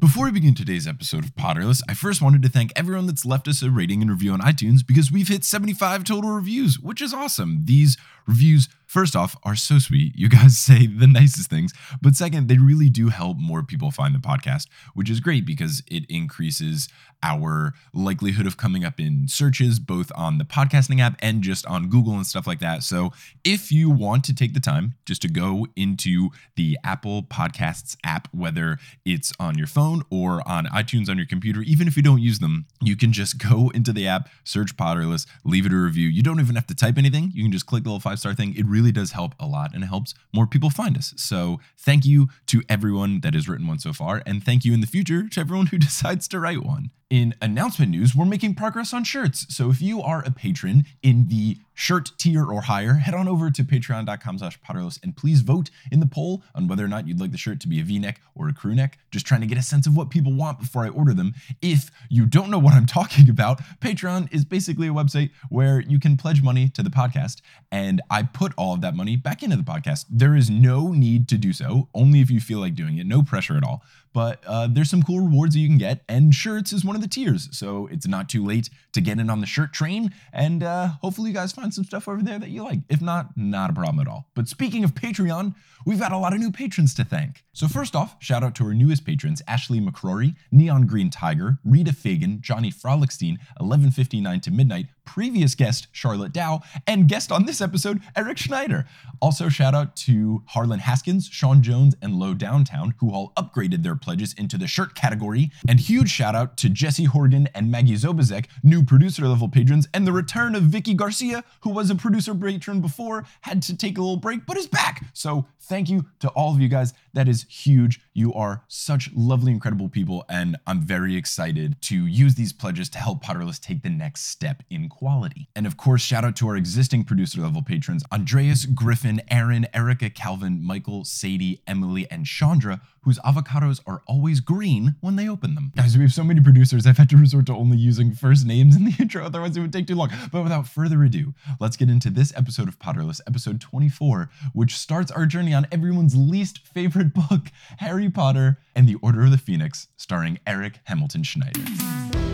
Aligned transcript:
Before 0.00 0.26
we 0.26 0.30
begin 0.30 0.54
today's 0.54 0.86
episode 0.86 1.24
of 1.24 1.34
Potterless, 1.34 1.82
I 1.88 1.94
first 1.94 2.22
wanted 2.22 2.40
to 2.42 2.48
thank 2.48 2.70
everyone 2.76 3.06
that's 3.06 3.24
left 3.24 3.48
us 3.48 3.62
a 3.62 3.70
rating 3.70 4.00
and 4.00 4.08
review 4.08 4.30
on 4.30 4.38
iTunes 4.38 4.86
because 4.86 5.10
we've 5.10 5.26
hit 5.26 5.42
75 5.42 6.04
total 6.04 6.30
reviews, 6.30 6.78
which 6.78 7.02
is 7.02 7.12
awesome. 7.12 7.62
These 7.64 7.96
reviews, 8.24 8.68
first 8.88 9.14
off, 9.14 9.36
are 9.44 9.54
so 9.54 9.78
sweet. 9.78 10.16
You 10.16 10.28
guys 10.28 10.58
say 10.68 10.86
the 10.86 11.06
nicest 11.06 11.48
things. 11.48 11.72
But 12.02 12.16
second, 12.16 12.48
they 12.48 12.58
really 12.58 12.88
do 12.90 13.08
help 13.08 13.36
more 13.38 13.62
people 13.62 13.92
find 13.92 14.14
the 14.14 14.18
podcast, 14.18 14.66
which 14.94 15.08
is 15.08 15.20
great 15.20 15.46
because 15.46 15.82
it 15.86 16.04
increases 16.08 16.88
our 17.22 17.74
likelihood 17.92 18.46
of 18.46 18.56
coming 18.56 18.84
up 18.84 19.00
in 19.00 19.26
searches, 19.28 19.78
both 19.78 20.10
on 20.14 20.38
the 20.38 20.44
podcasting 20.44 21.00
app 21.00 21.16
and 21.20 21.42
just 21.42 21.66
on 21.66 21.88
Google 21.88 22.14
and 22.14 22.26
stuff 22.26 22.46
like 22.46 22.60
that. 22.60 22.82
So 22.82 23.12
if 23.44 23.72
you 23.72 23.90
want 23.90 24.24
to 24.24 24.34
take 24.34 24.54
the 24.54 24.60
time 24.60 24.94
just 25.04 25.22
to 25.22 25.28
go 25.28 25.66
into 25.76 26.30
the 26.56 26.78
Apple 26.84 27.24
Podcasts 27.24 27.96
app, 28.04 28.28
whether 28.32 28.78
it's 29.04 29.32
on 29.40 29.58
your 29.58 29.66
phone 29.66 30.02
or 30.10 30.46
on 30.48 30.66
iTunes 30.66 31.08
on 31.08 31.16
your 31.16 31.26
computer, 31.26 31.62
even 31.62 31.88
if 31.88 31.96
you 31.96 32.02
don't 32.02 32.22
use 32.22 32.38
them, 32.38 32.66
you 32.80 32.96
can 32.96 33.12
just 33.12 33.38
go 33.48 33.70
into 33.74 33.92
the 33.92 34.06
app, 34.06 34.28
search 34.44 34.76
Potterless, 34.76 35.26
leave 35.44 35.66
it 35.66 35.72
a 35.72 35.76
review. 35.76 36.08
You 36.08 36.22
don't 36.22 36.40
even 36.40 36.54
have 36.54 36.66
to 36.68 36.74
type 36.74 36.98
anything. 36.98 37.32
You 37.34 37.42
can 37.42 37.52
just 37.52 37.66
click 37.66 37.82
the 37.82 37.88
little 37.88 38.00
five 38.00 38.20
star 38.20 38.34
thing. 38.34 38.54
It 38.56 38.64
really 38.66 38.77
does 38.92 39.12
help 39.12 39.34
a 39.38 39.46
lot 39.46 39.74
and 39.74 39.84
it 39.84 39.88
helps 39.88 40.14
more 40.32 40.46
people 40.46 40.70
find 40.70 40.96
us. 40.96 41.14
So 41.16 41.60
thank 41.76 42.04
you 42.04 42.28
to 42.46 42.62
everyone 42.68 43.20
that 43.20 43.34
has 43.34 43.48
written 43.48 43.66
one 43.66 43.78
so 43.78 43.92
far. 43.92 44.22
And 44.26 44.42
thank 44.42 44.64
you 44.64 44.72
in 44.72 44.80
the 44.80 44.86
future 44.86 45.28
to 45.28 45.40
everyone 45.40 45.66
who 45.66 45.78
decides 45.88 46.28
to 46.28 46.40
write 46.40 46.64
one. 46.64 46.90
In 47.10 47.34
announcement 47.40 47.90
news, 47.90 48.14
we're 48.14 48.26
making 48.26 48.54
progress 48.54 48.92
on 48.92 49.02
shirts. 49.02 49.46
So 49.48 49.70
if 49.70 49.80
you 49.80 50.02
are 50.02 50.22
a 50.26 50.30
patron 50.30 50.84
in 51.02 51.28
the 51.28 51.56
shirt 51.72 52.10
tier 52.18 52.44
or 52.44 52.60
higher, 52.62 52.94
head 52.94 53.14
on 53.14 53.26
over 53.26 53.50
to 53.50 53.64
patreon.com 53.64 54.36
slash 54.36 54.60
potterless 54.60 55.02
and 55.02 55.16
please 55.16 55.40
vote 55.40 55.70
in 55.90 56.00
the 56.00 56.06
poll 56.06 56.42
on 56.54 56.68
whether 56.68 56.84
or 56.84 56.88
not 56.88 57.08
you'd 57.08 57.18
like 57.18 57.30
the 57.30 57.38
shirt 57.38 57.60
to 57.60 57.68
be 57.68 57.80
a 57.80 57.82
v-neck 57.82 58.20
or 58.34 58.50
a 58.50 58.52
crew 58.52 58.74
neck. 58.74 58.98
Just 59.10 59.24
trying 59.24 59.40
to 59.40 59.46
get 59.46 59.56
a 59.56 59.62
sense 59.62 59.86
of 59.86 59.96
what 59.96 60.10
people 60.10 60.34
want 60.34 60.60
before 60.60 60.84
I 60.84 60.90
order 60.90 61.14
them. 61.14 61.32
If 61.62 61.90
you 62.10 62.26
don't 62.26 62.50
know 62.50 62.58
what 62.58 62.74
I'm 62.74 62.84
talking 62.98 63.30
about, 63.30 63.62
Patreon 63.80 64.30
is 64.30 64.44
basically 64.44 64.88
a 64.88 64.92
website 64.92 65.30
where 65.48 65.80
you 65.80 65.98
can 65.98 66.18
pledge 66.18 66.42
money 66.42 66.68
to 66.68 66.82
the 66.82 66.90
podcast 66.90 67.40
and 67.72 68.02
I 68.10 68.24
put 68.24 68.52
all 68.58 68.74
of 68.74 68.82
that 68.82 68.94
money 68.94 69.16
back 69.16 69.42
into 69.42 69.56
the 69.56 69.62
podcast. 69.62 70.04
There 70.10 70.34
is 70.34 70.50
no 70.50 70.92
need 70.92 71.26
to 71.28 71.38
do 71.38 71.54
so, 71.54 71.88
only 71.94 72.20
if 72.20 72.30
you 72.30 72.40
feel 72.40 72.58
like 72.58 72.74
doing 72.74 72.98
it, 72.98 73.06
no 73.06 73.22
pressure 73.22 73.56
at 73.56 73.64
all 73.64 73.82
but 74.12 74.42
uh, 74.46 74.68
there's 74.70 74.90
some 74.90 75.02
cool 75.02 75.20
rewards 75.20 75.54
that 75.54 75.60
you 75.60 75.68
can 75.68 75.78
get, 75.78 76.02
and 76.08 76.34
shirts 76.34 76.72
is 76.72 76.84
one 76.84 76.96
of 76.96 77.02
the 77.02 77.08
tiers. 77.08 77.48
So 77.56 77.86
it's 77.88 78.06
not 78.06 78.28
too 78.28 78.44
late 78.44 78.70
to 78.92 79.00
get 79.00 79.18
in 79.18 79.30
on 79.30 79.40
the 79.40 79.46
shirt 79.46 79.72
train, 79.72 80.12
and 80.32 80.62
uh, 80.62 80.88
hopefully 81.02 81.30
you 81.30 81.34
guys 81.34 81.52
find 81.52 81.72
some 81.72 81.84
stuff 81.84 82.08
over 82.08 82.22
there 82.22 82.38
that 82.38 82.50
you 82.50 82.62
like. 82.62 82.80
If 82.88 83.00
not, 83.00 83.36
not 83.36 83.70
a 83.70 83.72
problem 83.72 84.00
at 84.00 84.08
all. 84.10 84.28
But 84.34 84.48
speaking 84.48 84.84
of 84.84 84.94
Patreon, 84.94 85.54
we've 85.84 85.98
got 85.98 86.12
a 86.12 86.18
lot 86.18 86.32
of 86.32 86.40
new 86.40 86.50
patrons 86.50 86.94
to 86.94 87.04
thank. 87.04 87.44
So 87.52 87.68
first 87.68 87.94
off, 87.96 88.16
shout 88.20 88.42
out 88.44 88.54
to 88.56 88.64
our 88.64 88.74
newest 88.74 89.04
patrons, 89.04 89.42
Ashley 89.48 89.80
McCrory, 89.80 90.36
Neon 90.50 90.86
Green 90.86 91.10
Tiger, 91.10 91.58
Rita 91.64 91.92
Fagan, 91.92 92.40
Johnny 92.40 92.70
Frolickstein, 92.70 93.38
1159 93.58 94.40
to 94.40 94.50
Midnight, 94.50 94.86
previous 95.04 95.54
guest 95.54 95.88
Charlotte 95.90 96.32
Dow, 96.32 96.60
and 96.86 97.08
guest 97.08 97.32
on 97.32 97.46
this 97.46 97.60
episode, 97.60 98.00
Eric 98.14 98.38
Schneider. 98.38 98.86
Also, 99.20 99.48
shout 99.48 99.74
out 99.74 99.96
to 99.96 100.42
Harlan 100.46 100.80
Haskins, 100.80 101.26
Sean 101.26 101.62
Jones, 101.62 101.94
and 102.02 102.14
Low 102.14 102.34
Downtown, 102.34 102.94
who 102.98 103.10
all 103.10 103.32
upgraded 103.36 103.82
their 103.82 103.96
pledges 104.00 104.32
into 104.34 104.56
the 104.56 104.66
shirt 104.66 104.94
category. 104.94 105.50
And 105.68 105.80
huge 105.80 106.10
shout 106.10 106.34
out 106.34 106.56
to 106.58 106.68
Jesse 106.68 107.04
Horgan 107.04 107.48
and 107.54 107.70
Maggie 107.70 107.94
Zobazek, 107.94 108.46
new 108.62 108.82
producer 108.84 109.26
level 109.26 109.48
patrons, 109.48 109.88
and 109.92 110.06
the 110.06 110.12
return 110.12 110.54
of 110.54 110.64
Vicky 110.64 110.94
Garcia, 110.94 111.44
who 111.60 111.70
was 111.70 111.90
a 111.90 111.94
producer 111.94 112.34
patron 112.34 112.80
before, 112.80 113.26
had 113.42 113.62
to 113.62 113.76
take 113.76 113.98
a 113.98 114.00
little 114.00 114.16
break, 114.16 114.46
but 114.46 114.56
is 114.56 114.66
back. 114.66 115.04
So 115.12 115.46
thank 115.60 115.88
you 115.88 116.06
to 116.20 116.28
all 116.30 116.54
of 116.54 116.60
you 116.60 116.68
guys. 116.68 116.94
That 117.14 117.28
is 117.28 117.44
huge. 117.48 118.00
You 118.14 118.32
are 118.34 118.64
such 118.68 119.10
lovely, 119.14 119.52
incredible 119.52 119.88
people, 119.88 120.24
and 120.28 120.56
I'm 120.66 120.80
very 120.80 121.16
excited 121.16 121.76
to 121.82 122.06
use 122.06 122.34
these 122.34 122.52
pledges 122.52 122.88
to 122.90 122.98
help 122.98 123.22
Potterless 123.22 123.60
take 123.60 123.82
the 123.82 123.90
next 123.90 124.26
step 124.26 124.62
in 124.70 124.88
quality. 124.88 125.48
And 125.54 125.66
of 125.66 125.76
course, 125.76 126.02
shout 126.02 126.24
out 126.24 126.36
to 126.36 126.48
our 126.48 126.56
existing 126.56 127.04
producer 127.04 127.40
level 127.40 127.62
patrons 127.62 128.04
Andreas, 128.12 128.66
Griffin, 128.66 129.20
Aaron, 129.30 129.66
Erica, 129.74 130.10
Calvin, 130.10 130.62
Michael, 130.62 131.04
Sadie, 131.04 131.62
Emily, 131.66 132.06
and 132.10 132.26
Chandra, 132.26 132.80
whose 133.02 133.18
avocados 133.20 133.80
are 133.88 134.02
always 134.06 134.40
green 134.40 134.94
when 135.00 135.16
they 135.16 135.28
open 135.28 135.54
them. 135.54 135.72
Guys, 135.74 135.96
we 135.96 136.02
have 136.04 136.12
so 136.12 136.22
many 136.22 136.40
producers, 136.40 136.86
I've 136.86 136.98
had 136.98 137.08
to 137.10 137.16
resort 137.16 137.46
to 137.46 137.54
only 137.54 137.76
using 137.78 138.12
first 138.12 138.46
names 138.46 138.76
in 138.76 138.84
the 138.84 138.94
intro, 139.00 139.24
otherwise 139.24 139.56
it 139.56 139.60
would 139.60 139.72
take 139.72 139.86
too 139.86 139.94
long. 139.96 140.10
But 140.30 140.42
without 140.42 140.68
further 140.68 141.02
ado, 141.02 141.34
let's 141.58 141.76
get 141.76 141.88
into 141.88 142.10
this 142.10 142.32
episode 142.36 142.68
of 142.68 142.78
Potterless, 142.78 143.20
episode 143.26 143.60
24, 143.60 144.30
which 144.52 144.76
starts 144.76 145.10
our 145.10 145.26
journey 145.26 145.54
on 145.54 145.66
everyone's 145.72 146.14
least 146.14 146.58
favorite 146.66 147.14
book, 147.14 147.46
Harry 147.78 148.10
Potter 148.10 148.58
and 148.76 148.86
the 148.88 148.96
Order 148.96 149.22
of 149.22 149.30
the 149.30 149.38
Phoenix, 149.38 149.88
starring 149.96 150.38
Eric 150.46 150.80
Hamilton 150.84 151.22
Schneider. 151.22 152.27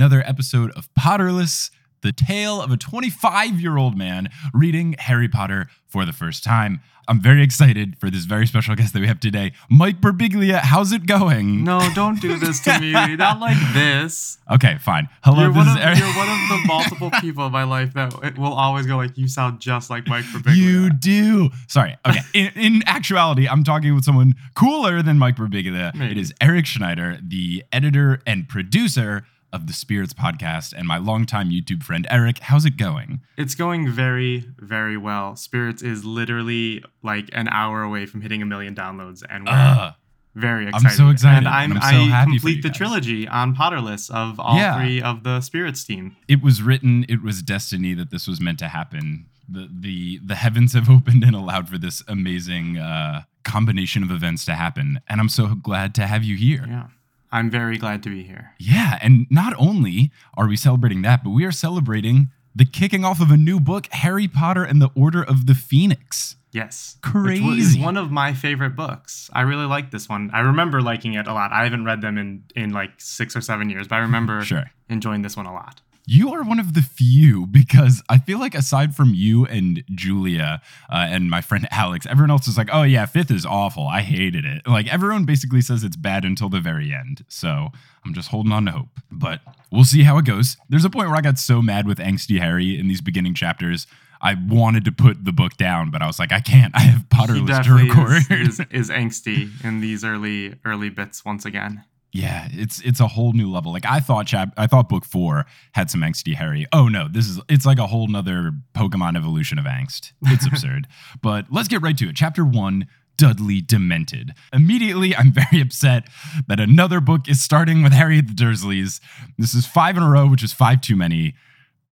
Another 0.00 0.22
episode 0.26 0.70
of 0.70 0.88
Potterless, 0.98 1.70
the 2.00 2.10
tale 2.10 2.62
of 2.62 2.70
a 2.70 2.76
25 2.78 3.60
year 3.60 3.76
old 3.76 3.98
man 3.98 4.30
reading 4.54 4.94
Harry 4.98 5.28
Potter 5.28 5.68
for 5.86 6.06
the 6.06 6.12
first 6.14 6.42
time. 6.42 6.80
I'm 7.06 7.20
very 7.20 7.42
excited 7.42 7.98
for 7.98 8.08
this 8.08 8.24
very 8.24 8.46
special 8.46 8.74
guest 8.76 8.94
that 8.94 9.00
we 9.00 9.08
have 9.08 9.20
today, 9.20 9.52
Mike 9.68 10.00
Birbiglia. 10.00 10.60
How's 10.60 10.92
it 10.92 11.04
going? 11.06 11.64
No, 11.64 11.86
don't 11.94 12.18
do 12.18 12.38
this 12.38 12.60
to 12.60 12.78
me. 12.80 12.92
Not 13.16 13.40
like 13.40 13.58
this. 13.74 14.38
Okay, 14.50 14.78
fine. 14.78 15.08
Hello, 15.22 15.42
You're 15.42 15.48
this 15.48 15.56
one, 15.58 15.68
is 15.68 15.74
of, 15.74 15.80
Eric. 15.82 15.98
you're 15.98 16.06
one 16.16 16.28
of 16.28 16.48
the 16.48 16.62
multiple 16.66 17.10
people 17.20 17.44
in 17.44 17.52
my 17.52 17.64
life 17.64 17.92
that 17.92 18.38
will 18.38 18.54
always 18.54 18.86
go 18.86 18.96
like, 18.96 19.18
you 19.18 19.28
sound 19.28 19.60
just 19.60 19.90
like 19.90 20.06
Mike 20.06 20.24
Birbiglia. 20.26 20.56
You 20.56 20.90
do. 20.94 21.50
Sorry. 21.68 21.96
Okay. 22.08 22.20
In, 22.32 22.52
in 22.54 22.82
actuality, 22.86 23.46
I'm 23.48 23.64
talking 23.64 23.94
with 23.94 24.04
someone 24.04 24.34
cooler 24.54 25.02
than 25.02 25.18
Mike 25.18 25.36
Birbiglia. 25.36 25.90
It 25.90 25.98
Maybe. 25.98 26.20
is 26.20 26.32
Eric 26.40 26.64
Schneider, 26.64 27.18
the 27.22 27.64
editor 27.70 28.22
and 28.26 28.48
producer 28.48 29.26
of 29.52 29.66
the 29.66 29.72
Spirits 29.72 30.12
podcast, 30.14 30.72
and 30.72 30.86
my 30.86 30.98
longtime 30.98 31.50
YouTube 31.50 31.82
friend 31.82 32.06
Eric. 32.10 32.38
How's 32.40 32.64
it 32.64 32.76
going? 32.76 33.20
It's 33.36 33.54
going 33.54 33.90
very, 33.90 34.44
very 34.58 34.96
well. 34.96 35.36
Spirits 35.36 35.82
is 35.82 36.04
literally 36.04 36.84
like 37.02 37.28
an 37.32 37.48
hour 37.48 37.82
away 37.82 38.06
from 38.06 38.20
hitting 38.20 38.42
a 38.42 38.46
million 38.46 38.74
downloads, 38.74 39.22
and 39.28 39.44
we're 39.46 39.52
Uh, 39.52 39.92
very 40.34 40.64
I'm 40.68 40.74
excited. 40.74 40.96
so 40.96 41.08
excited, 41.08 41.38
And 41.38 41.48
I'm, 41.48 41.72
and 41.72 41.80
I'm 41.80 42.08
so 42.08 42.14
I 42.14 42.24
complete 42.24 42.62
the 42.62 42.70
trilogy 42.70 43.26
on 43.26 43.54
Potterless 43.56 44.10
of 44.10 44.38
all 44.38 44.56
Yeah. 44.56 44.76
three 44.78 45.02
of 45.02 45.24
the 45.24 45.40
Spirits 45.40 45.82
team. 45.84 46.16
it 46.28 46.40
was 46.42 46.62
written. 46.62 47.04
It 47.08 47.22
was 47.22 47.42
destiny 47.42 47.94
that 47.94 48.10
this 48.10 48.28
was 48.28 48.40
meant 48.40 48.58
to 48.60 48.68
happen. 48.68 49.26
The 49.48 49.68
the 49.72 50.20
the 50.24 50.36
heavens 50.36 50.74
have 50.74 50.88
opened 50.96 51.24
and 51.24 51.34
allowed 51.34 51.68
for 51.68 51.78
this 51.78 52.04
amazing 52.06 52.78
uh, 52.78 53.22
combination 53.42 54.04
of 54.04 54.10
events 54.12 54.44
to 54.44 54.54
happen, 54.54 55.00
and 55.08 55.20
I'm 55.20 55.28
so 55.28 55.56
glad 55.56 55.92
to 55.96 56.06
have 56.06 56.22
you 56.22 56.36
here. 56.36 56.64
Yeah. 56.68 56.86
I'm 57.32 57.50
very 57.50 57.78
glad 57.78 58.02
to 58.04 58.08
be 58.10 58.22
here. 58.24 58.52
Yeah, 58.58 58.98
and 59.02 59.26
not 59.30 59.54
only 59.58 60.10
are 60.36 60.46
we 60.48 60.56
celebrating 60.56 61.02
that, 61.02 61.22
but 61.24 61.30
we 61.30 61.44
are 61.44 61.52
celebrating 61.52 62.28
the 62.54 62.64
kicking 62.64 63.04
off 63.04 63.20
of 63.20 63.30
a 63.30 63.36
new 63.36 63.60
book, 63.60 63.86
Harry 63.92 64.26
Potter 64.26 64.64
and 64.64 64.82
the 64.82 64.90
Order 64.96 65.22
of 65.22 65.46
the 65.46 65.54
Phoenix. 65.54 66.36
Yes. 66.52 66.96
Which 67.04 67.14
wa- 67.40 67.50
is 67.52 67.68
Crazy. 67.74 67.80
one 67.80 67.96
of 67.96 68.10
my 68.10 68.34
favorite 68.34 68.74
books. 68.74 69.30
I 69.32 69.42
really 69.42 69.66
like 69.66 69.92
this 69.92 70.08
one. 70.08 70.30
I 70.32 70.40
remember 70.40 70.82
liking 70.82 71.14
it 71.14 71.28
a 71.28 71.32
lot. 71.32 71.52
I 71.52 71.62
haven't 71.62 71.84
read 71.84 72.00
them 72.00 72.18
in 72.18 72.42
in 72.56 72.70
like 72.70 72.90
6 72.98 73.36
or 73.36 73.40
7 73.40 73.70
years, 73.70 73.86
but 73.86 73.96
I 73.96 73.98
remember 74.00 74.42
Sure. 74.44 74.64
enjoying 74.88 75.22
this 75.22 75.36
one 75.36 75.46
a 75.46 75.52
lot. 75.52 75.80
You 76.06 76.32
are 76.32 76.42
one 76.42 76.58
of 76.58 76.74
the 76.74 76.82
few 76.82 77.46
because 77.46 78.02
I 78.08 78.18
feel 78.18 78.38
like 78.38 78.54
aside 78.54 78.96
from 78.96 79.12
you 79.14 79.46
and 79.46 79.84
Julia 79.94 80.60
uh, 80.90 81.06
and 81.08 81.30
my 81.30 81.40
friend 81.40 81.68
Alex, 81.70 82.06
everyone 82.06 82.30
else 82.30 82.48
is 82.48 82.56
like, 82.56 82.68
"Oh 82.72 82.82
yeah, 82.82 83.06
fifth 83.06 83.30
is 83.30 83.46
awful. 83.46 83.86
I 83.86 84.00
hated 84.00 84.44
it." 84.44 84.66
Like 84.66 84.92
everyone 84.92 85.24
basically 85.24 85.60
says 85.60 85.84
it's 85.84 85.96
bad 85.96 86.24
until 86.24 86.48
the 86.48 86.60
very 86.60 86.92
end. 86.92 87.24
So 87.28 87.68
I'm 88.04 88.14
just 88.14 88.28
holding 88.28 88.52
on 88.52 88.66
to 88.66 88.72
hope, 88.72 88.88
but 89.10 89.40
we'll 89.70 89.84
see 89.84 90.02
how 90.02 90.18
it 90.18 90.24
goes. 90.24 90.56
There's 90.68 90.84
a 90.84 90.90
point 90.90 91.08
where 91.08 91.16
I 91.18 91.20
got 91.22 91.38
so 91.38 91.62
mad 91.62 91.86
with 91.86 91.98
angsty 91.98 92.40
Harry 92.40 92.78
in 92.78 92.88
these 92.88 93.00
beginning 93.00 93.34
chapters. 93.34 93.86
I 94.22 94.34
wanted 94.34 94.84
to 94.84 94.92
put 94.92 95.24
the 95.24 95.32
book 95.32 95.56
down, 95.56 95.90
but 95.90 96.02
I 96.02 96.06
was 96.06 96.18
like, 96.18 96.32
I 96.32 96.40
can't. 96.40 96.72
I 96.76 96.80
have 96.80 97.08
Potterless 97.08 97.64
to 97.64 97.72
record. 97.72 98.30
is, 98.30 98.60
is, 98.60 98.66
is 98.70 98.90
angsty 98.90 99.48
in 99.64 99.80
these 99.80 100.04
early 100.04 100.56
early 100.64 100.90
bits 100.90 101.24
once 101.24 101.44
again. 101.44 101.84
Yeah, 102.12 102.48
it's 102.50 102.80
it's 102.80 102.98
a 102.98 103.06
whole 103.06 103.32
new 103.32 103.50
level. 103.50 103.72
Like 103.72 103.86
I 103.86 104.00
thought 104.00 104.26
chap 104.26 104.52
I 104.56 104.66
thought 104.66 104.88
book 104.88 105.04
four 105.04 105.46
had 105.72 105.90
some 105.90 106.00
angsty 106.00 106.34
Harry. 106.34 106.66
Oh 106.72 106.88
no, 106.88 107.06
this 107.08 107.28
is 107.28 107.40
it's 107.48 107.64
like 107.64 107.78
a 107.78 107.86
whole 107.86 108.08
nother 108.08 108.52
Pokemon 108.74 109.16
evolution 109.16 109.58
of 109.58 109.64
angst. 109.64 110.12
It's 110.22 110.46
absurd. 110.46 110.88
But 111.22 111.46
let's 111.50 111.68
get 111.68 111.82
right 111.82 111.96
to 111.98 112.08
it. 112.08 112.16
Chapter 112.16 112.44
one. 112.44 112.86
Dudley 113.16 113.60
Demented. 113.60 114.32
Immediately, 114.50 115.14
I'm 115.14 115.30
very 115.30 115.60
upset 115.60 116.04
that 116.48 116.58
another 116.58 117.00
book 117.00 117.28
is 117.28 117.42
starting 117.42 117.82
with 117.82 117.92
Harry 117.92 118.22
the 118.22 118.32
Dursleys. 118.32 118.98
This 119.36 119.52
is 119.52 119.66
five 119.66 119.98
in 119.98 120.02
a 120.02 120.08
row, 120.08 120.26
which 120.26 120.42
is 120.42 120.54
five 120.54 120.80
too 120.80 120.96
many. 120.96 121.34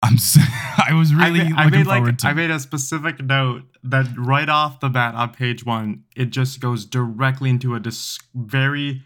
I'm. 0.01 0.17
So, 0.17 0.41
I 0.77 0.93
was 0.93 1.15
really 1.15 1.39
I 1.39 1.43
made, 1.43 1.55
I 1.55 1.69
made 1.69 1.85
forward 1.85 2.05
like 2.07 2.17
to. 2.17 2.27
I 2.27 2.33
made 2.33 2.51
a 2.51 2.59
specific 2.59 3.23
note 3.23 3.63
that 3.85 4.07
right 4.17 4.49
off 4.49 4.81
the 4.81 4.89
bat 4.89 5.15
on 5.15 5.29
page 5.29 5.65
one, 5.65 6.03
it 6.13 6.29
just 6.31 6.59
goes 6.59 6.83
directly 6.85 7.49
into 7.51 7.73
a 7.73 7.79
dis- 7.79 8.19
very 8.35 9.01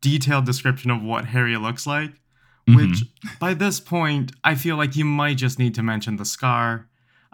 detailed 0.00 0.46
description 0.46 0.90
of 0.90 1.02
what 1.02 1.26
Harry 1.26 1.56
looks 1.56 1.86
like. 1.86 2.12
Mhm. 2.68 2.76
Which 2.76 3.04
by 3.38 3.54
this 3.54 3.80
point, 3.80 4.32
I 4.44 4.54
feel 4.54 4.76
like 4.76 4.96
you 4.96 5.04
might 5.04 5.36
just 5.38 5.58
need 5.58 5.74
to 5.74 5.82
mention 5.82 6.16
the 6.16 6.24
scar. 6.24 6.86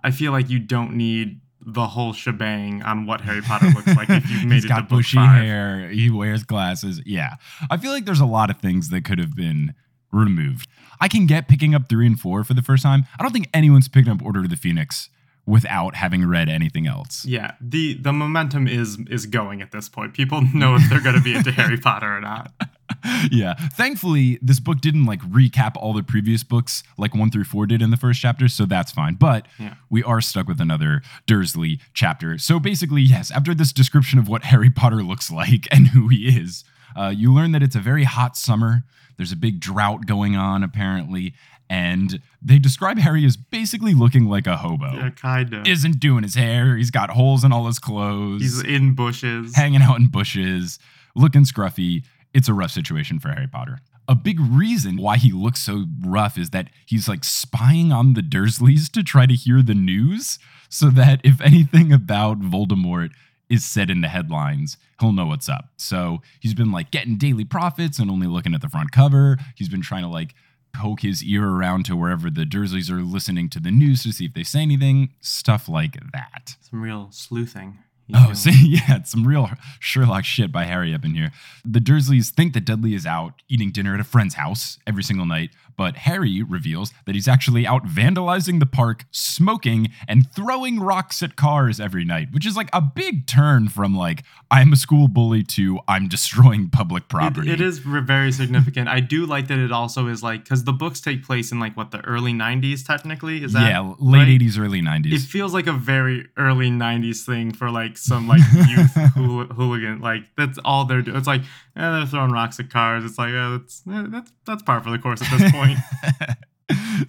I 0.02 0.10
feel 0.10 0.32
like 0.32 0.48
you 0.50 0.58
don't 0.58 0.94
need 0.94 1.40
the 1.68 1.88
whole 1.88 2.12
shebang 2.12 2.82
on 2.82 3.06
what 3.06 3.22
Harry 3.22 3.42
Potter 3.42 3.66
looks 3.70 3.96
like 3.96 4.08
if 4.08 4.30
you've 4.30 4.44
made 4.46 4.54
He's 4.54 4.64
it 4.66 4.68
got 4.68 4.76
to 4.76 4.82
book 4.84 4.98
bushy 5.00 5.16
five. 5.16 5.42
hair. 5.42 5.88
He 5.90 6.10
wears 6.10 6.44
glasses. 6.44 7.00
Yeah, 7.04 7.34
I 7.70 7.76
feel 7.76 7.90
like 7.90 8.04
there's 8.04 8.20
a 8.20 8.26
lot 8.26 8.50
of 8.50 8.58
things 8.60 8.90
that 8.90 9.04
could 9.04 9.18
have 9.18 9.34
been 9.34 9.74
removed. 10.12 10.68
I 11.00 11.08
can 11.08 11.26
get 11.26 11.48
picking 11.48 11.74
up 11.74 11.88
three 11.88 12.06
and 12.06 12.18
four 12.18 12.44
for 12.44 12.54
the 12.54 12.62
first 12.62 12.82
time. 12.84 13.04
I 13.18 13.22
don't 13.22 13.32
think 13.32 13.48
anyone's 13.52 13.88
picking 13.88 14.12
up 14.12 14.22
Order 14.22 14.40
of 14.40 14.50
the 14.50 14.56
Phoenix 14.56 15.10
without 15.46 15.94
having 15.94 16.26
read 16.26 16.48
anything 16.48 16.86
else. 16.86 17.24
Yeah, 17.24 17.52
the 17.60 17.94
the 17.94 18.12
momentum 18.12 18.66
is 18.68 18.98
is 19.08 19.26
going 19.26 19.62
at 19.62 19.70
this 19.72 19.88
point. 19.88 20.12
People 20.14 20.42
know 20.54 20.74
if 20.74 20.82
they're 20.90 21.00
going 21.02 21.16
to 21.16 21.22
be 21.22 21.34
into 21.34 21.52
Harry 21.52 21.76
Potter 21.78 22.16
or 22.16 22.20
not. 22.20 22.52
yeah. 23.30 23.54
Thankfully, 23.54 24.38
this 24.42 24.60
book 24.60 24.80
didn't 24.80 25.06
like 25.06 25.20
recap 25.22 25.72
all 25.76 25.92
the 25.92 26.02
previous 26.02 26.42
books 26.42 26.82
like 26.98 27.14
one 27.14 27.30
through 27.30 27.44
four 27.44 27.66
did 27.66 27.82
in 27.82 27.90
the 27.90 27.96
first 27.96 28.20
chapter, 28.20 28.48
so 28.48 28.64
that's 28.66 28.92
fine. 28.92 29.14
But 29.14 29.46
Yeah. 29.58 29.74
we 29.90 30.02
are 30.02 30.20
stuck 30.20 30.46
with 30.48 30.60
another 30.60 31.02
Dursley 31.26 31.80
chapter. 31.94 32.38
So 32.38 32.58
basically, 32.60 33.02
yes, 33.02 33.30
after 33.30 33.54
this 33.54 33.72
description 33.72 34.18
of 34.18 34.28
what 34.28 34.44
Harry 34.44 34.70
Potter 34.70 35.02
looks 35.02 35.30
like 35.40 35.66
and 35.70 35.88
who 35.88 36.08
he 36.08 36.26
is, 36.40 36.64
uh, 36.96 37.12
you 37.14 37.32
learn 37.32 37.52
that 37.52 37.62
it's 37.62 37.76
a 37.76 37.80
very 37.80 38.04
hot 38.04 38.36
summer. 38.36 38.84
There's 39.16 39.32
a 39.32 39.36
big 39.36 39.60
drought 39.60 40.06
going 40.06 40.36
on, 40.36 40.62
apparently. 40.62 41.34
And 41.68 42.20
they 42.40 42.58
describe 42.60 42.98
Harry 42.98 43.24
as 43.24 43.36
basically 43.36 43.92
looking 43.92 44.26
like 44.26 44.46
a 44.46 44.56
hobo. 44.58 44.92
Yeah, 44.94 45.10
kind 45.10 45.52
of. 45.52 45.66
Isn't 45.66 45.98
doing 45.98 46.22
his 46.22 46.36
hair. 46.36 46.76
He's 46.76 46.92
got 46.92 47.10
holes 47.10 47.42
in 47.42 47.52
all 47.52 47.66
his 47.66 47.78
clothes 47.80 48.42
He's 48.42 48.62
in 48.62 48.94
bushes. 48.94 49.56
hanging 49.56 49.82
out 49.82 49.98
in 49.98 50.08
bushes, 50.08 50.78
looking 51.16 51.42
scruffy. 51.42 52.04
It's 52.32 52.48
a 52.48 52.54
rough 52.54 52.70
situation 52.70 53.18
for 53.18 53.30
Harry 53.30 53.48
Potter. 53.48 53.80
A 54.08 54.14
big 54.14 54.38
reason 54.38 54.96
why 54.98 55.16
he 55.16 55.32
looks 55.32 55.58
so 55.60 55.86
rough 56.04 56.38
is 56.38 56.50
that 56.50 56.68
he's 56.86 57.08
like 57.08 57.24
spying 57.24 57.90
on 57.90 58.12
the 58.14 58.20
Dursleys 58.20 58.88
to 58.92 59.02
try 59.02 59.26
to 59.26 59.34
hear 59.34 59.62
the 59.62 59.74
news 59.74 60.38
so 60.68 60.90
that 60.90 61.20
if 61.24 61.40
anything 61.40 61.92
about 61.92 62.40
Voldemort 62.40 63.10
is 63.48 63.64
said 63.64 63.90
in 63.90 64.00
the 64.00 64.08
headlines, 64.08 64.76
he'll 65.00 65.12
know 65.12 65.26
what's 65.26 65.48
up. 65.48 65.68
So 65.76 66.22
he's 66.40 66.54
been 66.54 66.72
like 66.72 66.90
getting 66.90 67.16
daily 67.16 67.44
prophets 67.44 67.98
and 67.98 68.10
only 68.10 68.26
looking 68.26 68.54
at 68.54 68.60
the 68.60 68.68
front 68.68 68.92
cover. 68.92 69.36
He's 69.54 69.68
been 69.68 69.82
trying 69.82 70.02
to 70.02 70.08
like 70.08 70.34
poke 70.74 71.00
his 71.00 71.22
ear 71.24 71.48
around 71.48 71.84
to 71.86 71.96
wherever 71.96 72.28
the 72.28 72.44
Dursleys 72.44 72.90
are 72.90 73.02
listening 73.02 73.48
to 73.50 73.60
the 73.60 73.70
news 73.70 74.02
to 74.02 74.12
see 74.12 74.26
if 74.26 74.34
they 74.34 74.42
say 74.42 74.60
anything, 74.60 75.10
stuff 75.20 75.68
like 75.68 75.96
that. 76.12 76.56
Some 76.60 76.82
real 76.82 77.08
sleuthing. 77.10 77.78
Oh, 78.14 78.32
see, 78.34 78.52
yeah, 78.68 78.96
it's 78.96 79.10
some 79.10 79.26
real 79.26 79.48
Sherlock 79.80 80.24
shit 80.24 80.52
by 80.52 80.64
Harry 80.64 80.94
up 80.94 81.04
in 81.04 81.14
here. 81.14 81.32
The 81.64 81.80
Dursleys 81.80 82.30
think 82.30 82.52
that 82.54 82.64
Dudley 82.64 82.94
is 82.94 83.04
out 83.06 83.34
eating 83.48 83.70
dinner 83.72 83.94
at 83.94 84.00
a 84.00 84.04
friend's 84.04 84.34
house 84.34 84.78
every 84.86 85.02
single 85.02 85.26
night, 85.26 85.50
but 85.76 85.96
Harry 85.96 86.42
reveals 86.42 86.92
that 87.04 87.14
he's 87.14 87.26
actually 87.28 87.66
out 87.66 87.84
vandalizing 87.84 88.60
the 88.60 88.66
park, 88.66 89.04
smoking, 89.10 89.88
and 90.08 90.30
throwing 90.32 90.78
rocks 90.80 91.22
at 91.22 91.36
cars 91.36 91.80
every 91.80 92.04
night, 92.04 92.28
which 92.32 92.46
is 92.46 92.56
like 92.56 92.70
a 92.72 92.80
big 92.80 93.26
turn 93.26 93.68
from 93.68 93.94
like, 93.94 94.22
I'm 94.50 94.72
a 94.72 94.76
school 94.76 95.08
bully 95.08 95.42
to 95.42 95.80
I'm 95.88 96.08
destroying 96.08 96.70
public 96.70 97.02
It- 97.04 97.08
property. 97.08 97.50
it 97.50 97.60
is 97.60 97.78
very 97.80 98.30
significant. 98.32 98.88
I 98.88 99.00
do 99.00 99.26
like 99.26 99.48
that 99.48 99.58
it 99.58 99.72
also 99.72 100.06
is 100.06 100.22
like 100.22 100.44
because 100.44 100.64
the 100.64 100.72
books 100.72 101.00
take 101.00 101.24
place 101.24 101.50
in 101.52 101.58
like 101.60 101.76
what 101.76 101.90
the 101.90 102.00
early 102.04 102.32
'90s 102.32 102.86
technically 102.86 103.42
is 103.42 103.52
that 103.52 103.68
yeah, 103.68 103.80
late 103.98 104.18
right? 104.20 104.40
80s, 104.40 104.58
early 104.58 104.80
90s. 104.80 105.12
It 105.12 105.20
feels 105.20 105.52
like 105.52 105.66
a 105.66 105.72
very 105.72 106.28
early 106.36 106.70
'90s 106.70 107.24
thing 107.24 107.52
for 107.52 107.70
like 107.70 107.95
some 107.96 108.28
like 108.28 108.40
youth 108.68 108.92
hool- 109.14 109.46
hooligan. 109.46 110.00
Like 110.00 110.22
that's 110.36 110.58
all 110.64 110.84
they're 110.84 111.02
doing. 111.02 111.16
It's 111.16 111.26
like 111.26 111.42
eh, 111.42 111.44
they're 111.90 112.06
throwing 112.06 112.32
rocks 112.32 112.58
at 112.60 112.70
cars. 112.70 113.04
It's 113.04 113.18
like 113.18 113.32
eh, 113.32 113.58
that's 113.58 113.82
eh, 113.90 114.04
that's 114.08 114.32
that's 114.46 114.62
par 114.62 114.80
for 114.82 114.90
the 114.90 114.98
course 114.98 115.22
at 115.22 115.38
this 115.38 115.52
point. 115.52 115.78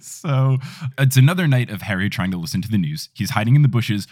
so 0.02 0.58
it's 0.98 1.16
another 1.16 1.46
night 1.46 1.70
of 1.70 1.82
Harry 1.82 2.08
trying 2.08 2.30
to 2.30 2.36
listen 2.36 2.62
to 2.62 2.68
the 2.70 2.78
news. 2.78 3.08
He's 3.14 3.30
hiding 3.30 3.56
in 3.56 3.62
the 3.62 3.68
bushes 3.68 4.06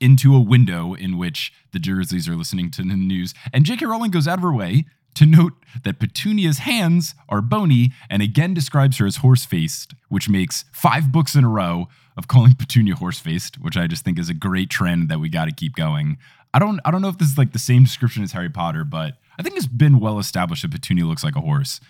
into 0.00 0.34
a 0.34 0.40
window 0.40 0.94
in 0.94 1.18
which 1.18 1.52
the 1.72 1.78
Dursleys 1.78 2.28
are 2.28 2.36
listening 2.36 2.70
to 2.72 2.82
the 2.82 2.96
news. 2.96 3.34
And 3.52 3.64
J.K. 3.64 3.84
Rowling 3.84 4.10
goes 4.10 4.26
out 4.26 4.38
of 4.38 4.42
her 4.42 4.52
way 4.52 4.86
to 5.14 5.26
note 5.26 5.52
that 5.84 5.98
Petunia's 5.98 6.58
hands 6.58 7.14
are 7.28 7.42
bony 7.42 7.90
and 8.08 8.22
again 8.22 8.54
describes 8.54 8.98
her 8.98 9.06
as 9.06 9.16
horse 9.16 9.44
faced, 9.44 9.94
which 10.08 10.28
makes 10.28 10.64
five 10.72 11.12
books 11.12 11.34
in 11.34 11.44
a 11.44 11.48
row 11.48 11.88
of 12.16 12.28
calling 12.28 12.54
Petunia 12.54 12.94
horse 12.94 13.18
faced, 13.18 13.56
which 13.60 13.76
I 13.76 13.86
just 13.86 14.04
think 14.04 14.18
is 14.18 14.28
a 14.28 14.34
great 14.34 14.70
trend 14.70 15.08
that 15.08 15.20
we 15.20 15.28
got 15.28 15.46
to 15.46 15.52
keep 15.52 15.74
going. 15.74 16.18
I 16.52 16.58
don't 16.58 16.80
I 16.84 16.90
don't 16.90 17.02
know 17.02 17.08
if 17.08 17.18
this 17.18 17.28
is 17.28 17.38
like 17.38 17.52
the 17.52 17.58
same 17.58 17.84
description 17.84 18.22
as 18.22 18.32
Harry 18.32 18.50
Potter, 18.50 18.84
but 18.84 19.16
I 19.38 19.42
think 19.42 19.56
it's 19.56 19.66
been 19.66 20.00
well 20.00 20.18
established 20.18 20.62
that 20.62 20.72
Petunia 20.72 21.06
looks 21.06 21.24
like 21.24 21.36
a 21.36 21.40
horse. 21.40 21.80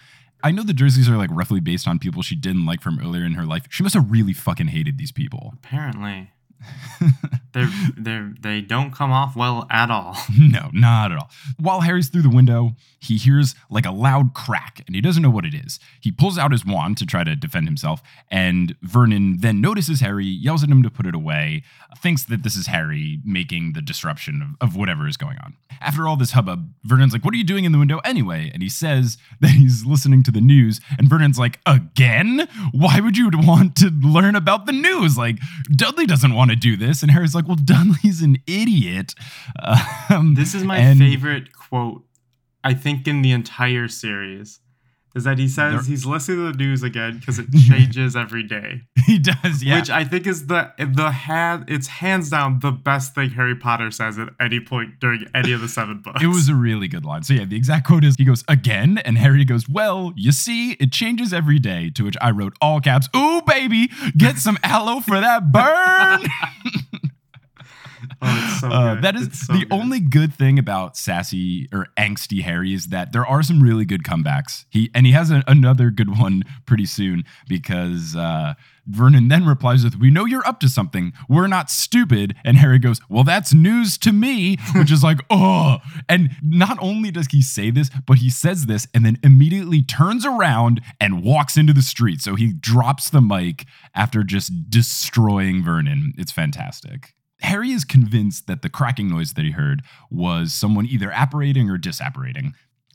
I 0.42 0.50
know 0.50 0.62
the 0.62 0.72
Dursleys 0.72 1.08
are 1.08 1.16
like 1.16 1.30
roughly 1.32 1.60
based 1.60 1.86
on 1.86 1.98
people 1.98 2.22
she 2.22 2.36
didn't 2.36 2.66
like 2.66 2.80
from 2.80 2.98
earlier 3.00 3.24
in 3.24 3.34
her 3.34 3.44
life. 3.44 3.66
She 3.70 3.82
must 3.82 3.94
have 3.94 4.10
really 4.10 4.32
fucking 4.32 4.68
hated 4.68 4.98
these 4.98 5.12
people. 5.12 5.52
Apparently, 5.54 6.30
they're 7.52 7.70
they're 7.96 8.32
they 8.40 8.60
don't 8.60 8.92
come 8.92 9.12
off 9.12 9.36
well 9.36 9.66
at 9.70 9.90
all. 9.90 10.16
no, 10.38 10.70
not 10.72 11.12
at 11.12 11.18
all. 11.18 11.30
While 11.58 11.80
Harry's 11.80 12.08
through 12.08 12.22
the 12.22 12.30
window, 12.30 12.76
he 12.98 13.16
hears 13.16 13.54
like 13.70 13.86
a 13.86 13.90
loud 13.90 14.34
crack 14.34 14.82
and 14.86 14.94
he 14.94 15.00
doesn't 15.00 15.22
know 15.22 15.30
what 15.30 15.44
it 15.44 15.54
is. 15.54 15.80
He 16.00 16.12
pulls 16.12 16.38
out 16.38 16.52
his 16.52 16.64
wand 16.64 16.98
to 16.98 17.06
try 17.06 17.24
to 17.24 17.34
defend 17.34 17.66
himself, 17.66 18.02
and 18.30 18.76
Vernon 18.82 19.38
then 19.40 19.60
notices 19.60 20.00
Harry, 20.00 20.26
yells 20.26 20.62
at 20.62 20.68
him 20.68 20.82
to 20.82 20.90
put 20.90 21.06
it 21.06 21.14
away, 21.14 21.62
thinks 21.98 22.24
that 22.24 22.42
this 22.42 22.56
is 22.56 22.66
Harry 22.66 23.18
making 23.24 23.72
the 23.72 23.82
disruption 23.82 24.56
of, 24.60 24.68
of 24.68 24.76
whatever 24.76 25.08
is 25.08 25.16
going 25.16 25.38
on. 25.38 25.56
After 25.80 26.06
all 26.06 26.16
this 26.16 26.32
hubbub, 26.32 26.70
Vernon's 26.84 27.12
like, 27.12 27.24
What 27.24 27.34
are 27.34 27.38
you 27.38 27.44
doing 27.44 27.64
in 27.64 27.72
the 27.72 27.78
window 27.78 28.00
anyway? 28.04 28.50
And 28.52 28.62
he 28.62 28.68
says 28.68 29.16
that 29.40 29.52
he's 29.52 29.84
listening 29.84 30.22
to 30.24 30.30
the 30.30 30.40
news, 30.40 30.80
and 30.98 31.08
Vernon's 31.08 31.38
like, 31.38 31.58
Again? 31.66 32.48
Why 32.72 33.00
would 33.00 33.16
you 33.16 33.30
want 33.32 33.76
to 33.76 33.90
learn 34.02 34.36
about 34.36 34.66
the 34.66 34.72
news? 34.72 35.16
Like, 35.16 35.38
Dudley 35.74 36.06
doesn't 36.06 36.34
want 36.34 36.49
to 36.50 36.56
do 36.56 36.76
this. 36.76 37.02
And 37.02 37.10
Harry's 37.10 37.34
like, 37.34 37.46
Well, 37.48 37.56
Dudley's 37.56 38.22
an 38.22 38.38
idiot. 38.46 39.14
Um, 40.10 40.34
This 40.34 40.54
is 40.54 40.64
my 40.64 40.78
and- 40.78 40.98
favorite 40.98 41.52
quote, 41.52 42.04
I 42.64 42.74
think, 42.74 43.06
in 43.08 43.22
the 43.22 43.30
entire 43.32 43.86
series. 43.88 44.60
Is 45.14 45.24
that 45.24 45.38
he 45.38 45.48
says 45.48 45.86
he's 45.86 46.06
listening 46.06 46.38
to 46.38 46.52
the 46.52 46.58
news 46.58 46.82
again 46.84 47.18
because 47.18 47.38
it 47.38 47.46
changes 47.68 48.14
every 48.14 48.44
day. 48.44 48.82
He 49.06 49.18
does, 49.18 49.62
yeah. 49.62 49.80
Which 49.80 49.90
I 49.90 50.04
think 50.04 50.26
is 50.26 50.46
the 50.46 50.72
the 50.78 51.10
hand 51.10 51.64
it's 51.66 51.88
hands 51.88 52.30
down 52.30 52.60
the 52.60 52.70
best 52.70 53.14
thing 53.14 53.30
Harry 53.30 53.56
Potter 53.56 53.90
says 53.90 54.18
at 54.18 54.28
any 54.38 54.60
point 54.60 55.00
during 55.00 55.26
any 55.34 55.52
of 55.52 55.60
the 55.60 55.68
seven 55.68 55.98
books. 56.04 56.22
It 56.22 56.28
was 56.28 56.48
a 56.48 56.54
really 56.54 56.86
good 56.86 57.04
line. 57.04 57.24
So 57.24 57.34
yeah, 57.34 57.44
the 57.44 57.56
exact 57.56 57.86
quote 57.86 58.04
is 58.04 58.14
he 58.16 58.24
goes 58.24 58.44
again, 58.46 58.98
and 58.98 59.18
Harry 59.18 59.44
goes, 59.44 59.68
"Well, 59.68 60.12
you 60.16 60.30
see, 60.30 60.72
it 60.72 60.92
changes 60.92 61.32
every 61.32 61.58
day." 61.58 61.90
To 61.96 62.04
which 62.04 62.16
I 62.20 62.30
wrote 62.30 62.54
all 62.60 62.80
caps, 62.80 63.08
"Ooh, 63.16 63.42
baby, 63.46 63.90
get 64.16 64.36
some 64.38 64.58
aloe 64.62 65.00
for 65.00 65.20
that 65.20 65.50
burn." 65.50 66.28
Oh, 68.32 68.58
so 68.60 68.68
Uh, 68.68 69.00
that 69.00 69.16
is 69.16 69.46
so 69.46 69.52
the 69.54 69.60
good. 69.60 69.72
only 69.72 70.00
good 70.00 70.34
thing 70.34 70.58
about 70.58 70.96
sassy 70.96 71.68
or 71.72 71.86
angsty 71.96 72.42
Harry 72.42 72.74
is 72.74 72.88
that 72.88 73.12
there 73.12 73.24
are 73.24 73.42
some 73.42 73.62
really 73.62 73.84
good 73.86 74.02
comebacks. 74.04 74.66
He 74.68 74.90
and 74.94 75.06
he 75.06 75.12
has 75.12 75.30
a, 75.30 75.42
another 75.46 75.90
good 75.90 76.18
one 76.18 76.42
pretty 76.66 76.84
soon 76.84 77.24
because 77.48 78.14
uh, 78.14 78.52
Vernon 78.86 79.28
then 79.28 79.46
replies 79.46 79.84
with, 79.84 79.96
"We 79.96 80.10
know 80.10 80.26
you're 80.26 80.46
up 80.46 80.60
to 80.60 80.68
something. 80.68 81.12
We're 81.28 81.46
not 81.46 81.70
stupid." 81.70 82.34
And 82.44 82.58
Harry 82.58 82.78
goes, 82.78 83.00
"Well, 83.08 83.24
that's 83.24 83.54
news 83.54 83.96
to 83.98 84.12
me," 84.12 84.56
which 84.74 84.92
is 84.92 85.02
like, 85.02 85.20
oh. 85.30 85.78
And 86.08 86.30
not 86.42 86.76
only 86.82 87.10
does 87.10 87.28
he 87.30 87.40
say 87.40 87.70
this, 87.70 87.90
but 88.06 88.18
he 88.18 88.28
says 88.28 88.66
this 88.66 88.86
and 88.92 89.04
then 89.06 89.18
immediately 89.22 89.80
turns 89.82 90.26
around 90.26 90.82
and 91.00 91.22
walks 91.22 91.56
into 91.56 91.72
the 91.72 91.82
street. 91.82 92.20
So 92.20 92.34
he 92.34 92.52
drops 92.52 93.08
the 93.08 93.22
mic 93.22 93.64
after 93.94 94.22
just 94.24 94.68
destroying 94.70 95.64
Vernon. 95.64 96.12
It's 96.18 96.32
fantastic. 96.32 97.14
Harry 97.42 97.70
is 97.70 97.84
convinced 97.84 98.46
that 98.46 98.62
the 98.62 98.68
cracking 98.68 99.08
noise 99.08 99.34
that 99.34 99.44
he 99.44 99.52
heard 99.52 99.82
was 100.10 100.52
someone 100.52 100.86
either 100.86 101.10
apparating 101.10 101.70
or 101.70 101.78
disapparating. 101.78 102.52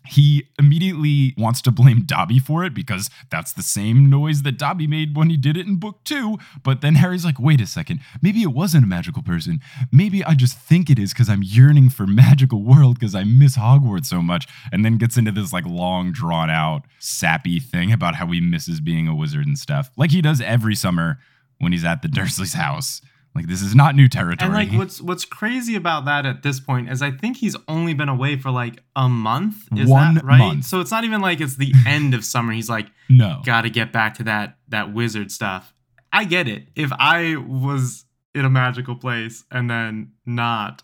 He 0.07 0.49
immediately 0.59 1.33
wants 1.37 1.61
to 1.63 1.71
blame 1.71 2.03
Dobby 2.05 2.39
for 2.39 2.63
it 2.63 2.73
because 2.73 3.09
that's 3.29 3.53
the 3.53 3.63
same 3.63 4.09
noise 4.09 4.43
that 4.43 4.57
Dobby 4.57 4.87
made 4.87 5.15
when 5.15 5.29
he 5.29 5.37
did 5.37 5.57
it 5.57 5.65
in 5.65 5.77
book 5.77 6.03
two. 6.03 6.37
But 6.63 6.81
then 6.81 6.95
Harry's 6.95 7.25
like, 7.25 7.39
wait 7.39 7.61
a 7.61 7.65
second, 7.65 8.01
maybe 8.21 8.41
it 8.41 8.53
wasn't 8.53 8.83
a 8.83 8.87
magical 8.87 9.23
person. 9.23 9.59
Maybe 9.91 10.23
I 10.23 10.35
just 10.35 10.57
think 10.57 10.89
it 10.89 10.99
is 10.99 11.13
because 11.13 11.29
I'm 11.29 11.43
yearning 11.43 11.89
for 11.89 12.05
magical 12.05 12.63
world 12.63 12.99
because 12.99 13.15
I 13.15 13.23
miss 13.23 13.57
Hogwarts 13.57 14.05
so 14.05 14.21
much. 14.21 14.47
And 14.71 14.85
then 14.85 14.97
gets 14.97 15.17
into 15.17 15.31
this 15.31 15.51
like 15.51 15.65
long, 15.65 16.11
drawn 16.11 16.49
out, 16.49 16.83
sappy 16.99 17.59
thing 17.59 17.91
about 17.91 18.15
how 18.15 18.27
he 18.27 18.41
misses 18.41 18.79
being 18.79 19.07
a 19.07 19.15
wizard 19.15 19.47
and 19.47 19.57
stuff, 19.57 19.89
like 19.97 20.11
he 20.11 20.21
does 20.21 20.41
every 20.41 20.75
summer 20.75 21.19
when 21.59 21.71
he's 21.71 21.85
at 21.85 22.01
the 22.01 22.07
Dursley's 22.15 22.53
house. 22.53 23.01
Like 23.35 23.47
this 23.47 23.61
is 23.61 23.75
not 23.75 23.95
new 23.95 24.07
territory. 24.07 24.45
And 24.47 24.53
like 24.53 24.77
what's 24.79 25.01
what's 25.01 25.25
crazy 25.25 25.75
about 25.75 26.05
that 26.05 26.25
at 26.25 26.41
this 26.41 26.61
point 26.61 26.89
is 26.89 27.01
I 27.01 27.11
think 27.11 27.35
he's 27.37 27.55
only 27.67 27.93
been 27.93 28.07
away 28.07 28.37
for 28.37 28.49
like 28.49 28.81
a 28.95 29.09
month. 29.09 29.57
Is 29.75 29.89
One 29.89 30.15
that 30.15 30.23
right? 30.23 30.39
month. 30.39 30.63
So 30.65 30.79
it's 30.79 30.91
not 30.91 31.03
even 31.03 31.19
like 31.19 31.41
it's 31.41 31.57
the 31.57 31.73
end 31.85 32.13
of 32.13 32.23
summer. 32.23 32.53
He's 32.53 32.69
like, 32.69 32.87
no. 33.09 33.41
gotta 33.45 33.69
get 33.69 33.91
back 33.91 34.15
to 34.15 34.23
that 34.23 34.57
that 34.69 34.93
wizard 34.93 35.31
stuff. 35.31 35.73
I 36.13 36.23
get 36.23 36.47
it. 36.47 36.69
If 36.75 36.91
I 36.93 37.35
was 37.35 38.05
in 38.33 38.45
a 38.45 38.49
magical 38.49 38.95
place 38.95 39.43
and 39.51 39.69
then 39.69 40.13
not 40.25 40.83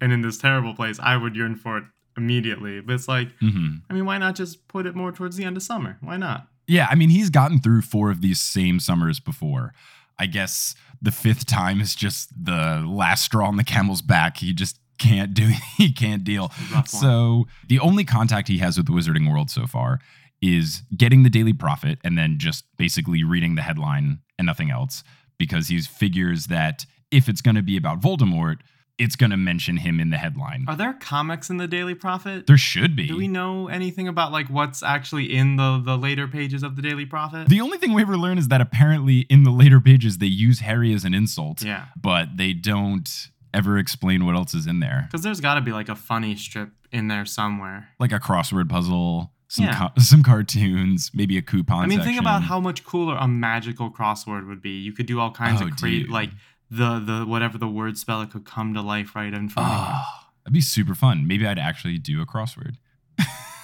and 0.00 0.12
in 0.12 0.20
this 0.20 0.36
terrible 0.36 0.74
place, 0.74 0.98
I 1.00 1.16
would 1.16 1.36
yearn 1.36 1.54
for 1.54 1.78
it 1.78 1.84
immediately. 2.16 2.80
But 2.80 2.94
it's 2.94 3.08
like, 3.08 3.28
hmm 3.40 3.76
I 3.88 3.94
mean, 3.94 4.04
why 4.04 4.18
not 4.18 4.34
just 4.34 4.66
put 4.66 4.86
it 4.86 4.96
more 4.96 5.12
towards 5.12 5.36
the 5.36 5.44
end 5.44 5.56
of 5.56 5.62
summer? 5.62 5.96
Why 6.00 6.16
not? 6.16 6.48
Yeah, 6.66 6.88
I 6.90 6.94
mean, 6.94 7.10
he's 7.10 7.30
gotten 7.30 7.60
through 7.60 7.82
four 7.82 8.10
of 8.10 8.20
these 8.20 8.40
same 8.40 8.80
summers 8.80 9.20
before. 9.20 9.74
I 10.18 10.26
guess 10.26 10.74
the 11.02 11.10
fifth 11.10 11.46
time 11.46 11.80
is 11.80 11.94
just 11.94 12.30
the 12.36 12.84
last 12.86 13.24
straw 13.24 13.46
on 13.48 13.56
the 13.56 13.64
camel's 13.64 14.02
back. 14.02 14.38
He 14.38 14.52
just 14.52 14.78
can't 14.98 15.34
do 15.34 15.50
he 15.76 15.92
can't 15.92 16.24
deal. 16.24 16.50
So 16.86 17.46
the 17.68 17.80
only 17.80 18.04
contact 18.04 18.48
he 18.48 18.58
has 18.58 18.76
with 18.76 18.86
the 18.86 18.92
wizarding 18.92 19.30
world 19.30 19.50
so 19.50 19.66
far 19.66 20.00
is 20.40 20.82
getting 20.96 21.22
the 21.22 21.30
daily 21.30 21.52
prophet 21.52 21.98
and 22.04 22.18
then 22.18 22.36
just 22.38 22.64
basically 22.76 23.24
reading 23.24 23.54
the 23.54 23.62
headline 23.62 24.18
and 24.38 24.46
nothing 24.46 24.70
else 24.70 25.02
because 25.38 25.68
he 25.68 25.80
figures 25.80 26.46
that 26.46 26.84
if 27.10 27.28
it's 27.28 27.40
going 27.40 27.54
to 27.54 27.62
be 27.62 27.76
about 27.76 28.00
Voldemort, 28.00 28.58
it's 28.96 29.16
going 29.16 29.30
to 29.30 29.36
mention 29.36 29.78
him 29.78 29.98
in 29.98 30.10
the 30.10 30.16
headline. 30.18 30.64
Are 30.68 30.76
there 30.76 30.92
comics 30.92 31.50
in 31.50 31.56
the 31.56 31.66
Daily 31.66 31.94
Prophet? 31.94 32.46
There 32.46 32.56
should 32.56 32.94
be. 32.94 33.08
Do 33.08 33.16
we 33.16 33.26
know 33.26 33.66
anything 33.68 34.06
about 34.06 34.30
like 34.30 34.48
what's 34.48 34.82
actually 34.82 35.34
in 35.34 35.56
the 35.56 35.82
the 35.84 35.96
later 35.98 36.28
pages 36.28 36.62
of 36.62 36.76
the 36.76 36.82
Daily 36.82 37.04
Prophet? 37.06 37.48
the 37.48 37.60
only 37.60 37.78
thing 37.78 37.92
we 37.92 38.02
ever 38.02 38.16
learn 38.16 38.38
is 38.38 38.48
that 38.48 38.60
apparently 38.60 39.20
in 39.30 39.42
the 39.42 39.50
later 39.50 39.80
pages 39.80 40.18
they 40.18 40.26
use 40.26 40.60
Harry 40.60 40.92
as 40.94 41.04
an 41.04 41.12
insult. 41.14 41.62
yeah, 41.62 41.86
but 42.00 42.36
they 42.36 42.52
don't 42.52 43.28
ever 43.52 43.78
explain 43.78 44.24
what 44.26 44.34
else 44.34 44.52
is 44.54 44.66
in 44.66 44.80
there. 44.80 45.04
because 45.08 45.22
there's 45.22 45.40
got 45.40 45.54
to 45.54 45.60
be 45.60 45.72
like 45.72 45.88
a 45.88 45.94
funny 45.96 46.34
strip 46.36 46.70
in 46.92 47.08
there 47.08 47.24
somewhere. 47.24 47.88
Like 48.00 48.10
a 48.12 48.18
crossword 48.20 48.68
puzzle, 48.68 49.32
some 49.48 49.64
Yeah. 49.66 49.78
co- 49.78 49.92
some 50.00 50.22
cartoons, 50.22 51.10
maybe 51.14 51.36
a 51.38 51.42
coupon. 51.42 51.84
I 51.84 51.86
mean, 51.86 52.00
think 52.00 52.20
about 52.20 52.42
how 52.42 52.60
much 52.60 52.84
cooler 52.84 53.16
a 53.16 53.26
magical 53.28 53.90
crossword 53.90 54.46
would 54.48 54.62
be. 54.62 54.70
You 54.80 54.92
could 54.92 55.06
do 55.06 55.20
all 55.20 55.30
kinds 55.30 55.60
Oh, 55.62 55.66
of 55.66 55.76
crazy, 55.76 56.06
like 56.06 56.30
the 56.76 57.00
the 57.00 57.26
whatever 57.26 57.58
the 57.58 57.68
word 57.68 57.98
spell 57.98 58.20
it 58.22 58.30
could 58.30 58.44
come 58.44 58.74
to 58.74 58.82
life 58.82 59.14
right 59.14 59.32
in 59.32 59.48
front 59.48 59.68
of. 59.68 59.74
Oh, 59.74 59.78
ah, 59.78 60.28
that'd 60.44 60.54
be 60.54 60.60
super 60.60 60.94
fun. 60.94 61.26
Maybe 61.26 61.46
I'd 61.46 61.58
actually 61.58 61.98
do 61.98 62.20
a 62.20 62.26
crossword. 62.26 62.76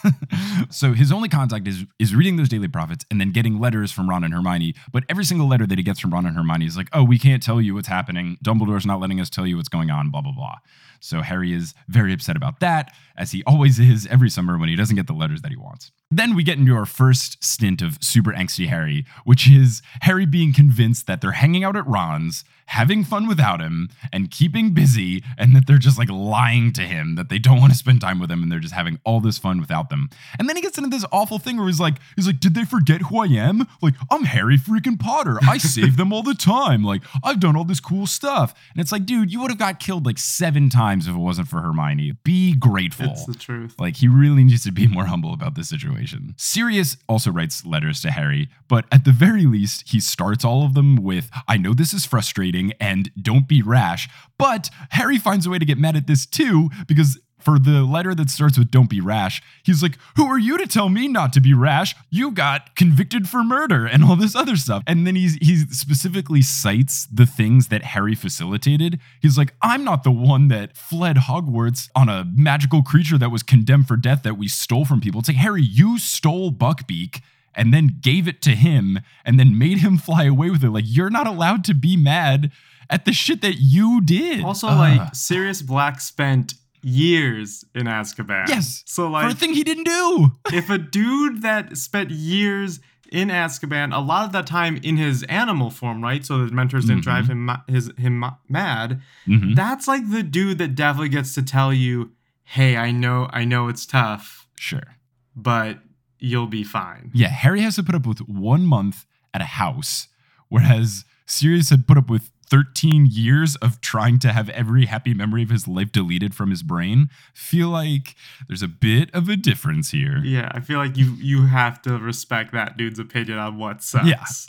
so 0.71 0.93
his 0.93 1.13
only 1.13 1.29
contact 1.29 1.69
is 1.69 1.85
is 1.99 2.15
reading 2.15 2.37
those 2.37 2.49
daily 2.49 2.69
prophets 2.69 3.05
and 3.11 3.21
then 3.21 3.33
getting 3.33 3.59
letters 3.61 3.93
from 3.93 4.09
Ron 4.09 4.25
and 4.25 4.33
Hermione. 4.33 4.75
But 4.93 5.05
every 5.09 5.25
single 5.25 5.49
letter 5.49 5.67
that 5.67 5.79
he 5.79 5.85
gets 5.85 6.01
from 6.01 6.13
Ron 6.13 6.27
and 6.27 6.37
Hermione 6.37 6.67
is 6.67 6.77
like, 6.77 6.89
"Oh, 6.93 7.05
we 7.05 7.19
can't 7.19 7.43
tell 7.43 7.61
you 7.61 7.75
what's 7.75 7.89
happening. 7.89 8.39
Dumbledore's 8.45 8.87
not 8.87 9.01
letting 9.01 9.21
us 9.21 9.31
tell 9.31 9.47
you 9.47 9.57
what's 9.57 9.69
going 9.69 9.91
on." 9.91 10.11
Blah 10.11 10.23
blah 10.23 10.33
blah. 10.33 10.57
So 11.01 11.23
Harry 11.23 11.53
is 11.53 11.75
very 11.89 12.13
upset 12.13 12.37
about 12.37 12.61
that, 12.61 12.95
as 13.17 13.33
he 13.33 13.43
always 13.47 13.81
is 13.81 14.07
every 14.11 14.31
summer 14.31 14.57
when 14.59 14.69
he 14.69 14.77
doesn't 14.77 14.97
get 14.97 15.07
the 15.07 15.13
letters 15.13 15.43
that 15.43 15.51
he 15.51 15.57
wants. 15.57 15.91
Then 16.13 16.35
we 16.35 16.43
get 16.43 16.59
into 16.59 16.75
our 16.75 16.87
first 16.87 17.43
stint 17.43 17.83
of 17.83 17.99
super 18.03 18.33
angsty 18.33 18.67
Harry, 18.67 19.07
which 19.25 19.49
is 19.49 19.81
Harry 20.03 20.27
being 20.27 20.53
convinced 20.53 21.07
that 21.07 21.21
they're 21.21 21.33
hanging 21.33 21.63
out 21.63 21.77
at 21.77 21.87
Ron's, 21.87 22.45
having 22.67 23.05
fun 23.05 23.29
without 23.29 23.61
him, 23.61 23.89
and 24.13 24.31
keeping 24.31 24.75
busy, 24.75 25.23
and 25.39 25.55
that 25.55 25.69
they're 25.69 25.79
just 25.79 25.99
like 25.99 26.11
lying 26.11 26.73
to 26.73 26.83
him 26.83 27.15
that 27.15 27.29
they 27.29 27.39
don't 27.39 27.61
want 27.61 27.73
to 27.73 27.79
spend 27.79 28.01
time 28.01 28.19
with 28.19 28.31
him 28.31 28.43
and 28.43 28.51
they're 28.51 28.59
just 28.59 28.75
having 28.75 28.99
all 29.05 29.21
this 29.21 29.39
fun 29.39 29.61
without 29.61 29.89
them. 29.89 30.09
And 30.39 30.49
then 30.49 30.57
he 30.57 30.63
gets 30.63 30.79
into 30.79 30.91
this 30.91 31.05
awful 31.13 31.39
thing 31.39 31.57
where 31.57 31.67
he's 31.67 31.81
like, 31.81 31.97
he's 32.17 32.27
like, 32.27 32.41
did 32.41 32.55
they 32.55 32.65
forget 32.65 33.03
who 33.03 33.19
I 33.19 33.27
am? 33.27 33.67
Like, 33.81 33.95
I'm 34.11 34.25
Harry 34.25 34.59
freaking 34.59 34.99
Potter. 34.99 35.39
I 35.49 35.59
save 35.59 35.97
them 35.97 36.13
all 36.13 36.25
the 36.25 36.35
time. 36.35 36.83
Like, 36.83 37.03
I've 37.23 37.39
done 37.39 37.57
all 37.57 37.65
this 37.65 37.81
cool 37.81 38.09
stuff. 38.09 38.53
And 38.73 38.81
it's 38.81 38.91
like, 38.91 39.07
dude, 39.07 39.33
you 39.33 39.41
would 39.41 39.53
have 39.53 39.59
got 39.59 39.79
killed 39.79 40.07
like 40.07 40.19
seven 40.19 40.69
times 40.69 40.90
if 40.99 41.15
it 41.15 41.19
wasn't 41.19 41.49
for 41.49 41.61
Hermione. 41.61 42.13
Be 42.25 42.55
grateful. 42.55 43.11
It's 43.11 43.27
the 43.27 43.35
truth. 43.35 43.75
Like 43.79 43.97
he 43.97 44.09
really 44.09 44.45
needs 44.45 44.65
to 44.65 44.73
be 44.73 44.87
more 44.87 45.07
humble 45.07 45.33
about 45.33 45.55
this 45.55 45.69
situation. 45.69 46.35
Sirius 46.37 46.97
also 47.09 47.31
writes 47.31 47.65
letters 47.65 48.01
to 48.03 48.11
Harry, 48.11 48.49
but 48.69 48.85
at 48.93 49.05
the 49.05 49.13
very 49.13 49.45
least, 49.45 49.91
he 49.91 50.01
starts 50.01 50.45
all 50.45 50.65
of 50.65 50.75
them 50.75 50.97
with, 50.97 51.31
I 51.49 51.57
know 51.57 51.75
this 51.75 51.93
is 51.93 52.07
frustrating 52.07 52.73
and 52.81 53.11
don't 53.21 53.47
be 53.49 53.63
rash. 53.63 54.09
But 54.39 54.71
Harry 54.91 55.19
finds 55.19 55.47
a 55.47 55.51
way 55.51 55.59
to 55.59 55.65
get 55.65 55.79
mad 55.79 55.97
at 55.97 56.07
this 56.07 56.27
too, 56.27 56.71
because 56.87 57.21
for 57.43 57.59
the 57.59 57.83
letter 57.83 58.15
that 58.15 58.31
starts 58.31 58.59
with 58.59 58.71
don't 58.71 58.91
be 58.91 59.01
rash, 59.01 59.43
he's 59.63 59.83
like, 59.83 59.99
Who 60.17 60.27
are 60.27 60.39
you 60.39 60.59
to 60.59 60.67
tell 60.67 60.89
me 60.89 61.09
not 61.09 61.33
to 61.35 61.41
be 61.41 61.55
rash? 61.55 61.95
You 62.11 62.31
got 62.31 62.77
convicted 62.77 63.29
for 63.29 63.43
murder 63.43 63.87
and 63.87 64.05
all 64.05 64.17
this 64.17 64.35
other 64.35 64.57
stuff. 64.57 64.83
And 64.87 65.07
then 65.07 65.17
he's 65.17 65.35
he 65.37 65.57
specifically 65.71 66.43
cites 66.43 67.07
the 67.13 67.27
things 67.27 67.69
that 67.69 67.83
Harry 67.83 68.15
facilitated. 68.15 68.99
He's 69.21 69.39
like, 69.39 69.55
I'm 69.63 69.85
not 69.85 70.05
the 70.05 70.11
one 70.11 70.49
that 70.49 70.77
fled 70.77 71.17
Hogwarts 71.17 71.89
on 71.95 72.09
a 72.09 72.25
magical 72.35 72.83
creature 72.83 73.19
that 73.19 73.31
was 73.31 73.43
condemned 73.43 73.89
for 73.89 73.97
death 73.97 74.23
that 74.23 74.37
we 74.37 74.49
stole 74.49 74.85
from 74.85 75.01
people. 75.01 75.21
It's 75.21 75.29
like, 75.29 75.37
Harry, 75.39 75.63
you 75.63 75.99
stole 75.99 76.53
Buckbeak 76.53 77.21
and 77.55 77.75
then 77.75 77.99
gave 78.01 78.29
it 78.29 78.43
to 78.43 78.51
him 78.51 79.01
and 79.25 79.39
then 79.39 79.59
made 79.59 79.79
him 79.79 79.99
fly 79.99 80.25
away 80.25 80.51
with 80.51 80.63
it. 80.63 80.71
Like, 80.71 80.85
you're 80.87 81.11
not 81.11 81.27
allowed 81.27 81.65
to 81.65 81.75
be 81.75 81.97
mad 81.97 82.53
at 82.89 83.05
the 83.05 83.13
shit 83.13 83.41
that 83.43 83.55
you 83.55 84.01
did. 84.01 84.45
Also, 84.45 84.69
Ugh. 84.69 84.79
like 84.79 85.15
Sirius 85.15 85.63
Black 85.63 86.01
spent 86.01 86.55
years 86.83 87.65
in 87.75 87.85
Azkaban. 87.87 88.49
Yes, 88.49 88.83
So 88.87 89.09
like 89.09 89.27
for 89.27 89.33
a 89.33 89.35
thing 89.35 89.55
he 89.55 89.65
didn't 89.65 89.85
do. 89.85 90.33
if 90.53 90.71
a 90.71 90.79
dude 90.79 91.43
that 91.43 91.77
spent 91.77 92.11
years 92.11 92.81
in 93.13 93.29
Azkaban, 93.29 93.95
a 93.95 93.99
lot 94.01 94.25
of 94.27 94.33
that 94.33 94.47
time 94.47 94.79
in 94.83 94.97
his 94.97 95.23
animal 95.25 95.71
form, 95.71 96.03
right? 96.03 96.25
So 96.25 96.45
the 96.45 96.51
Dementors 96.53 96.83
didn't 96.87 97.03
drive 97.03 97.27
him 97.29 97.51
his 97.67 97.91
him 97.99 98.19
ma- 98.19 98.37
mad. 98.49 99.01
Mhm. 99.27 99.57
That's 99.57 99.89
like 99.89 100.09
the 100.11 100.23
dude 100.23 100.59
that 100.59 100.75
definitely 100.75 101.09
gets 101.09 101.35
to 101.35 101.43
tell 101.43 101.73
you, 101.73 102.13
"Hey, 102.45 102.77
I 102.77 102.93
know, 102.93 103.29
I 103.33 103.45
know 103.45 103.67
it's 103.69 103.85
tough, 103.85 104.47
Sure. 104.57 104.97
but 105.35 105.83
you'll 106.21 106.47
be 106.47 106.63
fine." 106.63 107.11
Yeah, 107.13 107.29
Harry 107.31 107.63
has 107.63 107.77
to 107.77 107.83
put 107.83 107.95
up 107.97 108.07
with 108.07 108.21
one 108.29 108.65
month 108.65 109.07
at 109.35 109.41
a 109.41 109.45
house, 109.47 110.07
whereas 110.49 111.05
Sirius 111.27 111.71
had 111.71 111.87
put 111.89 111.99
up 111.99 112.09
with 112.11 112.31
13 112.51 113.07
years 113.11 113.57
of 113.57 113.81
trying 113.81 114.19
to 114.19 114.33
have 114.33 114.51
every 114.51 114.87
happy 114.87 115.15
memory 115.15 115.43
of 115.43 115.51
his 115.51 115.69
life 115.69 115.93
deleted 115.93 116.35
from 116.35 116.51
his 116.51 116.63
brain. 116.63 117.09
Feel 117.33 117.69
like 117.69 118.17
there's 118.49 118.63
a 118.63 118.69
bit 118.69 119.09
of 119.15 119.29
a 119.29 119.37
difference 119.37 119.93
here. 119.93 120.19
Yeah, 120.19 120.51
I 120.53 120.61
feel 120.61 120.79
like 120.79 120.97
you 120.97 121.15
you 121.19 121.47
have 121.47 121.81
to 121.83 121.99
respect 121.99 122.53
that 122.53 122.77
dude's 122.77 122.99
opinion 122.99 123.39
on 123.39 123.57
what 123.57 123.83
sucks. 123.83 124.47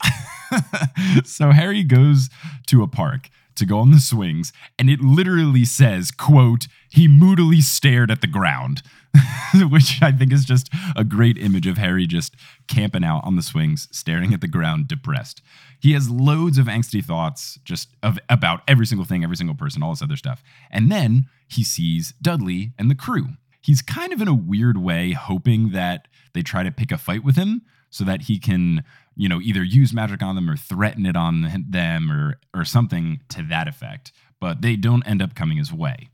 Yeah. 0.51 1.21
so 1.23 1.51
Harry 1.51 1.83
goes 1.83 2.29
to 2.67 2.83
a 2.83 2.87
park 2.87 3.29
to 3.55 3.65
go 3.65 3.79
on 3.79 3.91
the 3.91 3.99
swings, 3.99 4.51
and 4.79 4.89
it 4.89 5.01
literally 5.01 5.65
says, 5.65 6.09
quote, 6.09 6.67
he 6.89 7.07
moodily 7.07 7.61
stared 7.61 8.09
at 8.09 8.21
the 8.21 8.27
ground. 8.27 8.81
Which 9.69 10.01
I 10.01 10.11
think 10.11 10.31
is 10.31 10.45
just 10.45 10.69
a 10.95 11.03
great 11.03 11.37
image 11.37 11.67
of 11.67 11.77
Harry 11.77 12.07
just 12.07 12.35
camping 12.67 13.03
out 13.03 13.23
on 13.25 13.35
the 13.35 13.41
swings, 13.41 13.87
staring 13.91 14.33
at 14.33 14.41
the 14.41 14.47
ground, 14.47 14.87
depressed. 14.87 15.41
He 15.79 15.93
has 15.93 16.09
loads 16.09 16.57
of 16.57 16.67
angsty 16.67 17.03
thoughts 17.03 17.59
just 17.65 17.89
of 18.01 18.19
about 18.29 18.61
every 18.67 18.85
single 18.85 19.05
thing, 19.05 19.23
every 19.23 19.35
single 19.35 19.55
person, 19.55 19.83
all 19.83 19.91
this 19.91 20.01
other 20.01 20.15
stuff. 20.15 20.43
And 20.69 20.91
then 20.91 21.25
he 21.47 21.63
sees 21.63 22.13
Dudley 22.21 22.73
and 22.77 22.89
the 22.89 22.95
crew. 22.95 23.29
He's 23.61 23.81
kind 23.81 24.13
of 24.13 24.21
in 24.21 24.27
a 24.27 24.33
weird 24.33 24.77
way 24.77 25.11
hoping 25.11 25.71
that 25.71 26.07
they 26.33 26.41
try 26.41 26.63
to 26.63 26.71
pick 26.71 26.91
a 26.91 26.97
fight 26.97 27.23
with 27.23 27.35
him 27.35 27.63
so 27.89 28.03
that 28.05 28.23
he 28.23 28.39
can, 28.39 28.83
you 29.15 29.27
know, 29.27 29.41
either 29.41 29.63
use 29.63 29.93
magic 29.93 30.23
on 30.23 30.35
them 30.35 30.49
or 30.49 30.55
threaten 30.55 31.05
it 31.05 31.15
on 31.15 31.65
them 31.69 32.11
or 32.11 32.39
or 32.53 32.63
something 32.63 33.21
to 33.29 33.43
that 33.43 33.67
effect. 33.67 34.11
But 34.39 34.61
they 34.61 34.75
don't 34.75 35.03
end 35.03 35.21
up 35.21 35.35
coming 35.35 35.57
his 35.57 35.73
way. 35.73 36.09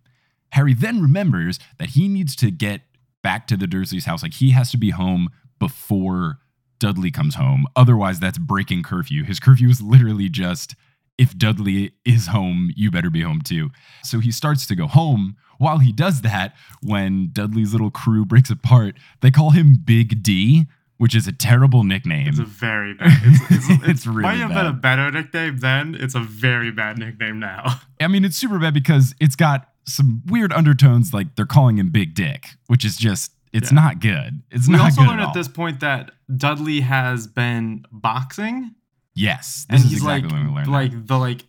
Harry 0.53 0.73
then 0.73 1.01
remembers 1.01 1.59
that 1.79 1.89
he 1.89 2.07
needs 2.07 2.35
to 2.37 2.51
get 2.51 2.81
back 3.21 3.47
to 3.47 3.57
the 3.57 3.65
Dursleys' 3.65 4.05
house. 4.05 4.23
Like 4.23 4.35
he 4.35 4.51
has 4.51 4.71
to 4.71 4.77
be 4.77 4.91
home 4.91 5.29
before 5.59 6.39
Dudley 6.79 7.11
comes 7.11 7.35
home. 7.35 7.65
Otherwise, 7.75 8.19
that's 8.19 8.37
breaking 8.37 8.83
curfew. 8.83 9.23
His 9.23 9.39
curfew 9.39 9.69
is 9.69 9.81
literally 9.81 10.29
just 10.29 10.75
if 11.17 11.37
Dudley 11.37 11.93
is 12.05 12.27
home, 12.27 12.71
you 12.75 12.91
better 12.91 13.09
be 13.09 13.21
home 13.21 13.41
too. 13.41 13.69
So 14.03 14.19
he 14.19 14.31
starts 14.31 14.65
to 14.67 14.75
go 14.75 14.87
home. 14.87 15.35
While 15.57 15.79
he 15.79 15.91
does 15.91 16.21
that, 16.21 16.55
when 16.83 17.29
Dudley's 17.33 17.73
little 17.73 17.89
crew 17.89 18.23
breaks 18.23 18.51
apart, 18.51 18.95
they 19.21 19.31
call 19.31 19.49
him 19.49 19.77
Big 19.83 20.21
D, 20.21 20.65
which 20.97 21.15
is 21.15 21.27
a 21.27 21.31
terrible 21.31 21.83
nickname. 21.83 22.27
It's 22.27 22.39
a 22.39 22.45
very 22.45 22.93
bad. 22.93 23.11
It's, 23.23 23.41
it's, 23.49 23.69
it's, 23.69 23.87
It's 23.87 24.07
really 24.07 24.21
might 24.21 24.35
have 24.37 24.49
been 24.49 24.65
a 24.67 24.73
better 24.73 25.11
nickname 25.11 25.57
then. 25.57 25.95
It's 25.99 26.13
a 26.13 26.19
very 26.19 26.71
bad 26.71 26.99
nickname 26.99 27.39
now. 27.39 27.81
I 27.99 28.07
mean, 28.07 28.23
it's 28.23 28.37
super 28.37 28.59
bad 28.59 28.75
because 28.75 29.15
it's 29.19 29.35
got 29.35 29.67
some 29.87 30.21
weird 30.27 30.51
undertones, 30.53 31.13
like 31.13 31.35
they're 31.35 31.45
calling 31.45 31.77
him 31.77 31.89
Big 31.89 32.13
Dick, 32.13 32.49
which 32.67 32.83
is 32.85 32.97
just 32.97 33.31
it's 33.53 33.71
Yeah. 33.71 33.75
not 33.81 33.99
good. 34.01 34.43
It's 34.51 34.67
we 34.67 34.73
not 34.75 34.77
good. 34.77 34.83
We 34.83 34.83
also 34.83 35.01
good 35.01 35.07
learn 35.09 35.19
at, 35.21 35.27
at 35.29 35.33
this 35.33 35.47
point 35.47 35.79
that 35.79 36.11
Dudley 36.35 36.81
has 36.81 37.27
been 37.27 37.85
boxing, 37.91 38.71
Yes, 39.15 39.65
this 39.69 39.79
and 39.81 39.85
is 39.85 39.91
he's 39.91 39.99
exactly 40.01 40.29
like 40.29 40.31
when 40.31 40.47
we 40.47 40.53
learn 40.55 40.65
that. 40.65 40.71
like 40.71 41.07
the 41.07 41.17
like 41.17 41.43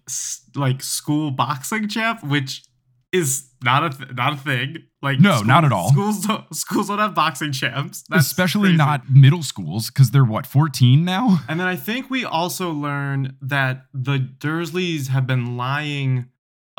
like 0.54 0.82
school 0.82 1.30
boxing 1.30 1.88
champ, 1.88 2.22
which 2.24 2.62
is 3.12 3.48
not 3.62 3.84
a 3.84 3.90
th- 3.96 4.10
not 4.14 4.34
a 4.34 4.36
thing. 4.36 4.76
Like 5.02 5.18
No, 5.20 5.42
not 5.42 5.64
at 5.64 5.72
all. 5.72 5.90
Schools 5.90 6.26
don't, 6.26 6.54
schools 6.54 6.88
don't 6.88 6.98
have 6.98 7.14
boxing 7.14 7.52
champs, 7.52 8.04
That's 8.08 8.26
especially 8.26 8.68
crazy. 8.70 8.76
not 8.78 9.08
middle 9.10 9.42
schools 9.42 9.88
because 9.90 10.10
they're 10.10 10.24
what 10.24 10.44
14 10.46 11.04
now. 11.04 11.40
And 11.48 11.58
then 11.60 11.66
I 11.66 11.76
think 11.76 12.10
we 12.10 12.24
also 12.24 12.70
learn 12.72 13.36
that 13.42 13.84
the 13.94 14.18
Dursleys 14.18 15.08
have 15.08 15.26
been 15.26 15.56
lying 15.56 16.26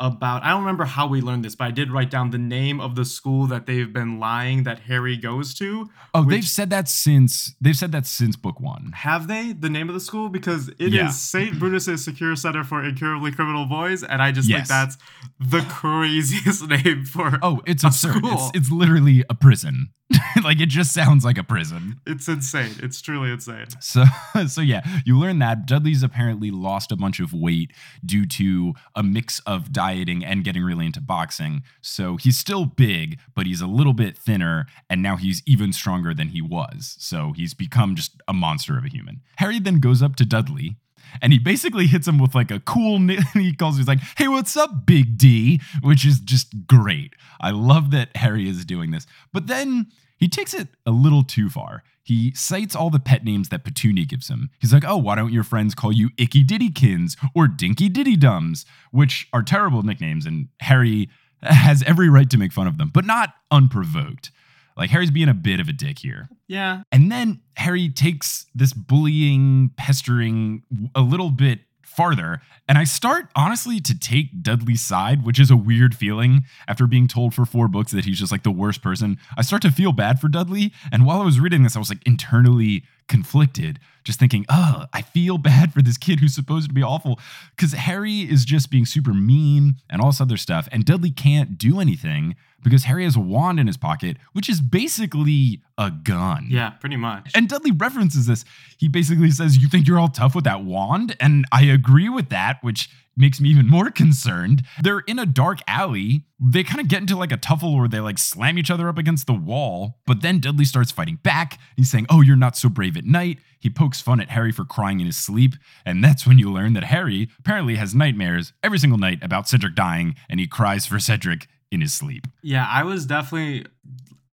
about 0.00 0.42
I 0.42 0.48
don't 0.50 0.60
remember 0.60 0.84
how 0.86 1.06
we 1.06 1.20
learned 1.20 1.44
this, 1.44 1.54
but 1.54 1.64
I 1.66 1.70
did 1.70 1.90
write 1.92 2.10
down 2.10 2.30
the 2.30 2.38
name 2.38 2.80
of 2.80 2.96
the 2.96 3.04
school 3.04 3.46
that 3.48 3.66
they've 3.66 3.92
been 3.92 4.18
lying 4.18 4.64
that 4.64 4.80
Harry 4.80 5.16
goes 5.16 5.54
to. 5.54 5.88
Oh, 6.14 6.24
they've 6.24 6.42
said 6.44 6.70
that 6.70 6.88
since 6.88 7.54
they've 7.60 7.76
said 7.76 7.92
that 7.92 8.06
since 8.06 8.34
book 8.34 8.58
one. 8.58 8.92
Have 8.96 9.28
they 9.28 9.52
the 9.52 9.70
name 9.70 9.88
of 9.88 9.94
the 9.94 10.00
school? 10.00 10.28
Because 10.28 10.68
it 10.70 10.76
is 10.80 10.92
Yeah. 10.94 11.08
St. 11.10 11.58
Brutus's 11.58 12.02
Secure 12.04 12.34
Center 12.34 12.64
for 12.64 12.82
Incurably 12.84 13.30
Criminal 13.30 13.66
Boys, 13.66 14.02
and 14.02 14.20
I 14.22 14.32
just 14.32 14.48
Yes. 14.48 14.58
think 14.60 14.68
that's 14.68 14.96
the 15.38 15.60
craziest 15.68 16.66
name 16.68 17.04
for. 17.04 17.38
Oh, 17.42 17.60
it's 17.66 17.84
A 17.84 17.88
absurd. 17.88 18.16
school. 18.16 18.32
It's, 18.32 18.50
it's 18.54 18.70
literally 18.72 19.24
a 19.28 19.34
prison. 19.34 19.90
like 20.42 20.60
it 20.60 20.68
just 20.68 20.92
sounds 20.92 21.24
like 21.24 21.38
a 21.38 21.44
prison. 21.44 22.00
It's 22.04 22.26
insane. 22.26 22.72
It's 22.82 23.00
truly 23.00 23.30
insane. 23.30 23.66
So 23.78 24.04
so 24.48 24.60
yeah, 24.60 24.80
you 25.04 25.16
learn 25.16 25.38
that 25.38 25.66
Dudley's 25.66 26.02
apparently 26.02 26.50
lost 26.50 26.90
a 26.90 26.96
bunch 26.96 27.20
of 27.20 27.32
weight 27.32 27.70
due 28.04 28.26
to 28.26 28.74
a 28.96 29.04
mix 29.04 29.38
of 29.40 29.72
dieting 29.90 30.24
and 30.24 30.44
getting 30.44 30.62
really 30.62 30.86
into 30.86 31.00
boxing. 31.00 31.62
So 31.80 32.16
he's 32.16 32.38
still 32.38 32.64
big, 32.64 33.18
but 33.34 33.46
he's 33.46 33.60
a 33.60 33.66
little 33.66 33.92
bit 33.92 34.16
thinner 34.16 34.66
and 34.88 35.02
now 35.02 35.16
he's 35.16 35.42
even 35.46 35.72
stronger 35.72 36.14
than 36.14 36.28
he 36.28 36.40
was. 36.40 36.96
So 36.98 37.32
he's 37.34 37.54
become 37.54 37.96
just 37.96 38.20
a 38.28 38.32
monster 38.32 38.78
of 38.78 38.84
a 38.84 38.88
human. 38.88 39.20
Harry 39.38 39.58
then 39.58 39.80
goes 39.80 40.02
up 40.02 40.16
to 40.16 40.24
Dudley 40.24 40.76
and 41.20 41.32
he 41.32 41.38
basically 41.38 41.86
hits 41.86 42.06
him 42.06 42.18
with 42.18 42.34
like 42.34 42.50
a 42.50 42.60
cool 42.60 42.98
he 43.34 43.52
calls 43.52 43.76
he's 43.76 43.88
like 43.88 43.98
hey 44.16 44.28
what's 44.28 44.56
up 44.56 44.86
big 44.86 45.18
d 45.18 45.60
which 45.82 46.06
is 46.06 46.20
just 46.20 46.66
great 46.68 47.14
i 47.40 47.50
love 47.50 47.90
that 47.90 48.14
harry 48.16 48.48
is 48.48 48.64
doing 48.64 48.92
this 48.92 49.06
but 49.32 49.48
then 49.48 49.86
he 50.20 50.28
takes 50.28 50.54
it 50.54 50.68
a 50.86 50.92
little 50.92 51.24
too 51.24 51.48
far. 51.48 51.82
He 52.02 52.32
cites 52.34 52.76
all 52.76 52.90
the 52.90 53.00
pet 53.00 53.24
names 53.24 53.48
that 53.48 53.64
petunia 53.64 54.04
gives 54.04 54.28
him. 54.28 54.50
He's 54.60 54.72
like 54.72 54.84
oh 54.84 54.96
why 54.96 55.16
don't 55.16 55.32
your 55.32 55.42
friends 55.44 55.74
call 55.74 55.92
you 55.92 56.10
icky 56.16 56.44
diddykins 56.44 57.16
or 57.34 57.48
dinky 57.48 57.88
diddy 57.88 58.16
dums? 58.16 58.64
Which 58.92 59.26
are 59.32 59.42
terrible 59.42 59.82
nicknames 59.82 60.26
and 60.26 60.48
harry 60.60 61.08
has 61.42 61.82
every 61.84 62.08
right 62.08 62.28
to 62.30 62.38
make 62.38 62.52
fun 62.52 62.66
of 62.68 62.78
them 62.78 62.90
but 62.92 63.04
not 63.04 63.34
unprovoked. 63.50 64.30
Like 64.76 64.90
harry's 64.90 65.10
being 65.10 65.28
a 65.28 65.34
bit 65.34 65.58
of 65.60 65.68
a 65.68 65.72
dick 65.72 65.98
here. 65.98 66.28
Yeah. 66.48 66.82
and 66.92 67.10
then 67.12 67.40
Harry 67.56 67.88
takes 67.90 68.46
this 68.54 68.72
bullying, 68.72 69.70
pestering 69.76 70.62
a 70.94 71.02
little 71.02 71.30
bit 71.30 71.60
farther. 71.90 72.40
And 72.68 72.78
I 72.78 72.84
start 72.84 73.28
honestly 73.34 73.80
to 73.80 73.98
take 73.98 74.42
Dudley's 74.42 74.80
side, 74.80 75.24
which 75.24 75.40
is 75.40 75.50
a 75.50 75.56
weird 75.56 75.94
feeling 75.94 76.44
after 76.68 76.86
being 76.86 77.08
told 77.08 77.34
for 77.34 77.44
four 77.44 77.66
books 77.66 77.90
that 77.92 78.04
he's 78.04 78.18
just 78.18 78.30
like 78.30 78.44
the 78.44 78.50
worst 78.50 78.80
person. 78.80 79.18
I 79.36 79.42
start 79.42 79.62
to 79.62 79.70
feel 79.70 79.92
bad 79.92 80.20
for 80.20 80.28
Dudley. 80.28 80.72
And 80.92 81.04
while 81.04 81.20
I 81.20 81.24
was 81.24 81.40
reading 81.40 81.64
this, 81.64 81.74
I 81.74 81.80
was 81.80 81.90
like 81.90 82.06
internally 82.06 82.84
conflicted, 83.08 83.80
just 84.04 84.18
thinking, 84.18 84.46
oh, 84.48 84.86
I 84.92 85.02
feel 85.02 85.38
bad 85.38 85.72
for 85.72 85.82
this 85.82 85.96
kid 85.96 86.20
who's 86.20 86.34
supposed 86.34 86.68
to 86.68 86.74
be 86.74 86.82
awful. 86.82 87.18
Because 87.56 87.72
Harry 87.72 88.20
is 88.20 88.44
just 88.44 88.70
being 88.70 88.86
super 88.86 89.12
mean 89.14 89.76
and 89.88 90.00
all 90.00 90.08
this 90.08 90.20
other 90.20 90.36
stuff. 90.36 90.68
And 90.72 90.84
Dudley 90.84 91.10
can't 91.10 91.58
do 91.58 91.80
anything 91.80 92.36
because 92.62 92.84
Harry 92.84 93.04
has 93.04 93.16
a 93.16 93.20
wand 93.20 93.58
in 93.58 93.66
his 93.66 93.76
pocket, 93.76 94.16
which 94.32 94.48
is 94.48 94.60
basically 94.60 95.62
a 95.78 95.90
gun. 95.90 96.46
Yeah, 96.50 96.70
pretty 96.70 96.96
much. 96.96 97.32
And 97.34 97.48
Dudley 97.48 97.70
references 97.72 98.26
this. 98.26 98.44
He 98.78 98.88
basically 98.88 99.30
says, 99.30 99.56
You 99.56 99.68
think 99.68 99.86
you're 99.86 99.98
all 99.98 100.08
tough 100.08 100.34
with 100.34 100.44
that 100.44 100.64
wand? 100.64 101.16
And 101.20 101.44
I 101.52 101.62
agree 101.64 102.08
with 102.08 102.28
that, 102.30 102.58
which 102.62 102.90
makes 103.16 103.40
me 103.40 103.48
even 103.50 103.68
more 103.68 103.90
concerned. 103.90 104.62
They're 104.82 105.00
in 105.00 105.18
a 105.18 105.26
dark 105.26 105.60
alley. 105.66 106.24
They 106.40 106.64
kind 106.64 106.80
of 106.80 106.88
get 106.88 107.00
into 107.00 107.16
like 107.16 107.32
a 107.32 107.36
tuffle 107.36 107.78
where 107.78 107.88
they 107.88 108.00
like 108.00 108.18
slam 108.18 108.58
each 108.58 108.70
other 108.70 108.88
up 108.88 108.98
against 108.98 109.26
the 109.26 109.34
wall. 109.34 109.98
But 110.06 110.22
then 110.22 110.40
Dudley 110.40 110.64
starts 110.64 110.90
fighting 110.90 111.18
back. 111.22 111.58
He's 111.76 111.90
saying, 111.90 112.06
Oh, 112.08 112.20
you're 112.22 112.36
not 112.36 112.56
so 112.56 112.68
brave 112.68 112.96
at 112.96 113.04
night. 113.04 113.38
He 113.58 113.68
pokes 113.68 114.00
fun 114.00 114.20
at 114.20 114.30
Harry 114.30 114.52
for 114.52 114.64
crying 114.64 115.00
in 115.00 115.06
his 115.06 115.18
sleep. 115.18 115.54
And 115.84 116.02
that's 116.02 116.26
when 116.26 116.38
you 116.38 116.50
learn 116.50 116.72
that 116.72 116.84
Harry 116.84 117.28
apparently 117.38 117.76
has 117.76 117.94
nightmares 117.94 118.52
every 118.62 118.78
single 118.78 118.98
night 118.98 119.22
about 119.22 119.48
Cedric 119.48 119.74
dying, 119.74 120.14
and 120.30 120.40
he 120.40 120.46
cries 120.46 120.86
for 120.86 120.98
Cedric 120.98 121.46
in 121.70 121.82
his 121.82 121.92
sleep. 121.92 122.26
Yeah, 122.42 122.66
I 122.68 122.84
was 122.84 123.04
definitely 123.04 123.66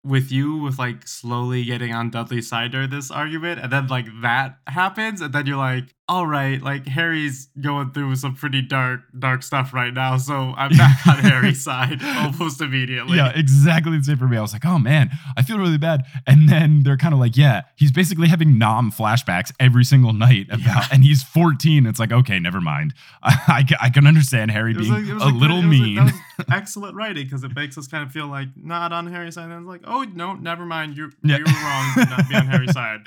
with 0.04 0.30
you 0.30 0.58
with 0.58 0.78
like 0.78 1.08
slowly 1.08 1.64
getting 1.64 1.94
on 1.94 2.10
Dudley's 2.10 2.48
side 2.48 2.72
during 2.72 2.90
this 2.90 3.10
argument, 3.10 3.60
and 3.60 3.72
then 3.72 3.86
like 3.86 4.06
that 4.20 4.58
happens, 4.66 5.20
and 5.20 5.32
then 5.32 5.46
you're 5.46 5.56
like, 5.56 5.94
all 6.06 6.26
right, 6.26 6.60
like 6.60 6.86
Harry's 6.86 7.48
going 7.58 7.90
through 7.92 8.14
some 8.16 8.34
pretty 8.34 8.60
dark, 8.60 9.00
dark 9.18 9.42
stuff 9.42 9.72
right 9.72 9.92
now, 9.94 10.18
so 10.18 10.52
I'm 10.54 10.76
back 10.76 11.06
on 11.06 11.16
Harry's 11.20 11.64
side 11.64 12.02
almost 12.04 12.60
immediately. 12.60 13.16
Yeah, 13.16 13.32
exactly 13.34 13.96
the 13.96 14.04
same 14.04 14.18
for 14.18 14.28
me. 14.28 14.36
I 14.36 14.42
was 14.42 14.52
like, 14.52 14.66
oh 14.66 14.78
man, 14.78 15.10
I 15.36 15.40
feel 15.42 15.56
really 15.58 15.78
bad. 15.78 16.02
And 16.26 16.46
then 16.48 16.82
they're 16.82 16.98
kind 16.98 17.14
of 17.14 17.20
like, 17.20 17.38
yeah, 17.38 17.62
he's 17.76 17.90
basically 17.90 18.28
having 18.28 18.58
'Nam 18.58 18.90
flashbacks 18.92 19.50
every 19.58 19.82
single 19.84 20.12
night 20.12 20.46
about, 20.50 20.60
Yeah. 20.60 20.86
and 20.92 21.02
he's 21.04 21.22
14. 21.22 21.86
It's 21.86 21.98
like, 21.98 22.12
okay, 22.12 22.38
never 22.38 22.60
mind. 22.60 22.92
I, 23.22 23.64
I, 23.80 23.86
I 23.86 23.88
can 23.90 24.06
understand 24.06 24.50
Harry 24.50 24.74
being 24.74 24.92
like- 24.92 25.06
a 25.08 25.14
like- 25.24 25.34
little 25.34 25.60
it 25.60 25.66
was 25.68 25.80
mean. 25.80 26.12
excellent 26.52 26.96
writing 26.96 27.24
because 27.24 27.44
it 27.44 27.54
makes 27.54 27.78
us 27.78 27.86
kind 27.86 28.04
of 28.04 28.12
feel 28.12 28.26
like 28.26 28.48
not 28.56 28.92
on 28.92 29.06
Harry's 29.06 29.36
side. 29.36 29.48
And 29.50 29.60
it's 29.62 29.66
like, 29.68 29.82
oh 29.86 30.02
no, 30.02 30.34
never 30.34 30.66
mind. 30.66 30.96
You 30.98 31.12
Yeah. 31.22 31.38
you 31.38 31.44
were 31.44 31.50
wrong. 31.50 31.92
to 31.94 32.04
Not 32.10 32.28
be 32.28 32.34
on 32.34 32.46
Harry's 32.46 32.72
side. 32.72 33.00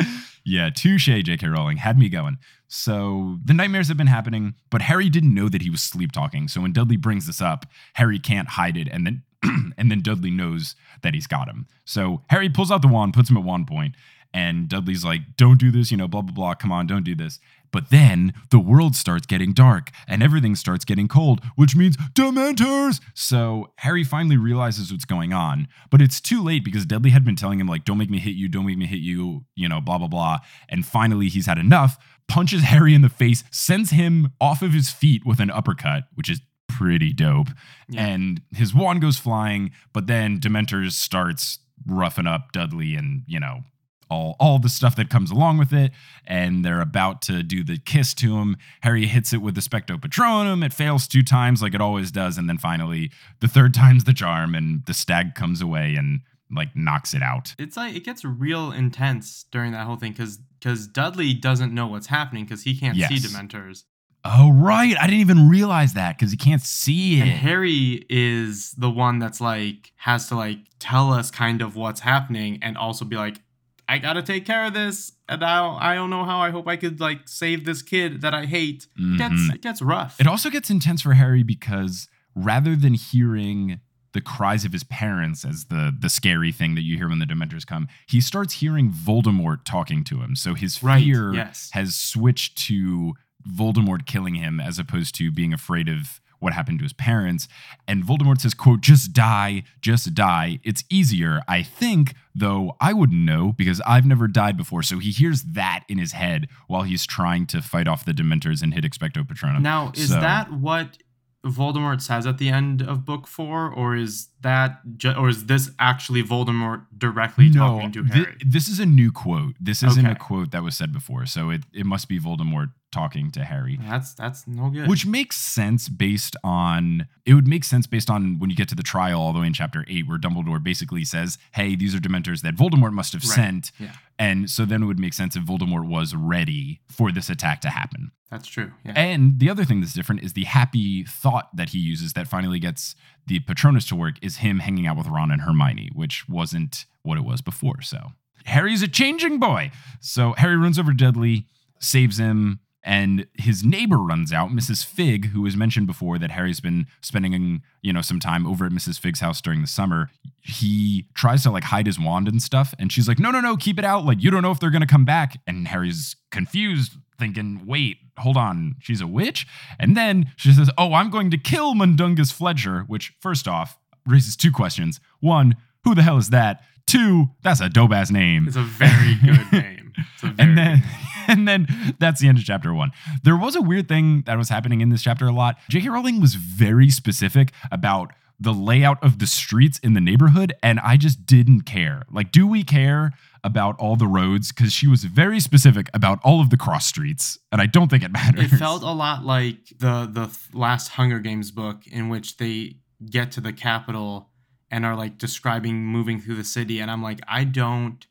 Yeah, 0.48 0.70
touche, 0.70 1.10
J.K. 1.10 1.46
Rowling 1.46 1.76
had 1.76 2.00
me 2.00 2.08
going. 2.08 2.38
So 2.70 3.38
the 3.44 3.54
nightmares 3.54 3.90
have 3.90 3.98
been 3.98 4.08
happening, 4.08 4.56
but 4.70 4.82
Harry 4.82 5.10
didn't 5.10 5.34
know 5.34 5.50
that 5.50 5.62
he 5.62 5.70
was 5.70 5.84
sleep 5.84 6.14
talking. 6.14 6.48
So 6.48 6.62
when 6.62 6.72
Dudley 6.72 6.96
brings 6.96 7.28
this 7.28 7.42
up, 7.42 7.66
Harry 7.96 8.18
can't 8.18 8.48
hide 8.48 8.78
it, 8.78 8.88
and 8.90 9.06
then 9.06 9.24
and 9.78 9.92
then 9.92 10.00
Dudley 10.00 10.32
knows 10.32 10.76
that 11.02 11.14
he's 11.14 11.28
got 11.28 11.50
him. 11.50 11.68
So 11.84 12.22
Harry 12.30 12.50
pulls 12.50 12.72
out 12.72 12.82
the 12.82 12.88
wand, 12.88 13.14
puts 13.14 13.30
him 13.30 13.36
at 13.36 13.44
one 13.44 13.66
point, 13.66 13.96
and 14.34 14.70
Dudley's 14.70 15.04
like, 15.04 15.36
"Don't 15.36 15.60
do 15.60 15.70
this," 15.70 15.92
you 15.92 15.98
know, 15.98 16.08
blah 16.08 16.22
blah 16.22 16.34
blah. 16.34 16.54
Come 16.56 16.72
on, 16.72 16.88
don't 16.88 17.04
do 17.04 17.14
this. 17.14 17.40
But 17.72 17.90
then 17.90 18.34
the 18.50 18.60
world 18.60 18.96
starts 18.96 19.26
getting 19.26 19.54
dark 19.54 19.92
and 20.08 20.24
everything 20.24 20.56
starts 20.56 20.86
getting 20.86 21.08
cold, 21.08 21.42
which 21.56 21.76
means 21.76 21.98
Dementors. 22.14 23.00
So 23.14 23.72
Harry 23.78 24.04
finally 24.04 24.38
realizes 24.38 24.92
what's 24.92 25.06
going 25.06 25.34
on, 25.34 25.68
but 25.90 26.02
it's 26.02 26.22
too 26.22 26.44
late 26.44 26.64
because 26.64 26.86
Dudley 26.86 27.12
had 27.12 27.26
been 27.26 27.36
telling 27.36 27.60
him 27.60 27.68
like, 27.68 27.86
"Don't 27.86 27.98
make 27.98 28.10
me 28.10 28.20
hit 28.20 28.36
you, 28.36 28.48
don't 28.48 28.66
make 28.66 28.78
me 28.78 28.86
hit 28.86 29.00
you," 29.00 29.46
you 29.56 29.68
know, 29.70 29.82
blah 29.82 29.98
blah 29.98 30.08
blah. 30.08 30.40
And 30.70 30.86
finally, 30.86 31.28
he's 31.28 31.46
had 31.46 31.58
enough. 31.58 31.98
Punches 32.28 32.64
Harry 32.64 32.94
in 32.94 33.02
the 33.02 33.10
face, 33.10 33.44
sends 33.52 33.92
him 33.92 34.34
off 34.42 34.62
of 34.62 34.74
his 34.74 34.90
feet 34.92 35.26
with 35.26 35.40
an 35.40 35.50
uppercut, 35.50 36.04
which 36.16 36.30
is 36.30 36.42
pretty 36.68 37.14
dope. 37.14 37.48
Yeah. 37.90 38.06
And 38.06 38.42
his 38.52 38.74
wand 38.74 39.02
goes 39.02 39.18
flying, 39.18 39.72
but 39.94 40.08
then 40.08 40.40
Dementors 40.40 40.92
starts 40.92 41.60
roughing 41.86 42.28
up 42.28 42.52
Dudley 42.52 42.96
and, 42.96 43.24
you 43.28 43.40
know, 43.40 43.62
all 44.10 44.36
all 44.40 44.60
the 44.60 44.70
stuff 44.70 44.96
that 44.96 45.10
comes 45.10 45.32
along 45.32 45.58
with 45.58 45.74
it 45.74 45.92
and 46.26 46.64
they're 46.64 46.82
about 46.82 47.22
to 47.24 47.44
do 47.44 47.64
the 47.64 47.78
kiss 47.78 48.14
to 48.16 48.38
him. 48.38 48.58
Harry 48.82 49.06
hits 49.08 49.34
it 49.34 49.42
with 49.42 49.56
the 49.56 49.62
Expecto 49.62 50.00
Patronum. 50.00 50.66
It 50.66 50.74
fails 50.74 51.08
two 51.08 51.24
times 51.24 51.62
like 51.62 51.74
it 51.74 51.82
always 51.82 52.12
does 52.12 52.38
and 52.38 52.48
then 52.50 52.58
finally 52.58 53.12
the 53.40 53.48
third 53.48 53.74
time's 53.84 54.04
the 54.06 54.14
charm 54.14 54.56
and 54.56 54.86
the 54.86 54.94
stag 54.94 55.36
comes 55.36 55.62
away 55.62 55.96
and 55.96 56.22
like 56.52 56.76
knocks 56.76 57.14
it 57.14 57.22
out. 57.22 57.54
It's 57.60 57.76
like 57.76 57.96
it 57.96 58.06
gets 58.06 58.24
real 58.24 58.72
intense 58.72 59.46
during 59.52 59.72
that 59.74 59.86
whole 59.86 59.98
thing 59.98 60.14
because 60.14 60.40
because 60.60 60.88
Dudley 60.88 61.34
doesn't 61.34 61.74
know 61.74 61.88
what's 61.88 62.08
happening 62.08 62.46
because 62.46 62.64
he 62.64 62.76
can't 62.78 62.96
see 62.96 63.02
Yes. 63.02 63.28
Dementors, 63.28 63.84
oh 64.26 64.52
right. 64.52 64.96
I 65.00 65.06
didn't 65.08 65.20
even 65.22 65.50
realize 65.50 65.94
that 65.94 66.18
because 66.18 66.32
he 66.32 66.38
can't 66.38 66.62
see 66.62 67.20
it. 67.20 67.24
and 67.24 67.32
Harry 67.32 68.06
is 68.10 68.72
the 68.72 68.90
one 68.90 69.20
that's 69.20 69.40
like 69.42 69.92
has 69.98 70.28
to 70.30 70.36
like 70.36 70.60
tell 70.80 71.12
us 71.12 71.30
kind 71.32 71.62
of 71.62 71.76
what's 71.76 72.00
happening 72.02 72.60
and 72.62 72.78
also 72.78 73.06
be 73.06 73.16
like, 73.18 73.42
I 73.90 74.00
gotta 74.00 74.22
take 74.22 74.46
care 74.46 74.66
of 74.66 74.74
this, 74.74 75.14
and 75.30 75.44
I 75.44 75.62
don't, 75.62 75.82
I 75.82 75.96
don't 75.96 76.10
know 76.10 76.26
how. 76.26 76.40
I 76.40 76.50
hope 76.52 76.68
I 76.68 76.76
could 76.76 77.00
like 77.00 77.22
save 77.28 77.64
this 77.66 77.82
kid 77.82 78.22
that 78.22 78.34
I 78.34 78.46
hate. 78.46 78.88
It 78.98 79.18
gets 79.18 79.34
Mhm. 79.34 79.54
it 79.56 79.62
gets 79.62 79.82
rough. 79.82 80.20
It 80.20 80.28
also 80.28 80.50
gets 80.50 80.70
intense 80.70 81.02
for 81.02 81.14
Harry 81.14 81.44
because 81.44 82.08
rather 82.36 82.76
than 82.76 82.94
hearing 82.96 83.80
the 84.14 84.22
cries 84.22 84.66
of 84.66 84.72
his 84.74 84.84
parents 84.84 85.46
as 85.46 85.66
the 85.66 85.96
the 85.98 86.10
scary 86.10 86.52
thing 86.52 86.76
that 86.76 86.82
you 86.84 86.98
hear 86.98 87.08
when 87.08 87.20
the 87.20 87.26
Dementors 87.26 87.66
come, 87.66 87.88
he 88.08 88.20
starts 88.20 88.56
hearing 88.56 88.92
Voldemort 88.92 89.64
talking 89.64 90.04
to 90.06 90.22
him. 90.22 90.36
So 90.36 90.54
his 90.54 90.82
Right, 90.84 91.04
fear 91.04 91.34
yes. 91.34 91.70
has 91.74 91.96
switched 91.96 92.58
to 92.68 93.14
Voldemort 93.48 94.06
killing 94.06 94.36
him 94.36 94.60
as 94.60 94.80
opposed 94.80 95.16
to 95.16 95.32
being 95.32 95.54
afraid 95.54 95.88
of 95.88 96.20
what 96.40 96.54
happened 96.54 96.80
to 96.80 96.84
his 96.84 96.94
parents. 96.94 97.48
And 97.88 98.04
Voldemort 98.04 98.40
says, 98.42 98.54
quote, 98.54 98.82
just 98.82 99.14
die, 99.14 99.64
just 99.82 100.14
die. 100.14 100.60
It's 100.64 100.84
easier, 100.90 101.42
I 101.48 101.64
think, 101.64 102.14
though 102.36 102.76
I 102.80 102.94
wouldn't 102.94 103.22
know 103.26 103.54
because 103.54 103.82
I've 103.88 104.06
never 104.06 104.28
died 104.28 104.58
before. 104.58 104.84
So 104.84 105.00
he 105.00 105.12
hears 105.12 105.44
that 105.44 105.84
in 105.90 105.98
his 105.98 106.12
head 106.12 106.48
while 106.68 106.84
he's 106.84 107.06
trying 107.06 107.48
to 107.48 107.62
fight 107.62 107.88
off 107.88 108.06
the 108.06 108.12
Dementors 108.14 108.62
and 108.62 108.74
hit 108.74 108.84
Expecto 108.84 109.24
Patronum. 109.28 109.62
Now, 109.62 109.92
is 109.96 110.10
So- 110.10 110.20
that 110.22 110.52
what 110.54 110.98
Voldemort 111.46 112.02
says 112.02 112.28
at 112.28 112.40
the 112.40 112.50
end 112.50 112.82
of 112.82 113.06
book 113.06 113.26
four, 113.26 113.70
or 113.70 113.96
is 113.96 114.28
that 114.42 114.98
ju- 114.98 115.14
or 115.14 115.30
is 115.30 115.46
this 115.46 115.72
actually 115.80 116.22
Voldemort 116.22 116.86
directly 116.98 117.50
talking 117.50 117.92
to 117.94 118.04
Harry? 118.04 118.36
this 118.46 118.68
is 118.68 118.80
a 118.82 118.86
new 118.86 119.12
quote. 119.14 119.56
This 119.60 119.82
isn't 119.82 120.06
a 120.06 120.16
quote 120.16 120.52
that 120.52 120.62
was 120.64 120.76
said 120.76 120.92
before, 120.92 121.26
so 121.26 121.50
it, 121.50 121.64
it 121.74 121.86
must 121.86 122.10
be 122.10 122.20
Voldemort 122.20 122.72
talking 122.92 123.32
to 123.32 123.44
Harry. 123.44 123.78
That's 123.82 124.14
that's 124.14 124.48
no 124.48 124.70
good. 124.70 124.88
Which 124.90 125.06
makes 125.06 125.36
sense 125.38 125.90
based 125.90 126.36
on 126.44 127.08
it 127.26 127.34
would 127.34 127.48
make 127.48 127.64
sense 127.64 127.86
based 127.88 128.10
on 128.10 128.40
when 128.40 128.50
you 128.50 128.56
get 128.56 128.70
to 128.70 128.76
the 128.76 128.84
trial 128.84 129.22
all 129.22 129.34
the 129.34 129.40
way 129.40 129.48
in 129.48 129.54
chapter 129.54 129.84
eight, 129.88 130.08
where 130.08 130.18
Dumbledore 130.18 130.64
basically 130.64 131.04
says, 131.06 131.38
Hey, 131.54 131.76
these 131.76 131.94
are 131.94 132.00
Dementors 132.00 132.42
that 132.42 132.56
Voldemort 132.56 132.94
must 132.94 133.14
have 133.14 133.24
Right. 133.24 133.36
sent. 133.36 133.72
yeah, 133.80 133.92
And 134.18 134.50
so 134.50 134.64
then 134.66 134.84
it 134.84 134.86
would 134.86 135.00
make 135.00 135.14
sense 135.14 135.36
if 135.36 135.44
Voldemort 135.44 135.86
was 135.88 136.16
ready 136.16 136.82
for 136.90 137.12
this 137.12 137.30
attack 137.30 137.62
to 137.62 137.70
happen. 137.70 138.12
that's 138.32 138.48
true. 138.48 138.72
Yeah. 138.86 138.94
And 138.96 139.40
the 139.40 139.50
other 139.50 139.64
thing 139.66 139.80
that's 139.82 139.94
different 139.94 140.22
is 140.24 140.34
the 140.34 140.44
happy 140.46 141.04
thought 141.04 141.54
that 141.56 141.70
he 141.70 141.80
uses 141.80 142.14
that 142.14 142.28
finally 142.28 142.60
gets 142.60 142.96
the 143.26 143.40
Patronus 143.42 143.86
to 143.88 143.96
work 143.96 144.16
is 144.22 144.38
him 144.38 144.60
hanging 144.60 144.88
out 144.88 144.98
with 144.98 145.08
Ron 145.08 145.32
and 145.32 145.42
Hermione, 145.42 145.90
which 145.94 146.28
wasn't 146.30 146.86
what 147.04 147.18
it 147.18 147.24
was 147.26 147.42
before. 147.42 147.82
So 147.82 148.14
Harry's 148.46 148.82
a 148.82 148.88
changing 148.88 149.40
boy. 149.40 149.72
So 150.00 150.34
Harry 150.38 150.56
runs 150.58 150.80
over 150.80 150.94
Dudley, 150.94 151.48
saves 151.80 152.18
him, 152.20 152.60
and 152.88 153.28
his 153.34 153.66
neighbor 153.66 153.98
runs 153.98 154.32
out, 154.32 154.50
Mrs. 154.50 154.86
Figg, 154.86 155.26
who 155.28 155.42
was 155.42 155.58
mentioned 155.58 155.88
before 155.88 156.18
that 156.18 156.32
Harry's 156.32 156.62
been 156.62 156.88
spending, 157.02 157.62
you 157.82 157.92
know, 157.92 158.02
some 158.02 158.22
time 158.22 158.48
over 158.48 158.66
at 158.66 158.72
Mrs. 158.72 158.98
Figg's 158.98 159.20
house 159.20 159.42
during 159.42 159.60
the 159.60 159.68
summer. 159.68 160.10
He 160.40 161.06
tries 161.14 161.44
to 161.44 161.52
like 161.52 161.66
hide 161.66 161.86
his 161.86 162.00
wand 162.00 162.30
and 162.30 162.42
stuff, 162.42 162.74
and 162.80 162.90
she's 162.90 163.06
like, 163.06 163.20
"No, 163.20 163.30
no, 163.30 163.42
no, 163.42 163.58
keep 163.58 163.78
it 163.78 163.84
out. 163.84 164.06
Like 164.06 164.24
you 164.24 164.32
don't 164.32 164.42
know 164.42 164.52
if 164.52 164.62
they're 164.62 164.70
gonna 164.70 164.88
come 164.88 165.04
back." 165.04 165.38
And 165.46 165.68
Harry's 165.68 166.16
confused, 166.32 166.94
thinking, 167.20 167.66
"Wait, 167.66 167.98
hold 168.18 168.38
on, 168.38 168.78
she's 168.80 169.02
a 169.02 169.08
witch." 169.08 169.46
And 169.78 169.98
then 169.98 170.32
she 170.38 170.54
says, 170.54 170.70
"Oh, 170.78 170.94
I'm 170.94 171.10
going 171.10 171.30
to 171.32 171.38
kill 171.38 171.76
Mundungus 171.76 172.32
Fletcher," 172.32 172.86
which 172.88 173.14
first 173.20 173.50
off 173.50 173.78
raises 174.06 174.38
two 174.38 174.52
questions. 174.52 175.02
One, 175.20 175.58
who 175.84 175.94
the 175.94 176.04
hell 176.04 176.18
is 176.18 176.30
that? 176.30 176.64
Two, 176.88 177.28
that's 177.44 177.60
a 177.62 177.70
dope 177.70 177.92
ass 177.92 178.10
name. 178.10 178.48
It's 178.48 178.56
a 178.58 178.64
very 178.64 179.16
good 179.24 179.52
name. 179.52 179.94
It's 180.14 180.24
a 180.24 180.28
very 180.28 180.50
And 180.50 180.58
then 180.58 180.84
and 181.28 181.48
then 181.48 181.68
that's 182.00 182.22
the 182.22 182.28
end 182.28 182.38
of 182.38 182.44
chapter 182.46 182.74
one. 182.74 182.92
There 183.24 183.38
was 183.38 183.56
a 183.56 183.62
weird 183.62 183.88
thing 183.88 184.24
that 184.26 184.38
was 184.38 184.50
happening 184.50 184.82
in 184.82 184.90
this 184.90 185.04
chapter 185.04 185.28
a 185.28 185.32
lot. 185.34 185.58
J.K. 185.70 185.90
Rowling 185.90 186.22
was 186.22 186.36
very 186.36 186.90
specific 186.90 187.52
about 187.72 188.12
the 188.40 188.54
layout 188.54 189.04
of 189.04 189.18
the 189.20 189.26
streets 189.28 189.80
in 189.80 189.94
the 189.94 190.00
neighborhood, 190.02 190.54
and 190.62 190.80
I 190.80 190.96
just 190.96 191.26
didn't 191.26 191.62
care. 191.62 192.04
Like, 192.12 192.32
do 192.32 192.46
we 192.48 192.64
care 192.64 193.12
about 193.44 193.76
all 193.80 193.96
the 193.96 194.06
roads? 194.06 194.52
Because 194.52 194.72
she 194.72 194.88
was 194.88 195.06
very 195.06 195.40
specific 195.40 195.90
about 195.92 196.20
all 196.24 196.40
of 196.40 196.52
the 196.52 196.58
cross 196.58 196.86
streets, 196.86 197.40
and 197.52 197.60
I 197.60 197.66
don't 197.66 197.90
think 197.90 198.04
it 198.04 198.12
matters. 198.12 198.54
it 198.54 198.56
felt 198.58 198.84
a 198.84 198.92
lot 198.92 199.26
like 199.26 199.74
the 199.80 200.08
the 200.10 200.30
last 200.58 200.90
Hunger 200.90 201.20
Games 201.20 201.52
book 201.52 201.88
in 201.88 202.10
which 202.10 202.38
they 202.38 202.78
get 203.10 203.32
to 203.34 203.42
the 203.42 203.54
capital 203.54 204.30
and 204.72 204.86
are 204.86 204.96
like 204.96 205.18
describing 205.18 205.86
moving 205.86 206.20
through 206.20 206.36
the 206.36 206.44
city 206.44 206.80
and 206.80 206.92
I'm 206.92 207.02
like 207.02 207.20
I 207.28 207.44
don't 207.44 208.06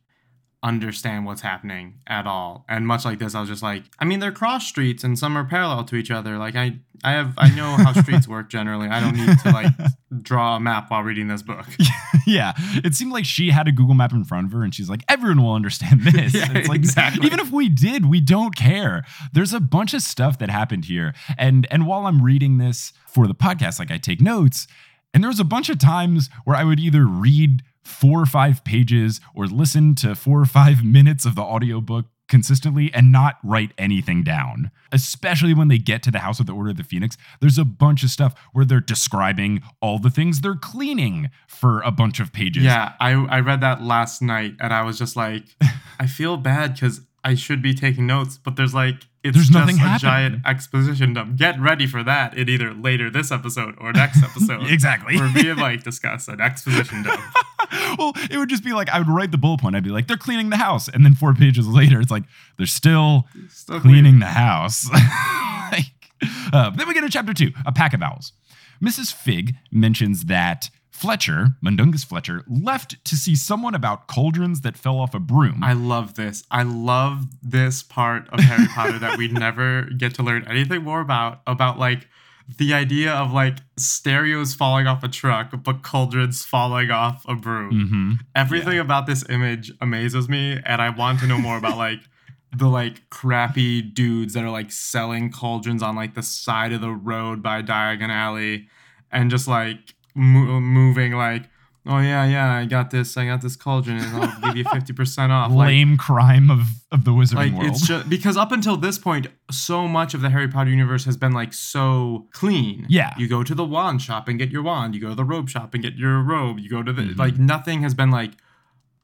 understand 0.62 1.27
what's 1.27 1.42
happening 1.42 2.01
at 2.07 2.27
all. 2.27 2.64
And 2.69 2.87
much 2.87 3.05
like 3.05 3.19
this 3.19 3.35
I 3.35 3.40
was 3.40 3.49
just 3.49 3.62
like 3.62 3.85
I 3.99 4.05
mean 4.05 4.21
they're 4.21 4.33
cross 4.33 4.66
streets 4.66 5.05
and 5.05 5.19
some 5.19 5.37
are 5.37 5.45
parallel 5.45 5.85
to 5.85 5.97
each 5.97 6.11
other. 6.11 6.38
Like 6.38 6.57
I 6.57 6.79
I 7.05 7.12
have 7.12 7.35
I 7.38 7.51
know 7.51 7.77
how 7.77 7.92
streets 8.03 8.27
work 8.27 8.49
generally. 8.51 8.88
I 8.88 9.01
don't 9.01 9.16
need 9.16 9.38
to 9.38 9.51
like 9.51 9.73
draw 10.23 10.57
a 10.57 10.61
map 10.61 10.90
while 10.90 11.03
reading 11.03 11.29
this 11.29 11.42
book. 11.42 11.66
yeah, 12.27 12.53
it 12.57 12.95
seemed 12.95 13.12
like 13.12 13.25
she 13.25 13.51
had 13.51 13.69
a 13.69 13.73
Google 13.73 13.95
map 13.95 14.12
in 14.12 14.25
front 14.25 14.47
of 14.47 14.53
her, 14.53 14.62
and 14.62 14.75
she's 14.75 14.88
like, 14.88 15.03
"Everyone 15.09 15.42
will 15.42 15.55
understand 15.55 16.01
this." 16.05 16.35
Yeah, 16.35 16.53
it's 16.53 16.69
like, 16.69 16.77
exactly. 16.77 17.27
Even 17.27 17.40
if 17.40 17.51
we 17.51 17.69
did, 17.69 18.07
we 18.07 18.21
don't 18.21 18.57
care. 18.57 19.05
There's 19.33 19.53
a 19.53 19.61
bunch 19.61 19.95
of 19.95 20.03
stuff 20.03 20.38
that 20.38 20.51
happened 20.51 20.87
here, 20.87 21.14
and 21.38 21.66
and 21.71 21.87
while 21.87 22.07
I'm 22.07 22.23
reading 22.23 22.59
this 22.59 22.92
for 23.07 23.27
the 23.27 23.35
podcast, 23.35 23.79
like 23.79 23.90
I 23.90 23.99
take 23.99 24.21
notes, 24.21 24.66
and 25.16 25.24
there 25.24 25.31
was 25.31 25.40
a 25.40 25.44
bunch 25.44 25.70
of 25.70 25.79
times 25.79 26.29
where 26.44 26.55
I 26.55 26.62
would 26.62 26.79
either 26.79 27.07
read 27.07 27.62
four 27.83 28.20
or 28.20 28.26
five 28.26 28.62
pages 28.64 29.18
or 29.35 29.46
listen 29.46 29.94
to 29.94 30.14
four 30.14 30.38
or 30.38 30.44
five 30.44 30.85
minutes 30.85 31.24
of 31.24 31.37
the 31.37 31.40
audiobook 31.40 32.05
consistently 32.29 32.92
and 32.92 33.11
not 33.11 33.38
write 33.42 33.72
anything 33.79 34.22
down. 34.22 34.70
Especially 34.92 35.55
when 35.55 35.68
they 35.68 35.79
get 35.79 36.02
to 36.02 36.11
the 36.11 36.18
House 36.18 36.38
of 36.38 36.44
the 36.44 36.52
Order 36.52 36.72
of 36.72 36.76
the 36.76 36.85
Phoenix, 36.85 37.16
there's 37.40 37.57
a 37.57 37.64
bunch 37.64 38.02
of 38.02 38.11
stuff 38.11 38.35
where 38.52 38.66
they're 38.66 38.79
describing 38.79 39.62
all 39.81 39.98
the 39.98 40.11
things 40.11 40.42
they're 40.42 40.55
cleaning 40.55 41.31
for 41.48 41.81
a 41.81 41.90
bunch 41.90 42.20
of 42.20 42.35
pages. 42.35 42.64
Yeah, 42.64 42.92
I 43.00 43.12
I 43.12 43.40
read 43.40 43.62
that 43.62 43.83
last 43.83 44.20
night 44.20 44.57
and 44.61 44.70
I 44.70 44.83
was 44.83 44.98
just 44.98 45.16
like 45.16 45.44
I 45.98 46.07
feel 46.07 46.37
bad 46.37 46.79
cuz 46.79 47.00
I 47.24 47.37
should 47.37 47.62
be 47.62 47.72
taking 47.72 48.07
notes, 48.07 48.37
but 48.37 48.57
there's 48.57 48.74
like 48.74 49.07
it's 49.27 49.35
There's 49.37 49.49
just 49.49 49.53
nothing 49.59 49.77
a 49.77 49.81
happening. 49.81 49.99
giant 50.11 50.47
exposition 50.47 51.15
dump. 51.15 51.37
Get 51.37 51.61
ready 51.61 51.87
for 51.87 52.03
that 52.03 52.37
in 52.37 52.49
either 52.49 52.73
later 52.73 53.11
this 53.11 53.31
episode 53.31 53.75
or 53.79 53.93
next 53.93 54.23
episode. 54.23 54.67
exactly. 54.69 55.19
Where 55.19 55.29
me 55.33 55.49
and 55.51 55.59
Mike 55.61 55.83
discuss 55.83 56.29
an 56.29 56.41
exposition 56.41 57.03
dump. 57.03 57.21
well, 57.99 58.12
it 58.31 58.39
would 58.39 58.49
just 58.49 58.65
be 58.65 58.73
like 58.73 58.89
I 58.89 58.99
would 58.99 59.09
write 59.09 59.31
the 59.33 59.39
bullet 59.39 59.61
point. 59.61 59.77
I'd 59.77 59.85
be 59.85 59.91
like, 59.91 60.07
they're 60.07 60.17
cleaning 60.17 60.51
the 60.51 60.57
house, 60.57 60.89
and 60.89 61.05
then 61.05 61.15
four 61.15 61.35
pages 61.35 61.67
later, 61.67 62.01
it's 62.01 62.11
like 62.11 62.25
they're 62.57 62.67
still 62.67 63.27
Still 63.49 63.81
cleaning 63.81 64.19
the 64.21 64.27
house. 64.27 64.89
like, 65.73 65.87
uh, 66.53 66.71
then 66.71 66.87
we 66.89 66.95
get 66.95 67.03
to 67.03 67.09
chapter 67.11 67.35
two, 67.35 67.53
a 67.67 67.73
pack 67.73 67.93
of 67.95 68.03
owls. 68.03 68.33
Mrs. 68.83 69.12
Figg 69.12 69.55
mentions 69.73 70.25
that 70.27 70.71
Fletcher, 70.96 71.48
Mundungus 71.61 72.04
Fletcher, 72.04 72.42
left 72.48 73.04
to 73.04 73.16
see 73.16 73.37
someone 73.37 73.74
about 73.74 74.09
cauldrons 74.09 74.62
that 74.62 74.76
fell 74.78 74.98
off 74.98 75.14
a 75.14 75.20
broom. 75.20 75.62
I 75.62 75.74
love 75.74 76.14
this. 76.14 76.42
I 76.50 76.62
love 76.62 77.26
this 77.42 77.82
part 77.82 78.28
of 78.30 78.40
Harry 78.40 78.66
Potter 78.68 78.98
that 78.98 79.18
we 79.18 79.28
never 79.46 79.82
get 79.96 80.14
to 80.14 80.22
learn 80.22 80.44
anything 80.48 80.82
more 80.82 81.00
about. 81.00 81.42
About 81.46 81.78
like 81.78 82.09
the 82.59 82.72
idea 82.72 83.12
of 83.12 83.32
like 83.32 83.59
stereos 83.76 84.54
falling 84.54 84.87
off 84.87 85.04
a 85.04 85.09
truck, 85.09 85.50
but 85.62 85.82
cauldrons 85.82 86.44
falling 86.44 86.90
off 86.90 87.24
a 87.28 87.35
broom. 87.35 87.88
hmm 87.88 88.12
Everything 88.35 88.78
about 88.78 89.06
this 89.06 89.28
image 89.28 89.72
amazes 89.80 90.28
me, 90.28 90.59
and 90.64 90.80
I 90.80 90.90
want 90.90 91.20
to 91.20 91.26
know 91.26 91.38
more 91.38 91.59
about 91.59 91.76
like 91.76 92.00
the 92.56 92.68
like 92.68 93.11
crappy 93.11 93.82
dudes 93.82 94.32
that 94.32 94.44
are 94.44 94.50
like 94.50 94.72
selling 94.72 95.30
cauldrons 95.30 95.82
on 95.82 95.94
like 95.94 96.14
the 96.14 96.22
side 96.22 96.72
of 96.72 96.80
the 96.80 96.92
road 96.92 97.42
by 97.42 97.61
Diagon 97.62 98.09
Alley, 98.09 98.68
and 99.11 99.30
just 99.30 99.46
like 99.46 99.94
mo- 100.16 100.61
moving 100.61 101.12
like, 101.12 101.44
oh 101.87 102.00
yeah, 102.00 102.24
yeah, 102.26 102.52
I 102.55 102.64
got 102.66 102.90
this, 102.90 103.16
I 103.16 103.26
got 103.26 103.42
this 103.42 103.55
cauldron, 103.55 103.98
and 103.98 104.16
I'll 104.24 104.40
give 104.40 104.57
you 104.57 104.64
fifty 104.72 104.92
percent 104.92 105.31
off. 105.31 105.52
Like, 105.52 105.68
Lame 105.68 105.96
crime 105.96 106.50
of, 106.50 106.62
of 106.90 107.05
the 107.05 107.12
wizarding 107.12 107.35
like 107.37 107.52
world. 107.52 107.66
it's 107.66 107.87
just 107.87 108.09
because 108.09 108.37
up 108.37 108.50
until 108.50 108.76
this 108.76 108.98
point, 108.98 109.29
so 109.52 109.87
much 109.87 110.14
of 110.14 110.20
the 110.22 110.31
Harry 110.31 110.48
Potter 110.48 110.70
universe 110.70 111.05
has 111.05 111.16
been 111.16 111.33
like 111.33 111.52
so 111.55 112.26
clean. 112.33 112.87
Yeah. 112.88 113.14
you 113.16 113.29
go 113.29 113.44
to 113.44 113.55
the 113.55 113.64
wand 113.64 114.02
shop 114.02 114.26
and 114.26 114.38
get 114.38 114.50
your 114.50 114.62
wand. 114.64 114.94
You 114.96 115.00
go 115.00 115.11
to 115.11 115.14
the 115.14 115.24
robe 115.24 115.48
shop 115.48 115.74
and 115.74 115.83
get 115.83 115.94
your 115.94 116.20
robe. 116.22 116.59
You 116.59 116.68
go 116.68 116.83
to 116.83 116.92
the 116.92 117.02
Mhm. 117.02 117.18
like 117.18 117.38
nothing 117.38 117.83
has 117.83 117.94
been 117.94 118.11
like. 118.11 118.33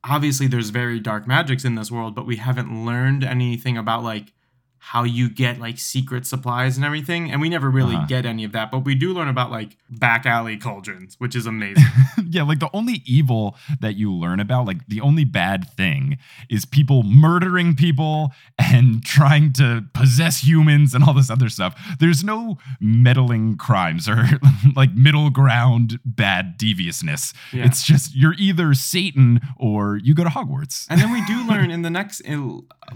Obviously, 0.04 0.48
there's 0.48 0.70
very 0.70 0.98
dark 0.98 1.28
magics 1.28 1.64
in 1.64 1.76
this 1.76 1.88
world, 1.88 2.16
but 2.16 2.26
we 2.26 2.34
haven't 2.36 2.84
learned 2.84 3.22
anything 3.22 3.78
about 3.78 4.02
like 4.02 4.32
how 4.86 5.04
you 5.04 5.28
get 5.30 5.60
like 5.60 5.78
secret 5.78 6.26
supplies 6.26 6.76
and 6.76 6.84
everything, 6.84 7.30
and 7.30 7.40
we 7.40 7.48
never 7.48 7.70
really 7.70 7.94
Uh-huh. 7.94 8.06
get 8.06 8.26
any 8.26 8.42
of 8.42 8.50
that. 8.52 8.70
But 8.72 8.80
we 8.80 8.94
do 8.96 9.14
learn 9.14 9.28
about 9.28 9.50
like 9.50 9.76
back 9.88 10.26
alley 10.26 10.56
cauldrons, 10.56 11.14
which 11.18 11.36
is 11.36 11.46
amazing. 11.46 11.84
yeah, 12.28 12.42
like 12.42 12.58
the 12.58 12.68
only 12.72 13.00
evil 13.06 13.56
that 13.80 13.94
you 13.96 14.12
learn 14.12 14.40
about, 14.40 14.66
like 14.66 14.86
the 14.88 15.00
only 15.00 15.24
bad 15.24 15.68
thing 15.70 16.18
is 16.50 16.64
people 16.64 17.04
murdering 17.04 17.76
people 17.76 18.32
and 18.58 19.04
trying 19.16 19.52
to 19.54 19.84
possess 19.94 20.42
humans 20.42 20.94
and 20.94 21.04
all 21.04 21.14
this 21.14 21.30
other 21.30 21.48
stuff. 21.48 21.80
There's 22.00 22.24
no 22.24 22.58
meddling 22.80 23.56
crimes 23.56 24.08
or 24.08 24.28
like 24.76 24.94
middle 24.94 25.30
ground 25.30 26.00
bad 26.04 26.56
deviousness. 26.58 27.32
Yeah. 27.52 27.66
It's 27.66 27.84
just 27.84 28.16
you're 28.16 28.34
either 28.36 28.74
Satan 28.74 29.40
or 29.56 29.96
you 29.98 30.14
go 30.14 30.24
to 30.24 30.30
Hogwarts. 30.30 30.86
And 30.90 31.00
then 31.00 31.12
we 31.12 31.24
do 31.26 31.46
learn 31.46 31.70
in 31.70 31.82
the 31.82 31.90
next 31.90 32.20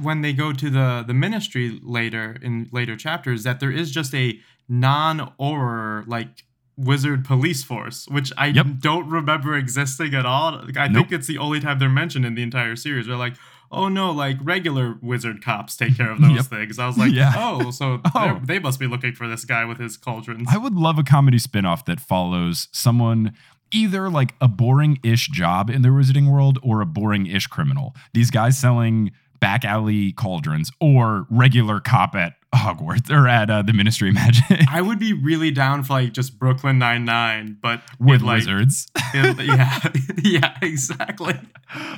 when 0.01 0.23
they 0.23 0.33
go 0.33 0.53
to 0.53 0.69
the 0.69 1.05
the 1.07 1.15
ministry 1.15 1.76
later 1.83 2.37
in 2.43 2.69
later 2.73 2.97
chapters 2.97 3.43
that 3.45 3.61
there 3.61 3.71
is 3.71 3.91
just 3.91 4.15
a 4.15 4.39
non-Auror 4.69 6.07
like 6.07 6.45
wizard 6.77 7.25
police 7.25 7.65
force, 7.65 8.07
which 8.09 8.33
I 8.37 8.47
Yep. 8.49 8.67
don't 8.81 9.09
remember 9.09 9.57
existing 9.57 10.15
at 10.15 10.27
all. 10.27 10.61
Like, 10.65 10.77
I 10.77 10.89
Nope. 10.89 11.09
think 11.09 11.13
it's 11.21 11.27
the 11.27 11.39
only 11.39 11.59
time 11.61 11.79
they're 11.79 11.89
mentioned 11.89 12.27
in 12.27 12.35
the 12.35 12.43
entire 12.43 12.77
series. 12.77 13.07
They're 13.07 13.17
like, 13.17 13.35
oh 13.73 13.89
no, 13.89 14.11
like 14.13 14.37
regular 14.43 14.97
wizard 15.01 15.43
cops 15.43 15.75
take 15.77 15.97
care 15.97 16.11
of 16.11 16.21
those 16.21 16.33
Yep. 16.37 16.45
things. 16.47 16.79
I 16.79 16.87
was 16.87 16.99
like, 16.99 17.13
Yeah. 17.13 17.33
oh, 17.35 17.71
so 17.71 18.01
Oh. 18.15 18.41
they 18.45 18.59
must 18.59 18.79
be 18.79 18.87
looking 18.87 19.13
for 19.15 19.27
this 19.27 19.45
guy 19.47 19.65
with 19.65 19.79
his 19.79 19.97
cauldrons. 19.97 20.49
I 20.53 20.59
would 20.59 20.75
love 20.75 20.99
a 20.99 21.03
comedy 21.03 21.39
spin-off 21.39 21.87
that 21.87 21.99
follows 21.99 22.69
someone 22.73 23.33
either 23.73 24.09
like 24.11 24.35
a 24.41 24.47
boring-ish 24.47 25.29
job 25.29 25.71
in 25.71 25.81
the 25.83 25.89
wizarding 25.89 26.31
world 26.31 26.59
or 26.63 26.81
a 26.83 26.87
boring-ish 26.87 27.47
criminal. 27.49 27.97
These 28.13 28.31
guys 28.31 28.57
selling 28.59 29.13
back 29.41 29.65
alley 29.65 30.13
cauldrons 30.13 30.71
or 30.81 31.27
regular 31.31 31.81
cop 31.81 32.15
at 32.15 32.35
Hogwarts 32.55 33.11
or 33.11 33.29
at 33.29 33.51
uh, 33.51 33.63
the 33.63 33.73
Ministry 33.73 34.09
of 34.09 34.15
Magic 34.15 34.61
I 34.71 34.81
would 34.81 34.99
be 34.99 35.13
really 35.13 35.51
down 35.51 35.83
for 35.83 35.95
like 35.95 36.13
just 36.13 36.39
Brooklyn 36.39 36.79
Nine 36.79 37.05
Nine, 37.05 37.59
but 37.61 37.83
with 37.99 38.23
like, 38.23 38.39
wizards. 38.39 38.87
in- 39.15 39.37
yeah, 39.39 39.79
yeah, 40.23 40.57
exactly. 40.63 41.35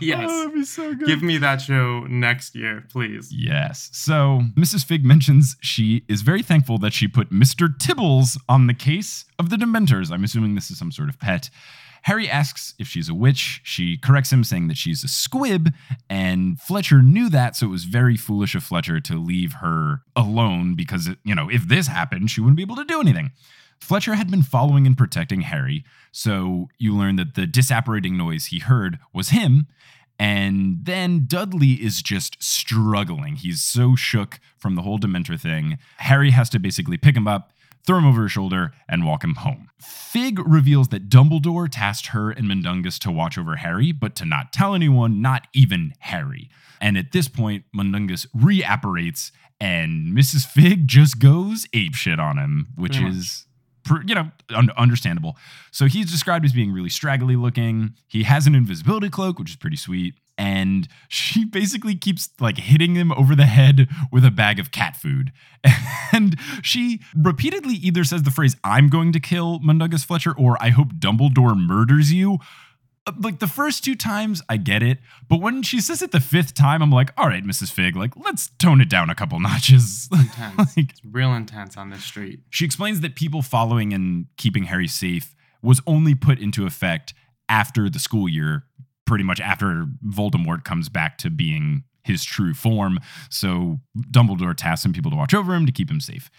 Yes. 0.00 0.26
Oh, 0.28 0.38
that'd 0.38 0.54
be 0.54 0.64
so 0.64 0.94
good. 0.94 1.06
Give 1.06 1.22
me 1.22 1.38
that 1.38 1.60
show 1.60 2.06
next 2.08 2.54
year, 2.54 2.84
please. 2.90 3.30
Yes. 3.32 3.90
So 3.92 4.42
Mrs. 4.56 4.84
Figg 4.84 5.04
mentions 5.04 5.56
she 5.60 6.04
is 6.08 6.22
very 6.22 6.42
thankful 6.42 6.78
that 6.78 6.92
she 6.92 7.06
put 7.06 7.30
Mr. 7.30 7.68
Tibbles 7.68 8.38
on 8.48 8.66
the 8.66 8.74
case 8.74 9.26
of 9.38 9.50
the 9.50 9.56
Dementors. 9.56 10.10
I'm 10.10 10.24
assuming 10.24 10.54
this 10.54 10.70
is 10.70 10.78
some 10.78 10.90
sort 10.90 11.08
of 11.08 11.18
pet. 11.20 11.50
Harry 12.02 12.28
asks 12.28 12.74
if 12.78 12.88
she's 12.88 13.08
a 13.08 13.14
witch. 13.14 13.60
She 13.64 13.96
corrects 13.96 14.32
him, 14.32 14.44
saying 14.44 14.68
that 14.68 14.76
she's 14.76 15.04
a 15.04 15.08
squib, 15.08 15.72
and 16.08 16.60
Fletcher 16.60 17.02
knew 17.02 17.28
that, 17.30 17.56
so 17.56 17.66
it 17.66 17.70
was 17.70 17.84
very 17.84 18.16
foolish 18.16 18.54
of 18.54 18.62
Fletcher 18.62 19.00
to 19.00 19.14
leave 19.14 19.54
her 19.54 20.02
alone 20.16 20.74
because, 20.74 21.10
you 21.24 21.34
know, 21.34 21.48
if 21.50 21.68
this 21.68 21.86
happened, 21.86 22.30
she 22.30 22.40
wouldn't 22.40 22.56
be 22.56 22.62
able 22.62 22.76
to 22.76 22.84
do 22.84 23.00
anything. 23.00 23.32
Fletcher 23.80 24.14
had 24.14 24.30
been 24.30 24.42
following 24.42 24.86
and 24.86 24.98
protecting 24.98 25.42
Harry, 25.42 25.84
so 26.10 26.68
you 26.78 26.94
learn 26.96 27.16
that 27.16 27.34
the 27.34 27.46
disapparating 27.46 28.16
noise 28.16 28.46
he 28.46 28.58
heard 28.58 28.98
was 29.12 29.28
him. 29.28 29.66
And 30.20 30.78
then 30.82 31.26
Dudley 31.28 31.74
is 31.74 32.02
just 32.02 32.42
struggling. 32.42 33.36
He's 33.36 33.62
so 33.62 33.94
shook 33.94 34.40
from 34.56 34.74
the 34.74 34.82
whole 34.82 34.98
Dementor 34.98 35.40
thing. 35.40 35.78
Harry 35.98 36.32
has 36.32 36.50
to 36.50 36.58
basically 36.58 36.96
pick 36.96 37.16
him 37.16 37.28
up, 37.28 37.52
throw 37.88 37.98
him 37.98 38.06
over 38.06 38.24
his 38.24 38.32
shoulder, 38.32 38.72
and 38.86 39.06
walk 39.06 39.24
him 39.24 39.36
home. 39.36 39.70
Figg 39.80 40.38
reveals 40.46 40.88
that 40.88 41.08
Dumbledore 41.08 41.68
tasked 41.70 42.08
her 42.08 42.30
and 42.30 42.46
Mundungus 42.46 42.98
to 43.00 43.10
watch 43.10 43.38
over 43.38 43.56
Harry, 43.56 43.92
but 43.92 44.14
to 44.16 44.26
not 44.26 44.52
tell 44.52 44.74
anyone, 44.74 45.22
not 45.22 45.46
even 45.54 45.94
Harry. 46.00 46.50
And 46.82 46.98
at 46.98 47.12
this 47.12 47.28
point, 47.28 47.64
Mundungus 47.74 48.26
reapparates, 48.36 49.32
and 49.58 50.14
Mrs. 50.14 50.46
Figg 50.46 50.86
just 50.86 51.18
goes 51.18 51.66
apeshit 51.74 52.18
on 52.18 52.36
him, 52.36 52.68
which 52.76 52.98
Pretty 52.98 53.16
is 53.16 53.46
you 54.06 54.14
know, 54.14 54.30
un- 54.54 54.70
understandable. 54.76 55.38
So 55.70 55.86
he's 55.86 56.10
described 56.10 56.44
as 56.44 56.52
being 56.52 56.72
really 56.72 56.90
straggly 56.90 57.36
looking. 57.36 57.94
He 58.06 58.24
has 58.24 58.46
an 58.46 58.54
invisibility 58.54 59.08
cloak, 59.08 59.38
which 59.38 59.48
is 59.48 59.56
pretty 59.56 59.78
sweet. 59.78 60.14
And 60.38 60.86
she 61.08 61.44
basically 61.44 61.96
keeps 61.96 62.30
like 62.38 62.58
hitting 62.58 62.94
him 62.94 63.10
over 63.12 63.34
the 63.34 63.46
head 63.46 63.88
with 64.12 64.24
a 64.24 64.30
bag 64.30 64.58
of 64.60 64.70
cat 64.70 64.96
food. 64.96 65.32
And 66.10 66.38
she 66.62 67.00
repeatedly 67.14 67.74
either 67.74 68.02
says 68.04 68.22
the 68.22 68.30
phrase, 68.30 68.56
I'm 68.64 68.88
going 68.88 69.12
to 69.12 69.20
kill 69.20 69.58
Mundungus 69.58 70.04
Fletcher, 70.04 70.32
or 70.38 70.56
I 70.60 70.70
hope 70.70 70.94
Dumbledore 70.94 71.54
murders 71.58 72.12
you. 72.12 72.38
Uh, 73.06 73.12
Like 73.20 73.40
the 73.40 73.46
first 73.46 73.84
two 73.84 73.94
times, 73.94 74.40
I 74.48 74.56
get 74.56 74.82
it. 74.82 74.98
But 75.28 75.40
when 75.42 75.62
she 75.62 75.80
says 75.82 76.00
it 76.00 76.12
the 76.12 76.20
fifth 76.20 76.54
time, 76.54 76.80
I'm 76.82 76.90
like, 76.90 77.12
all 77.18 77.26
right, 77.26 77.44
Mrs. 77.44 77.70
Figg, 77.70 77.94
like, 77.96 78.14
let's 78.16 78.48
tone 78.58 78.80
it 78.80 78.88
down 78.88 79.10
a 79.10 79.14
couple 79.14 79.38
notches. 79.50 80.08
Intense. 80.10 80.76
like, 80.76 80.90
It's 80.92 81.00
real 81.04 81.34
intense 81.34 81.76
on 81.76 81.90
this 81.90 82.04
street. 82.04 82.40
she 82.48 82.64
explains 82.64 83.00
that 83.00 83.14
people 83.14 83.42
following 83.42 83.92
and 83.92 84.26
keeping 84.38 84.64
Harry 84.64 84.88
safe 84.88 85.34
was 85.62 85.82
only 85.86 86.14
put 86.14 86.38
into 86.38 86.64
effect 86.64 87.12
after 87.50 87.90
the 87.90 87.98
school 87.98 88.28
year, 88.28 88.64
pretty 89.08 89.24
much 89.24 89.40
after 89.40 89.86
Voldemort 90.06 90.64
comes 90.64 90.90
back 90.90 91.16
to 91.18 91.30
being 91.30 91.82
his 92.04 92.24
true 92.24 92.52
form. 92.52 93.00
So 93.30 93.80
Dumbledore 94.12 94.54
tasks 94.54 94.82
some 94.82 94.92
people 94.92 95.10
to 95.10 95.16
watch 95.16 95.32
over 95.32 95.54
him 95.54 95.64
to 95.66 95.72
keep 95.72 95.90
him 95.90 96.00
safe. 96.00 96.30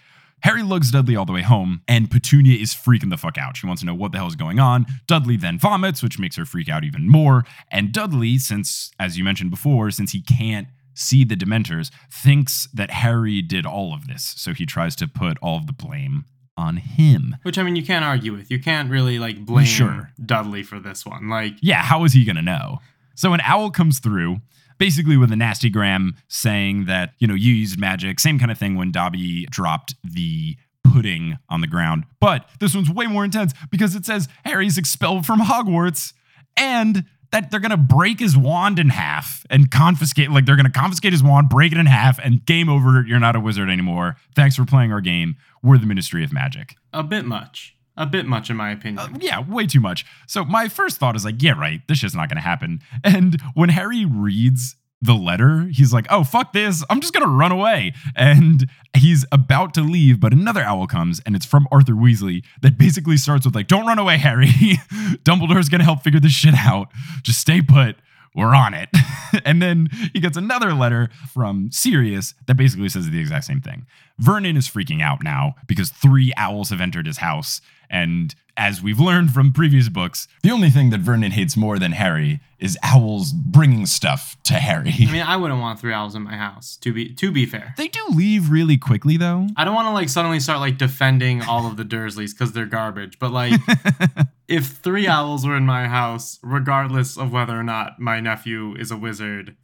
Harry 0.42 0.62
lugs 0.62 0.90
Dudley 0.90 1.16
all 1.16 1.26
the 1.26 1.32
way 1.32 1.42
home, 1.42 1.82
and 1.86 2.10
Petunia 2.10 2.56
is 2.56 2.72
freaking 2.72 3.10
the 3.10 3.18
fuck 3.18 3.36
out. 3.36 3.56
She 3.58 3.66
wants 3.66 3.82
to 3.82 3.86
know 3.86 3.94
what 3.94 4.12
the 4.12 4.18
hell 4.18 4.28
is 4.28 4.36
going 4.36 4.58
on. 4.58 4.86
Dudley 5.06 5.36
then 5.36 5.58
vomits, 5.58 6.02
which 6.02 6.18
makes 6.18 6.36
her 6.36 6.46
freak 6.46 6.68
out 6.68 6.84
even 6.84 7.10
more. 7.10 7.44
And 7.70 7.92
Dudley, 7.92 8.38
since, 8.38 8.90
as 8.98 9.18
you 9.18 9.24
mentioned 9.24 9.50
before, 9.50 9.90
since 9.90 10.12
he 10.12 10.22
can't 10.22 10.68
see 10.94 11.24
the 11.24 11.36
Dementors, 11.36 11.90
thinks 12.10 12.68
that 12.72 12.90
Harry 12.90 13.42
did 13.42 13.66
all 13.66 13.92
of 13.92 14.06
this. 14.06 14.34
So 14.38 14.54
he 14.54 14.64
tries 14.64 14.96
to 14.96 15.08
put 15.08 15.36
all 15.42 15.58
of 15.58 15.66
the 15.66 15.72
blame 15.74 16.24
on 16.60 16.76
him. 16.76 17.36
Which 17.42 17.58
I 17.58 17.62
mean, 17.64 17.74
you 17.74 17.82
can't 17.84 18.04
argue 18.04 18.32
with. 18.36 18.50
You 18.50 18.60
can't 18.60 18.90
really 18.90 19.18
like 19.18 19.44
blame 19.44 19.66
Sure. 19.66 20.10
Dudley 20.24 20.62
for 20.62 20.78
this 20.78 21.04
one. 21.04 21.28
Like, 21.28 21.54
Yeah, 21.60 21.82
how 21.82 22.04
is 22.04 22.12
he 22.12 22.24
to 22.36 22.42
know? 22.42 22.78
So 23.16 23.32
an 23.32 23.40
owl 23.42 23.70
comes 23.70 23.98
through, 23.98 24.40
basically 24.78 25.16
with 25.16 25.32
a 25.32 25.36
nasty 25.36 25.68
gram 25.70 26.14
saying 26.28 26.84
that, 26.86 27.14
you 27.18 27.26
know, 27.26 27.34
you 27.34 27.52
used 27.52 27.78
magic. 27.78 28.20
Same 28.20 28.38
kind 28.38 28.50
of 28.50 28.58
thing 28.58 28.76
when 28.76 28.92
Dobby 28.92 29.46
dropped 29.50 29.94
the 30.04 30.56
pudding 30.84 31.38
on 31.48 31.60
the 31.60 31.66
ground. 31.66 32.04
But 32.20 32.48
this 32.60 32.74
one's 32.74 32.90
way 32.90 33.06
more 33.06 33.24
intense 33.24 33.52
because 33.70 33.94
it 33.94 34.04
says 34.04 34.28
Harry's 34.44 34.78
expelled 34.78 35.26
from 35.26 35.40
Hogwarts 35.40 36.12
and 36.56 37.04
that 37.32 37.50
they're 37.50 37.60
going 37.60 37.70
to 37.70 37.76
break 37.76 38.18
his 38.20 38.36
wand 38.36 38.78
in 38.78 38.88
half 38.88 39.46
and 39.50 39.70
confiscate, 39.70 40.30
like, 40.30 40.46
they're 40.46 40.56
going 40.56 40.66
to 40.66 40.72
confiscate 40.72 41.12
his 41.12 41.22
wand, 41.22 41.48
break 41.48 41.72
it 41.72 41.78
in 41.78 41.86
half, 41.86 42.18
and 42.18 42.44
game 42.44 42.68
over. 42.68 43.04
You're 43.06 43.20
not 43.20 43.36
a 43.36 43.40
wizard 43.40 43.70
anymore. 43.70 44.16
Thanks 44.34 44.56
for 44.56 44.64
playing 44.64 44.92
our 44.92 45.00
game. 45.00 45.36
We're 45.62 45.78
the 45.78 45.86
Ministry 45.86 46.24
of 46.24 46.32
Magic. 46.32 46.76
a 46.92 47.02
bit 47.02 47.24
much. 47.24 47.76
A 47.96 48.06
bit 48.06 48.24
much, 48.24 48.48
in 48.48 48.56
my 48.56 48.70
opinion. 48.70 48.98
Uh, 48.98 49.18
yeah, 49.20 49.40
way 49.40 49.66
too 49.66 49.80
much. 49.80 50.06
So 50.26 50.42
my 50.44 50.68
first 50.68 50.96
thought 50.96 51.16
is 51.16 51.24
like, 51.24 51.42
yeah, 51.42 51.52
right, 51.52 51.80
this 51.86 51.98
shit's 51.98 52.14
not 52.14 52.30
gonna 52.30 52.40
happen. 52.40 52.80
And 53.04 53.38
when 53.54 53.68
Harry 53.68 54.06
reads 54.06 54.76
the 55.02 55.14
letter, 55.14 55.68
he's 55.72 55.92
like, 55.92 56.06
oh, 56.10 56.24
fuck 56.24 56.52
this, 56.52 56.84
I'm 56.90 57.00
just 57.00 57.12
gonna 57.12 57.26
run 57.26 57.52
away. 57.52 57.94
And 58.14 58.68
he's 58.94 59.24
about 59.32 59.72
to 59.74 59.80
leave, 59.80 60.20
but 60.20 60.32
another 60.32 60.62
owl 60.62 60.86
comes, 60.86 61.20
and 61.24 61.34
it's 61.34 61.46
from 61.46 61.66
Arthur 61.72 61.94
Weasley 61.94 62.44
that 62.62 62.76
basically 62.76 63.16
starts 63.16 63.46
with 63.46 63.54
like, 63.54 63.66
don't 63.66 63.86
run 63.86 63.98
away, 63.98 64.18
Harry. 64.18 64.46
Dumbledore's 65.24 65.68
gonna 65.68 65.84
help 65.84 66.02
figure 66.02 66.20
this 66.20 66.32
shit 66.32 66.54
out. 66.54 66.88
Just 67.22 67.40
stay 67.40 67.62
put. 67.62 67.96
We're 68.34 68.54
on 68.54 68.74
it. 68.74 68.88
and 69.44 69.60
then 69.60 69.88
he 70.12 70.20
gets 70.20 70.36
another 70.36 70.72
letter 70.72 71.10
from 71.32 71.70
Sirius 71.72 72.34
that 72.46 72.56
basically 72.56 72.88
says 72.88 73.10
the 73.10 73.20
exact 73.20 73.44
same 73.44 73.60
thing. 73.60 73.86
Vernon 74.18 74.56
is 74.56 74.68
freaking 74.68 75.02
out 75.02 75.22
now 75.22 75.54
because 75.66 75.90
three 75.90 76.32
owls 76.36 76.70
have 76.70 76.80
entered 76.80 77.06
his 77.06 77.18
house. 77.18 77.60
And 77.88 78.34
as 78.56 78.82
we've 78.82 79.00
learned 79.00 79.32
from 79.32 79.52
previous 79.52 79.88
books, 79.88 80.28
the 80.42 80.50
only 80.50 80.70
thing 80.70 80.90
that 80.90 81.00
Vernon 81.00 81.32
hates 81.32 81.56
more 81.56 81.78
than 81.78 81.92
Harry 81.92 82.40
is 82.58 82.78
owls 82.82 83.32
bringing 83.32 83.86
stuff 83.86 84.36
to 84.44 84.54
Harry. 84.54 84.94
I 85.00 85.10
mean, 85.10 85.22
I 85.22 85.36
wouldn't 85.36 85.60
want 85.60 85.80
three 85.80 85.92
owls 85.92 86.14
in 86.14 86.22
my 86.22 86.36
house. 86.36 86.76
To 86.82 86.92
be 86.92 87.12
to 87.14 87.32
be 87.32 87.46
fair, 87.46 87.74
they 87.78 87.88
do 87.88 88.04
leave 88.14 88.50
really 88.50 88.76
quickly, 88.76 89.16
though. 89.16 89.48
I 89.56 89.64
don't 89.64 89.74
want 89.74 89.86
to 89.86 89.92
like 89.92 90.08
suddenly 90.08 90.40
start 90.40 90.60
like 90.60 90.76
defending 90.76 91.42
all 91.42 91.66
of 91.66 91.78
the 91.78 91.84
Dursleys 91.84 92.32
because 92.32 92.52
they're 92.52 92.66
garbage. 92.66 93.18
But 93.18 93.32
like, 93.32 93.58
if 94.50 94.66
three 94.66 95.06
owls 95.06 95.46
were 95.46 95.56
in 95.56 95.64
my 95.64 95.86
house, 95.86 96.40
regardless 96.42 97.16
of 97.16 97.32
whether 97.32 97.58
or 97.58 97.62
not 97.62 98.00
my 98.00 98.18
nephew 98.18 98.74
is 98.74 98.90
a 98.90 98.96
wizard, 98.96 99.56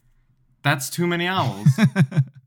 that's 0.62 0.88
too 0.88 1.08
many 1.08 1.26
owls. 1.26 1.66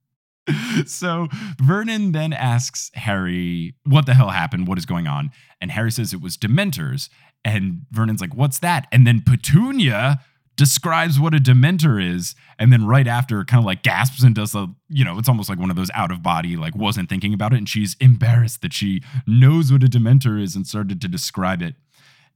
so 0.85 1.27
Vernon 1.61 2.13
then 2.13 2.31
asks 2.31 2.91
Harry 2.95 3.75
what 3.83 4.05
the 4.05 4.13
hell 4.13 4.29
happened, 4.29 4.67
what 4.67 4.77
is 4.77 4.85
going 4.85 5.05
on, 5.05 5.31
and 5.59 5.71
Harry 5.71 5.91
says 5.91 6.13
it 6.13 6.21
was 6.21 6.37
Dementors, 6.37 7.09
and 7.43 7.81
Vernon's 7.91 8.21
like, 8.21 8.33
"What's 8.33 8.59
that?" 8.59 8.87
And 8.89 9.05
then 9.05 9.21
Petunia 9.21 10.21
describes 10.55 11.19
what 11.19 11.33
a 11.33 11.39
Dementor 11.39 12.01
is, 12.01 12.35
and 12.57 12.71
then 12.71 12.85
right 12.85 13.07
after, 13.07 13.43
kind 13.43 13.59
of 13.59 13.65
like 13.65 13.83
gasps 13.83 14.23
and 14.23 14.35
does 14.35 14.55
a, 14.55 14.67
you 14.89 15.05
know, 15.05 15.17
it's 15.17 15.29
almost 15.29 15.49
like 15.49 15.59
one 15.59 15.69
of 15.69 15.77
those 15.77 15.91
out 15.93 16.11
of 16.11 16.21
body, 16.23 16.55
like 16.57 16.75
wasn't 16.75 17.09
thinking 17.09 17.33
about 17.33 17.53
it, 17.53 17.57
and 17.57 17.69
she's 17.69 17.95
embarrassed 17.99 18.61
that 18.61 18.73
she 18.73 19.01
knows 19.27 19.71
what 19.71 19.83
a 19.83 19.87
Dementor 19.87 20.41
is 20.41 20.55
and 20.55 20.65
started 20.65 21.01
to 21.01 21.07
describe 21.07 21.61
it, 21.61 21.75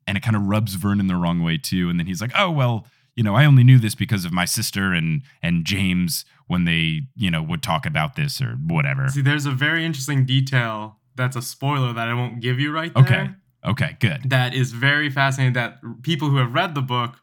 and 0.07 0.17
it 0.17 0.21
kind 0.21 0.35
of 0.35 0.43
rubs 0.43 0.75
Vernon 0.75 1.07
the 1.07 1.15
wrong 1.15 1.43
way 1.43 1.57
too, 1.57 1.89
and 1.89 1.99
then 1.99 2.07
he's 2.07 2.21
like, 2.21 2.31
"Oh 2.35 2.51
well." 2.51 2.85
you 3.15 3.23
know, 3.23 3.35
I 3.35 3.45
only 3.45 3.63
knew 3.63 3.77
this 3.77 3.95
because 3.95 4.25
of 4.25 4.31
my 4.31 4.45
sister 4.45 4.91
and 4.91 5.21
and 5.41 5.65
James 5.65 6.25
when 6.47 6.65
they, 6.65 7.01
you 7.15 7.29
know, 7.29 7.41
would 7.43 7.61
talk 7.61 7.85
about 7.85 8.15
this 8.15 8.41
or 8.41 8.57
whatever. 8.65 9.07
See, 9.09 9.21
there's 9.21 9.45
a 9.45 9.51
very 9.51 9.85
interesting 9.85 10.25
detail 10.25 10.97
that's 11.15 11.35
a 11.35 11.41
spoiler 11.41 11.93
that 11.93 12.07
I 12.07 12.13
won't 12.13 12.41
give 12.41 12.59
you 12.59 12.71
right 12.71 12.93
there. 12.93 13.03
Okay. 13.03 13.29
Okay, 13.65 13.97
good. 14.01 14.29
That 14.29 14.53
is 14.53 14.73
very 14.73 15.09
fascinating. 15.09 15.53
That 15.53 15.77
people 16.01 16.29
who 16.29 16.37
have 16.37 16.53
read 16.53 16.75
the 16.75 16.81
book 16.81 17.19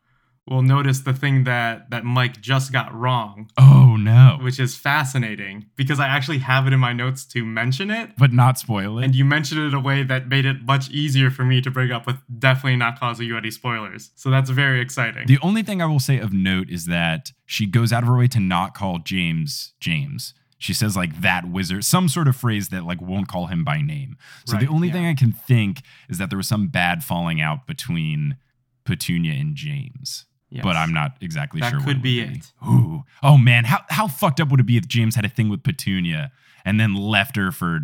will 0.50 0.62
notice 0.62 1.00
the 1.00 1.12
thing 1.14 1.44
that 1.44 1.88
that 1.90 2.04
Mike 2.04 2.40
just 2.40 2.72
got 2.72 2.92
wrong, 2.94 3.48
Oh 3.56 3.96
no. 3.96 4.38
which 4.42 4.58
is 4.60 4.76
fascinating 4.76 5.66
because 5.76 5.98
I 6.00 6.06
actually 6.08 6.38
have 6.38 6.66
it 6.66 6.72
in 6.72 6.80
my 6.80 6.92
notes 6.92 7.24
to 7.26 7.44
mention 7.44 7.90
it. 7.90 8.10
But 8.18 8.32
not 8.32 8.58
spoil 8.58 8.98
it. 8.98 9.04
And 9.04 9.14
you 9.14 9.24
mentioned 9.24 9.60
it 9.60 9.64
in 9.68 9.74
a 9.74 9.80
way 9.80 10.02
that 10.02 10.28
made 10.28 10.44
it 10.44 10.64
much 10.64 10.90
easier 10.90 11.30
for 11.30 11.44
me 11.44 11.60
to 11.62 11.70
bring 11.70 11.90
up 11.92 12.06
with 12.06 12.16
definitely 12.38 12.76
not 12.76 12.98
causing 13.00 13.26
you 13.28 13.36
any 13.38 13.50
spoilers. 13.50 14.10
So 14.16 14.28
that's 14.30 14.50
very 14.50 14.80
exciting. 14.80 15.26
the 15.26 15.38
only 15.40 15.62
thing 15.62 15.80
I 15.80 15.86
will 15.86 16.00
say 16.00 16.18
of 16.18 16.32
note 16.32 16.68
is 16.68 16.86
that 16.86 17.32
she 17.46 17.64
goes 17.66 17.92
out 17.92 18.02
of 18.02 18.08
her 18.08 18.16
way 18.18 18.28
to 18.28 18.40
not 18.40 18.74
call 18.74 18.98
James 18.98 19.72
James. 19.80 20.34
She 20.58 20.74
says 20.74 20.94
like 20.96 21.22
that 21.22 21.48
wizard, 21.48 21.84
some 21.84 22.06
sort 22.08 22.28
of 22.28 22.36
phrase 22.36 22.68
that 22.68 22.84
like 22.84 23.00
won't 23.00 23.28
call 23.28 23.46
him 23.46 23.64
by 23.64 23.80
name. 23.80 24.16
So 24.44 24.54
Right, 24.54 24.66
the 24.66 24.72
only 24.72 24.88
yeah. 24.88 24.94
thing 24.94 25.06
I 25.06 25.14
can 25.14 25.32
think 25.32 25.82
is 26.10 26.18
that 26.18 26.28
there 26.28 26.36
was 26.36 26.48
some 26.48 26.66
bad 26.68 27.02
falling 27.02 27.40
out 27.40 27.66
between 27.66 28.36
Petunia 28.84 29.32
and 29.32 29.54
James. 29.54 30.26
Yes. 30.50 30.64
But 30.64 30.76
I'm 30.76 30.92
not 30.92 31.12
exactly 31.20 31.60
That 31.60 31.70
sure. 31.70 31.78
what 31.78 31.86
could 31.86 31.96
would 31.98 32.02
be 32.02 32.20
it. 32.20 32.52
Ooh. 32.66 33.04
Oh 33.22 33.38
man, 33.38 33.64
how 33.64 33.80
how 33.88 34.08
fucked 34.08 34.40
up 34.40 34.48
would 34.50 34.60
it 34.60 34.66
be 34.66 34.76
if 34.76 34.88
James 34.88 35.14
had 35.14 35.24
a 35.24 35.28
thing 35.28 35.48
with 35.48 35.62
Petunia 35.62 36.32
and 36.64 36.78
then 36.80 36.94
left 36.94 37.36
her 37.36 37.52
for 37.52 37.80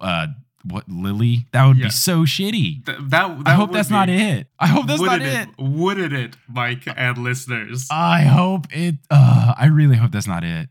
uh 0.00 0.28
what 0.64 0.88
Lily? 0.88 1.46
That 1.52 1.66
would 1.66 1.78
be 1.78 1.88
so 1.90 2.20
shitty. 2.22 2.84
Th- 2.84 2.98
that, 3.00 3.08
that 3.10 3.42
I 3.46 3.54
hope 3.54 3.72
that's 3.72 3.88
be- 3.88 3.94
not 3.94 4.08
it. 4.08 4.48
I 4.58 4.66
hope 4.66 4.86
that's 4.86 5.00
not 5.00 5.20
wouldn't 5.20 5.48
it. 5.58 5.62
Wouldn't 5.62 6.12
it, 6.12 6.36
Mike 6.48 6.84
and 6.96 7.18
listeners? 7.18 7.88
I 7.90 8.22
hope 8.22 8.66
it. 8.70 8.96
Uh, 9.10 9.54
I 9.56 9.66
really 9.66 9.96
hope 9.96 10.10
that's 10.12 10.26
not 10.26 10.44
it. 10.44 10.68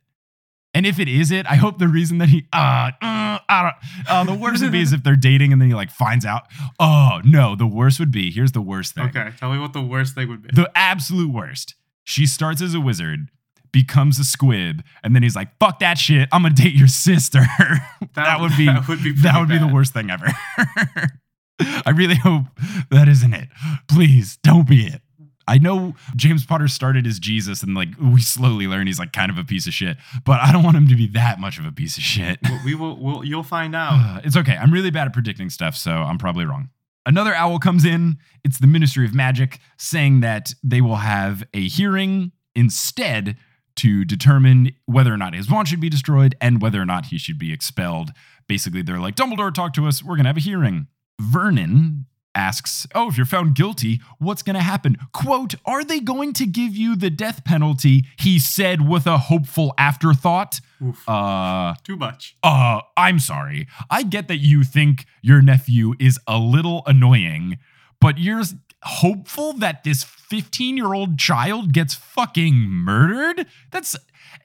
And 0.78 0.86
if 0.86 1.00
it 1.00 1.08
is 1.08 1.32
it, 1.32 1.48
I 1.48 1.56
hope 1.56 1.80
the 1.80 1.88
reason 1.88 2.20
that 2.20 2.30
he. 2.30 2.46
Uh, 2.54 2.92
uh, 3.02 3.40
I 3.50 3.64
don't. 3.64 4.08
Uh, 4.08 4.24
the 4.26 4.40
worst 4.40 4.62
would 4.62 4.72
be 4.72 4.82
is 4.82 4.94
if 4.94 5.04
they're 5.04 5.16
dating 5.16 5.52
and 5.52 5.60
then 5.60 5.70
he 5.70 5.74
like 5.74 5.90
finds 5.90 6.24
out. 6.24 6.44
Oh 6.80 7.20
no, 7.26 7.56
the 7.56 7.66
worst 7.66 8.00
would 8.00 8.12
be. 8.12 8.30
Here's 8.30 8.52
the 8.52 8.62
worst 8.62 8.94
thing. 8.94 9.06
okay, 9.06 9.32
tell 9.40 9.52
me 9.52 9.58
what 9.58 9.74
the 9.74 9.82
worst 9.82 10.14
thing 10.14 10.30
would 10.30 10.44
be. 10.44 10.50
The 10.54 10.70
absolute 10.76 11.34
worst. 11.34 11.74
She 12.04 12.28
starts 12.28 12.62
as 12.62 12.76
a 12.76 12.80
wizard, 12.80 13.32
becomes 13.72 14.20
a 14.20 14.24
squib, 14.24 14.84
and 15.04 15.16
then 15.16 15.24
he's 15.24 15.36
like, 15.36 15.50
"Fuck 15.60 15.80
that 15.80 15.98
shit. 15.98 16.30
I'm 16.32 16.44
gonna 16.44 16.54
date 16.54 16.76
your 16.76 16.88
sister." 16.88 17.40
that, 18.14 18.40
would 18.40 18.56
be. 18.56 18.68
that 18.68 18.88
would 18.88 19.02
be 19.02 19.14
that 19.14 19.40
would 19.40 19.50
be 19.50 19.58
the 19.58 19.74
worst 19.74 19.94
thing 19.94 20.12
ever. 20.12 20.28
I 21.60 21.90
really 21.90 22.18
hope 22.18 22.44
that 22.92 23.08
isn't 23.08 23.34
it. 23.34 23.50
Please 23.88 24.38
don't 24.44 24.68
be 24.68 24.86
it. 24.86 25.02
I 25.48 25.58
know 25.58 25.96
James 26.16 26.46
Potter 26.46 26.68
started 26.68 27.08
as 27.08 27.20
Jesus 27.20 27.64
and 27.64 27.74
like 27.74 27.90
we 28.02 28.22
slowly 28.22 28.68
learn 28.68 28.88
he's 28.88 29.00
like 29.00 29.14
kind 29.14 29.32
of 29.32 29.38
a 29.38 29.44
piece 29.44 29.68
of 29.68 29.74
shit, 29.74 29.98
but 30.26 30.42
I 30.42 30.52
don't 30.52 30.64
want 30.64 30.78
him 30.78 30.88
to 30.88 30.96
be 30.96 31.08
that 31.10 31.40
much 31.40 31.58
of 31.58 31.66
a 31.66 31.72
piece 31.72 31.98
of 31.98 32.04
shit. 32.04 32.40
We 32.66 32.76
will. 32.76 32.98
We'll, 32.98 33.24
you'll 33.24 33.44
find 33.44 33.76
out. 33.76 34.22
It's 34.26 34.38
okay. 34.38 34.58
I'm 34.58 34.72
really 34.72 34.92
bad 34.92 35.08
at 35.08 35.14
predicting 35.14 35.50
stuff, 35.50 35.76
so 35.76 35.92
I'm 35.92 36.18
probably 36.18 36.46
wrong. 36.46 36.70
Another 37.06 37.34
owl 37.34 37.58
comes 37.60 37.86
in. 37.86 38.18
It's 38.44 38.60
the 38.60 38.68
Ministry 38.68 39.06
of 39.06 39.14
Magic 39.14 39.60
saying 39.78 40.20
that 40.20 40.54
they 40.62 40.82
will 40.82 40.98
have 40.98 41.44
a 41.54 41.68
hearing 41.68 42.34
instead 42.54 43.38
to 43.78 44.04
determine 44.04 44.72
whether 44.88 45.14
or 45.14 45.18
not 45.18 45.34
his 45.34 45.50
wand 45.50 45.70
should 45.70 45.80
be 45.80 45.90
destroyed 45.90 46.36
and 46.42 46.62
whether 46.62 46.82
or 46.82 46.86
not 46.86 47.06
he 47.06 47.18
should 47.18 47.38
be 47.38 47.54
expelled. 47.54 48.12
Basically, 48.48 48.82
they're 48.82 49.00
like, 49.00 49.16
Dumbledore, 49.16 49.54
talk 49.54 49.74
to 49.74 49.88
us. 49.88 50.04
We're 50.04 50.16
going 50.16 50.26
to 50.26 50.30
have 50.30 50.38
a 50.38 50.42
hearing. 50.42 50.88
Vernon 51.22 52.06
asks, 52.36 52.86
Oh, 52.94 53.10
if 53.10 53.18
you're 53.18 53.26
found 53.26 53.56
guilty, 53.56 54.00
what's 54.20 54.44
going 54.44 54.56
to 54.56 54.62
happen? 54.62 54.98
Quote, 55.14 55.56
Are 55.66 55.84
they 55.84 56.00
going 56.00 56.34
to 56.34 56.46
give 56.46 56.76
you 56.76 56.96
the 56.96 57.10
death 57.10 57.44
penalty? 57.44 58.06
He 58.20 58.40
said 58.40 58.88
with 58.88 59.08
a 59.08 59.18
hopeful 59.18 59.74
afterthought. 59.78 60.60
Oof. 60.86 61.08
Uh, 61.10 61.74
Too 61.84 61.96
much. 61.96 62.38
uh, 62.44 62.82
I'm 62.96 63.20
sorry. 63.20 63.68
I 63.90 64.04
get 64.04 64.28
that 64.28 64.38
you 64.38 64.64
think 64.64 65.06
your 65.22 65.42
nephew 65.42 65.94
is 66.00 66.20
a 66.28 66.38
little 66.38 66.84
annoying, 66.86 67.58
but 68.00 68.18
you're 68.20 68.44
hopeful 68.84 69.54
that 69.54 69.84
this 69.84 70.04
15 70.04 70.78
year 70.78 70.94
old 70.94 71.18
child 71.18 71.74
gets 71.74 71.96
fucking 71.96 72.54
murdered? 72.56 73.48
That's 73.72 73.96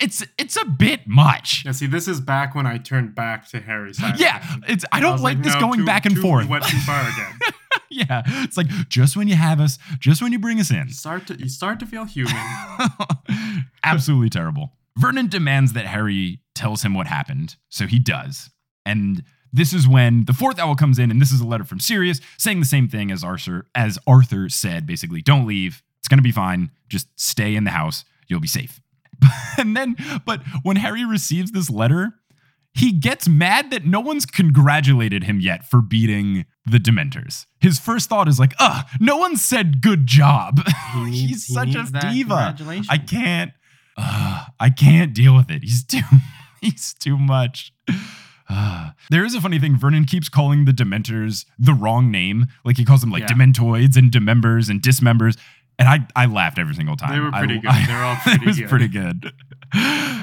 it's 0.01 0.25
it's 0.39 0.57
a 0.57 0.65
bit 0.65 1.07
much. 1.07 1.65
Yeah. 1.67 1.73
See, 1.73 1.87
this 1.87 2.09
is 2.09 2.19
back 2.21 2.55
when 2.55 2.67
I 2.67 2.79
turned 2.79 3.15
back 3.15 3.47
to 3.51 3.61
Harry's 3.61 3.99
side. 3.99 4.19
Yeah, 4.19 4.43
it's 4.67 4.87
I 4.91 5.01
don't 5.01 5.13
was 5.13 5.23
like, 5.23 5.43
this 5.43 5.53
no, 5.55 5.61
going 5.61 5.81
too- 5.81 5.85
back 5.85 6.07
and 6.07 6.15
too- 6.15 6.23
forth. 6.23 6.47
We 6.47 6.51
went 6.51 6.65
too 6.65 6.79
far 6.79 7.03
again. 7.03 7.39
yeah, 8.09 8.23
it's 8.27 8.57
like 8.57 8.69
just 8.89 9.17
when 9.17 9.29
you 9.29 9.35
have 9.35 9.61
us, 9.61 9.79
just 9.99 10.23
when 10.23 10.33
you 10.33 10.39
bring 10.39 10.59
us 10.61 10.71
in. 10.71 10.89
You 10.89 10.95
start 10.95 11.27
to 11.27 11.39
you 11.39 11.49
start 11.49 11.79
to 11.81 11.87
feel 11.87 12.05
human. 12.05 12.35
Absolutely 13.85 14.31
terrible. 14.31 14.73
Vernon 14.97 15.29
demands 15.29 15.73
that 15.75 15.87
Harry 15.87 16.41
tells 16.55 16.83
him 16.83 16.95
what 16.95 17.07
happened, 17.07 17.57
so 17.69 17.87
he 17.87 17.99
does. 17.99 18.51
And 18.85 19.23
this 19.53 19.73
is 19.73 19.87
when 19.87 20.25
the 20.25 20.33
fourth 20.33 20.59
owl 20.59 20.75
comes 20.75 20.99
in, 20.99 21.11
and 21.11 21.21
this 21.21 21.33
is 21.33 21.41
a 21.41 21.47
letter 21.47 21.65
from 21.65 21.81
Sirius 21.81 22.21
saying 22.39 22.61
the 22.61 22.67
same 22.67 22.89
thing 22.89 23.11
as 23.11 23.23
Arthur 23.23 23.67
as 23.75 23.99
Arthur 24.07 24.49
said, 24.49 24.87
basically, 24.87 25.21
don't 25.21 25.47
leave. 25.47 25.83
It's 26.01 26.09
gonna 26.09 26.23
be 26.23 26.33
fine. 26.33 26.71
Just 26.89 27.09
stay 27.17 27.55
in 27.55 27.65
the 27.65 27.71
house. 27.71 28.05
You'll 28.29 28.41
be 28.41 28.49
safe. 28.49 28.81
and 29.59 29.77
then, 29.77 29.97
but 30.25 30.43
when 30.63 30.77
Harry 30.77 31.05
receives 31.05 31.53
this 31.53 31.69
letter, 31.69 32.15
he 32.75 32.93
gets 32.93 33.29
mad 33.29 33.71
that 33.71 33.85
no 33.85 34.01
one's 34.01 34.25
congratulated 34.25 35.25
him 35.25 35.41
yet 35.41 35.69
for 35.69 35.83
beating 35.83 36.47
the 36.67 36.79
Dementors. 36.79 37.47
His 37.61 37.79
first 37.79 38.09
thought 38.09 38.29
is 38.29 38.39
like, 38.39 38.55
ugh, 38.59 38.87
no 39.01 39.17
one 39.17 39.37
said 39.37 39.81
good 39.83 40.07
job. 40.07 40.61
He 40.95 41.05
needs- 41.05 41.21
He's 41.21 41.47
he 41.47 41.55
such 41.55 41.75
a 41.75 41.85
diva. 42.11 42.55
I 42.91 42.99
can't. 42.99 43.53
Uh, 43.97 44.45
I 44.61 44.69
can't 44.71 45.15
deal 45.15 45.35
with 45.35 45.51
it. 45.51 45.63
He's 45.63 45.85
too. 45.87 46.01
He's 46.61 46.95
too 46.95 47.17
much. 47.19 47.73
Uh, 48.55 48.91
there 49.09 49.25
is 49.25 49.35
a 49.35 49.41
funny 49.41 49.59
thing. 49.59 49.79
Vernon 49.79 50.05
keeps 50.05 50.29
calling 50.29 50.67
the 50.67 50.73
Dementors 50.73 51.47
the 51.59 51.73
wrong 51.73 52.11
name. 52.11 52.49
Like 52.67 52.77
he 52.77 52.85
calls 52.85 53.01
them 53.01 53.11
like 53.11 53.23
Yeah. 53.23 53.29
Dementoids 53.29 53.97
and 53.97 54.11
Demembers 54.11 54.69
and 54.69 54.83
Dismembers. 54.83 55.39
And 55.79 55.89
I, 55.89 56.01
I 56.15 56.27
laughed 56.27 56.59
every 56.59 56.75
single 56.75 56.97
time. 56.97 57.13
They 57.15 57.21
were 57.21 57.35
I- 57.35 57.39
pretty 57.39 57.61
good. 57.61 57.71
I- 57.71 57.87
They 57.87 57.95
were 57.95 58.03
all 58.03 58.17
it 58.27 58.45
was 58.45 58.59
good. 58.59 58.69
pretty 58.69 58.89
good. 58.89 59.33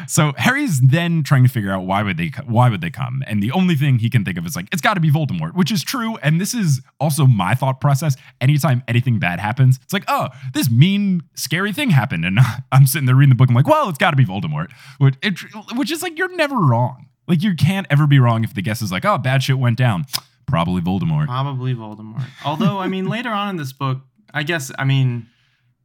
So 0.08 0.34
Harry's 0.38 0.82
then 0.82 1.22
trying 1.22 1.44
to 1.44 1.50
figure 1.50 1.72
out 1.72 1.86
why 1.86 2.02
would 2.02 2.18
they 2.18 2.32
why 2.48 2.70
would 2.70 2.82
they 2.82 2.90
come, 2.90 3.24
and 3.28 3.44
the 3.44 3.52
only 3.52 3.76
thing 3.76 4.00
he 4.00 4.10
can 4.10 4.26
think 4.26 4.40
of 4.40 4.46
is 4.48 4.56
like 4.56 4.68
it's 4.72 4.82
got 4.82 4.96
to 4.96 5.00
be 5.00 5.12
Voldemort, 5.12 5.54
which 5.54 5.72
is 5.72 5.84
true. 5.84 6.18
And 6.18 6.42
this 6.42 6.56
is 6.56 6.82
also 7.00 7.28
my 7.28 7.54
thought 7.54 7.80
process. 7.80 8.16
Anytime 8.42 8.82
anything 8.88 9.20
bad 9.20 9.40
happens, 9.40 9.80
it's 9.84 9.94
like 9.94 10.06
oh 10.08 10.30
this 10.54 10.72
mean 10.72 11.22
scary 11.36 11.72
thing 11.72 11.92
happened, 11.92 12.26
and 12.26 12.40
I'm 12.72 12.88
sitting 12.88 13.06
there 13.06 13.16
reading 13.16 13.30
the 13.30 13.36
book. 13.36 13.50
I'm 13.50 13.56
like 13.56 13.68
well 13.68 13.88
it's 13.88 14.00
got 14.00 14.12
to 14.12 14.18
be 14.18 14.26
Voldemort, 14.26 14.72
which 14.98 15.16
it, 15.22 15.40
which 15.76 15.92
is 15.92 16.02
like 16.02 16.18
you're 16.18 16.36
never 16.36 16.58
wrong. 16.58 17.06
Like 17.28 17.44
you 17.44 17.54
can't 17.54 17.86
ever 17.92 18.08
be 18.08 18.18
wrong 18.18 18.44
if 18.44 18.56
the 18.56 18.64
guess 18.64 18.82
is 18.82 18.92
like 18.92 19.06
oh 19.06 19.20
bad 19.20 19.44
shit 19.44 19.60
went 19.60 19.78
down, 19.78 20.06
probably 20.50 20.82
Voldemort. 20.82 21.28
Probably 21.28 21.74
Voldemort. 21.74 22.26
Although, 22.44 22.80
I 22.80 22.88
mean, 22.88 23.06
later 23.10 23.30
on 23.30 23.50
in 23.50 23.56
this 23.58 23.72
book, 23.72 24.00
I 24.34 24.44
guess, 24.44 24.72
I 24.78 24.84
mean, 24.84 25.28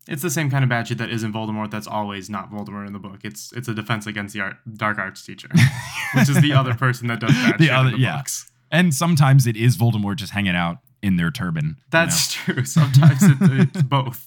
it's 0.08 0.22
the 0.22 0.30
same 0.30 0.50
kind 0.50 0.62
of 0.64 0.68
bad 0.70 0.88
shit 0.88 0.98
that 0.98 1.10
isn't 1.10 1.32
Voldemort. 1.32 1.70
That's 1.70 1.86
always 1.86 2.28
not 2.30 2.50
Voldemort 2.50 2.86
in 2.86 2.92
the 2.92 2.98
book. 2.98 3.20
It's 3.24 3.52
it's 3.52 3.68
a 3.68 3.74
defense 3.74 4.06
against 4.06 4.34
the 4.34 4.40
art, 4.40 4.56
dark 4.74 4.98
arts 4.98 5.24
teacher, 5.24 5.48
which 6.14 6.28
is 6.28 6.40
the 6.40 6.52
other 6.52 6.74
person 6.74 7.08
that 7.08 7.20
does 7.20 7.32
bad 7.32 7.58
The 7.58 7.64
shit 7.66 7.72
other- 7.74 7.88
in 7.88 7.94
the 7.94 8.00
yeah. 8.00 8.16
books. 8.18 8.50
And 8.70 8.92
sometimes 8.94 9.46
it 9.46 9.56
is 9.56 9.76
Voldemort 9.76 10.16
just 10.16 10.32
hanging 10.32 10.56
out 10.56 10.78
in 11.02 11.16
their 11.16 11.30
turban. 11.30 11.64
you 11.64 11.70
know? 11.70 11.76
That's 11.90 12.32
true. 12.32 12.64
Sometimes 12.64 13.22
it, 13.22 13.36
it's 13.40 13.82
both. 13.82 14.26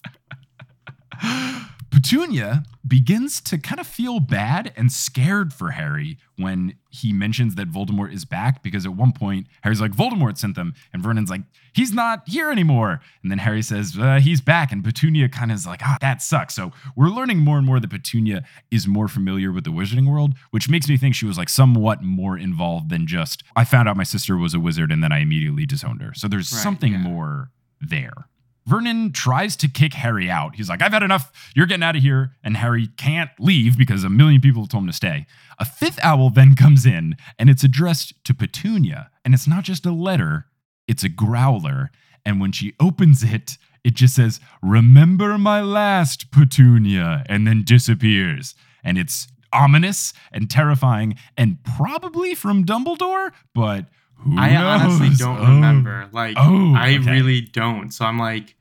Petunia 1.89 2.63
begins 2.85 3.41
to 3.41 3.57
kind 3.57 3.79
of 3.79 3.87
feel 3.87 4.19
bad 4.19 4.73
and 4.75 4.91
scared 4.91 5.53
for 5.53 5.71
Harry 5.71 6.17
when 6.37 6.75
he 6.89 7.11
mentions 7.11 7.55
that 7.55 7.69
Voldemort 7.71 8.13
is 8.13 8.23
back 8.25 8.61
because 8.63 8.85
at 8.85 8.93
one 8.93 9.11
point 9.11 9.47
Harry's 9.61 9.81
like 9.81 9.91
Voldemort 9.91 10.37
sent 10.37 10.55
them 10.55 10.73
and 10.93 11.01
Vernon's 11.01 11.29
like 11.29 11.41
he's 11.73 11.91
not 11.93 12.23
here 12.27 12.51
anymore. 12.51 13.01
And 13.23 13.31
then 13.31 13.39
Harry 13.39 13.61
says 13.61 13.97
uh, 13.99 14.19
he's 14.21 14.41
back 14.41 14.71
and 14.71 14.83
Petunia 14.83 15.27
kind 15.29 15.51
of 15.51 15.55
is 15.55 15.65
like 15.67 15.81
ah 15.83 15.97
that 16.01 16.21
sucks. 16.21 16.55
So 16.55 16.71
we're 16.95 17.09
learning 17.09 17.39
more 17.39 17.57
and 17.57 17.65
more 17.65 17.79
that 17.79 17.89
Petunia 17.89 18.43
is 18.69 18.87
more 18.87 19.07
familiar 19.07 19.51
with 19.51 19.63
the 19.63 19.71
wizarding 19.71 20.09
world 20.09 20.33
which 20.51 20.69
makes 20.69 20.87
me 20.87 20.97
think 20.97 21.15
she 21.15 21.25
was 21.25 21.37
like 21.37 21.49
somewhat 21.49 22.03
more 22.03 22.37
involved 22.37 22.89
than 22.89 23.07
just 23.07 23.43
I 23.55 23.63
found 23.63 23.89
out 23.89 23.97
my 23.97 24.03
sister 24.03 24.37
was 24.37 24.53
a 24.53 24.59
wizard 24.59 24.91
and 24.91 25.03
then 25.03 25.11
I 25.11 25.19
immediately 25.19 25.65
disowned 25.65 26.01
her. 26.01 26.13
So 26.13 26.27
there's 26.27 26.51
Right, 26.51 26.61
something 26.63 26.91
yeah. 26.93 26.99
more 26.99 27.51
there 27.81 28.27
Vernon 28.67 29.11
tries 29.13 29.55
to 29.57 29.67
kick 29.69 29.93
Harry 29.93 30.29
out. 30.29 30.55
He's 30.55 30.67
like, 30.69 30.81
I've 30.81 30.91
had 30.91 31.01
enough. 31.03 31.31
You're 31.55 31.65
getting 31.65 31.83
out 31.83 31.95
of 31.95 32.01
here. 32.01 32.31
And 32.43 32.57
Harry 32.57 32.87
can't 32.97 33.29
leave 33.39 33.77
because 33.77 34.03
a 34.03 34.09
million 34.09 34.41
people 34.41 34.67
told 34.67 34.83
him 34.83 34.87
to 34.89 34.93
stay. 34.95 35.25
A 35.57 35.65
fifth 35.65 35.99
owl 36.03 36.29
then 36.29 36.53
comes 36.55 36.85
in 36.85 37.15
and 37.39 37.49
it's 37.49 37.63
addressed 37.63 38.13
to 38.25 38.33
Petunia. 38.33 39.09
And 39.23 39.33
it's 39.33 39.47
not 39.47 39.63
just 39.63 39.85
a 39.85 39.91
letter, 39.91 40.47
it's 40.87 41.03
a 41.05 41.09
howler. 41.35 41.91
And 42.25 42.41
when 42.41 42.51
she 42.51 42.73
opens 42.79 43.23
it, 43.23 43.57
it 43.85 43.93
just 43.93 44.15
says, 44.15 44.41
Remember 44.61 45.37
my 45.37 45.61
last, 45.61 46.29
Petunia, 46.31 47.23
and 47.27 47.47
then 47.47 47.63
disappears. 47.63 48.53
And 48.83 48.97
it's 48.97 49.27
ominous 49.53 50.11
and 50.33 50.49
terrifying 50.49 51.15
and 51.37 51.57
probably 51.63 52.35
from 52.35 52.65
Dumbledore, 52.65 53.31
but 53.55 53.85
who 54.15 54.37
I 54.37 54.55
honestly 54.57 55.11
don't 55.17 55.37
Oh. 55.39 55.45
remember. 55.55 56.09
Like, 56.11 56.35
Oh, 56.37 56.75
I 56.75 56.97
okay. 56.97 57.11
really 57.11 57.39
don't. 57.41 57.91
So 57.91 58.03
I'm 58.03 58.19
like, 58.19 58.55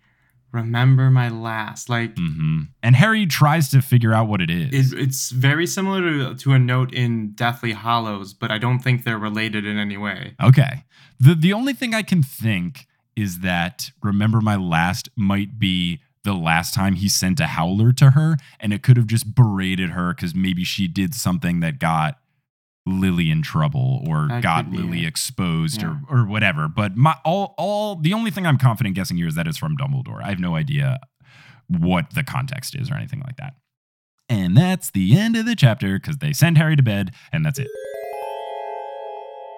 remember 0.53 1.11
my 1.11 1.29
last. 1.29 1.89
Like, 1.89 2.17
hmm 2.17 2.63
And 2.83 2.97
Harry 2.97 3.27
tries 3.27 3.69
to 3.71 3.83
figure 3.83 4.13
out 4.13 4.29
what 4.29 4.41
it 4.41 4.51
is. 4.51 4.93
it, 4.93 4.99
it's 4.99 5.31
very 5.31 5.67
similar 5.67 6.01
to, 6.03 6.35
to 6.35 6.53
a 6.53 6.59
note 6.59 6.93
in 6.93 7.33
Deathly 7.33 7.73
Hallows, 7.73 8.33
but 8.35 8.51
I 8.51 8.59
don't 8.59 8.79
think 8.81 9.05
they're 9.05 9.19
related 9.19 9.65
in 9.67 9.79
any 9.79 9.97
way. 9.97 10.35
okay. 10.43 10.85
The 11.19 11.35
the 11.35 11.53
only 11.53 11.73
thing 11.73 11.95
I 11.95 12.03
can 12.03 12.23
think 12.23 12.87
is 13.15 13.41
that 13.41 13.91
remember 14.03 14.41
my 14.43 14.57
last 14.57 15.09
might 15.17 15.59
be 15.59 16.01
the 16.25 16.35
last 16.35 16.75
time 16.75 16.95
he 16.97 17.09
sent 17.09 17.41
a 17.41 17.47
howler 17.47 17.93
to 17.93 18.11
her 18.11 18.37
and 18.61 18.73
it 18.73 18.83
could 18.83 18.97
have 18.97 19.07
just 19.07 19.35
berated 19.35 19.91
her 19.91 20.13
cuz 20.13 20.35
maybe 20.35 20.65
she 20.65 20.87
did 20.89 21.15
something 21.15 21.61
that 21.61 21.79
got 21.79 22.19
Lily 22.87 23.31
in 23.31 23.43
trouble 23.43 24.05
or 24.09 24.29
That 24.29 24.43
got 24.43 24.71
Lily 24.71 25.05
it. 25.05 25.09
exposed 25.09 25.83
Yeah. 25.83 25.97
or 26.09 26.21
or 26.21 26.25
whatever. 26.27 26.69
But 26.69 26.97
my 26.97 27.17
all 27.25 27.55
all 27.59 27.97
the 27.97 28.13
only 28.15 28.31
thing 28.31 28.47
I'm 28.47 28.59
confident 28.59 28.95
guessing 28.95 29.17
here 29.17 29.27
is 29.27 29.35
that 29.35 29.47
it's 29.49 29.59
from 29.59 29.77
Dumbledore. 29.77 30.23
I 30.23 30.29
have 30.29 30.39
no 30.39 30.55
idea 30.57 31.01
what 31.69 32.15
the 32.15 32.23
context 32.23 32.75
is 32.77 32.91
or 32.91 32.95
anything 32.95 33.21
like 33.27 33.37
that. 33.39 33.55
And 34.29 34.57
that's 34.57 34.91
the 34.91 35.19
end 35.19 35.37
of 35.37 35.47
the 35.47 35.55
chapter 35.57 35.99
because 35.99 36.19
they 36.19 36.33
send 36.33 36.59
Harry 36.59 36.77
to 36.77 36.83
bed 36.83 37.13
and 37.33 37.45
that's 37.45 37.59
it. 37.59 37.69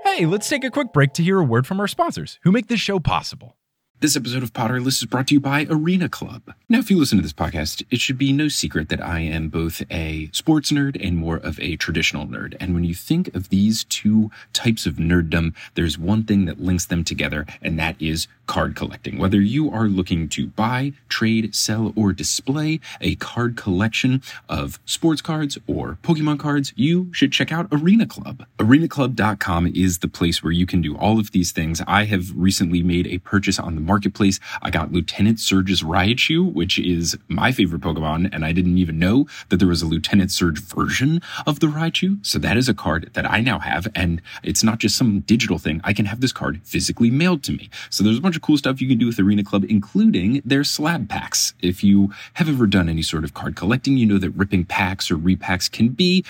Hey, 0.04 0.26
let's 0.26 0.48
take 0.48 0.64
a 0.64 0.70
quick 0.70 0.92
break 0.92 1.12
to 1.14 1.22
hear 1.22 1.38
a 1.38 1.44
word 1.44 1.66
from 1.66 1.80
our 1.80 1.86
sponsors 1.88 2.38
who 2.42 2.50
make 2.52 2.66
this 2.68 2.80
show 2.80 2.98
possible. 2.98 3.56
This 4.00 4.16
episode 4.16 4.42
of 4.42 4.52
Potterless 4.52 4.98
is 5.02 5.04
brought 5.04 5.26
to 5.28 5.34
you 5.34 5.40
by 5.40 5.66
Arena 5.68 6.08
Club. 6.08 6.54
Now, 6.70 6.80
if 6.80 6.90
you 6.90 6.98
listen 6.98 7.16
to 7.16 7.22
this 7.22 7.32
podcast, 7.32 7.82
it 7.90 7.98
should 7.98 8.18
be 8.18 8.30
no 8.30 8.48
secret 8.48 8.90
that 8.90 9.02
I 9.02 9.20
am 9.20 9.48
both 9.48 9.82
a 9.90 10.28
sports 10.34 10.70
nerd 10.70 11.02
and 11.02 11.16
more 11.16 11.38
of 11.38 11.58
a 11.60 11.76
traditional 11.76 12.26
nerd. 12.26 12.58
And 12.60 12.74
when 12.74 12.84
you 12.84 12.94
think 12.94 13.34
of 13.34 13.48
these 13.48 13.84
two 13.84 14.30
types 14.52 14.84
of 14.84 14.96
nerddom, 14.96 15.54
there's 15.76 15.96
one 15.96 16.24
thing 16.24 16.44
that 16.44 16.60
links 16.60 16.84
them 16.84 17.04
together, 17.04 17.46
and 17.62 17.78
that 17.78 17.96
is 17.98 18.28
card 18.46 18.76
collecting. 18.76 19.16
Whether 19.16 19.40
you 19.40 19.70
are 19.70 19.86
looking 19.86 20.28
to 20.30 20.48
buy, 20.48 20.92
trade, 21.08 21.54
sell, 21.54 21.94
or 21.96 22.12
display 22.12 22.80
a 23.00 23.14
card 23.14 23.56
collection 23.56 24.22
of 24.48 24.78
sports 24.84 25.22
cards 25.22 25.56
or 25.66 25.98
Pokemon 26.02 26.38
cards, 26.38 26.74
you 26.76 27.10
should 27.14 27.32
check 27.32 27.50
out 27.50 27.68
Arena 27.72 28.06
Club. 28.06 28.44
ArenaClub.com 28.58 29.68
is 29.74 29.98
the 29.98 30.08
place 30.08 30.42
where 30.42 30.52
you 30.52 30.66
can 30.66 30.82
do 30.82 30.98
all 30.98 31.18
of 31.18 31.30
these 31.30 31.50
things. 31.50 31.80
I 31.86 32.04
have 32.04 32.30
recently 32.34 32.82
made 32.82 33.06
a 33.06 33.18
purchase 33.18 33.58
on 33.58 33.74
the 33.74 33.80
marketplace. 33.80 34.38
I 34.60 34.70
got 34.70 34.92
Lieutenant 34.92 35.40
Surge's 35.40 35.82
Raichu, 35.82 36.57
which 36.58 36.76
is 36.76 37.16
my 37.28 37.52
favorite 37.52 37.82
Pokemon, 37.82 38.28
and 38.32 38.44
I 38.44 38.50
didn't 38.50 38.78
even 38.78 38.98
know 38.98 39.28
that 39.48 39.58
there 39.58 39.68
was 39.68 39.80
a 39.80 39.86
Lieutenant 39.86 40.32
Surge 40.32 40.60
version 40.60 41.22
of 41.46 41.60
the 41.60 41.68
Raichu. 41.68 42.18
So 42.26 42.36
that 42.40 42.56
is 42.56 42.68
a 42.68 42.74
card 42.74 43.10
that 43.14 43.30
I 43.30 43.40
now 43.40 43.60
have, 43.60 43.86
and 43.94 44.20
it's 44.42 44.64
not 44.64 44.78
just 44.78 44.96
some 44.96 45.20
digital 45.20 45.58
thing. 45.58 45.80
I 45.84 45.92
can 45.92 46.06
have 46.06 46.20
this 46.20 46.32
card 46.32 46.60
physically 46.64 47.12
mailed 47.12 47.44
to 47.44 47.52
me. 47.52 47.70
So 47.90 48.02
there's 48.02 48.18
a 48.18 48.20
bunch 48.20 48.34
of 48.34 48.42
cool 48.42 48.58
stuff 48.58 48.80
you 48.80 48.88
can 48.88 48.98
do 48.98 49.06
with 49.06 49.20
Arena 49.20 49.44
Club, 49.44 49.64
including 49.68 50.42
their 50.44 50.64
slab 50.64 51.08
packs. 51.08 51.54
If 51.62 51.84
you 51.84 52.12
have 52.34 52.48
ever 52.48 52.66
done 52.66 52.88
any 52.88 53.02
sort 53.02 53.22
of 53.22 53.34
card 53.34 53.54
collecting, 53.54 53.96
you 53.96 54.06
know 54.06 54.18
that 54.18 54.30
ripping 54.30 54.64
packs 54.64 55.12
or 55.12 55.16
repacks 55.16 55.70
can 55.70 55.90
be 55.90 56.24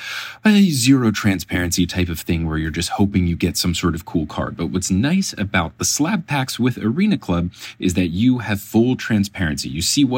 a 0.44 0.68
zero 0.68 1.10
transparency 1.10 1.86
type 1.86 2.10
of 2.10 2.20
thing 2.20 2.46
where 2.46 2.58
you're 2.58 2.70
just 2.70 2.90
hoping 2.90 3.26
you 3.26 3.36
get 3.36 3.56
some 3.56 3.74
sort 3.74 3.94
of 3.94 4.04
cool 4.04 4.26
card. 4.26 4.58
But 4.58 4.66
what's 4.66 4.90
nice 4.90 5.34
about 5.38 5.78
the 5.78 5.86
slab 5.86 6.26
packs 6.26 6.58
with 6.58 6.76
Arena 6.76 7.16
Club 7.16 7.50
is 7.78 7.94
that 7.94 8.08
you 8.08 8.38
have 8.38 8.60
full 8.60 8.94
transparency. 8.94 9.70
You 9.70 9.82
see 9.82 10.04
what 10.04 10.17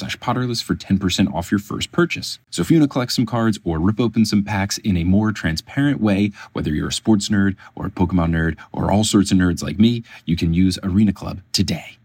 slash 0.00 0.16
potterless 0.18 0.62
for 0.62 0.74
10% 0.74 1.32
off 1.32 1.50
your 1.50 1.60
first 1.60 1.92
purchase. 1.92 2.38
So 2.50 2.62
if 2.62 2.70
you 2.70 2.78
want 2.78 2.90
to 2.90 2.92
collect 2.92 3.12
some 3.12 3.26
cards 3.26 3.58
or 3.64 3.78
rip 3.78 4.00
open 4.00 4.24
some 4.24 4.42
packs 4.42 4.78
in 4.78 4.96
a 4.96 5.04
more 5.04 5.30
transparent 5.30 6.00
way, 6.00 6.32
whether 6.52 6.74
you're 6.74 6.88
a 6.88 6.92
sports 6.92 7.28
nerd 7.28 7.56
or 7.74 7.86
a 7.86 7.90
Pokemon 7.90 8.30
nerd 8.30 8.58
or 8.72 8.90
all 8.90 9.04
sorts 9.04 9.30
of 9.30 9.38
nerds 9.38 9.62
like 9.62 9.78
me, 9.78 10.02
you 10.24 10.36
can 10.36 10.52
use 10.52 10.78
Arena 10.82 11.12
Club 11.12 11.40
today. 11.52 11.96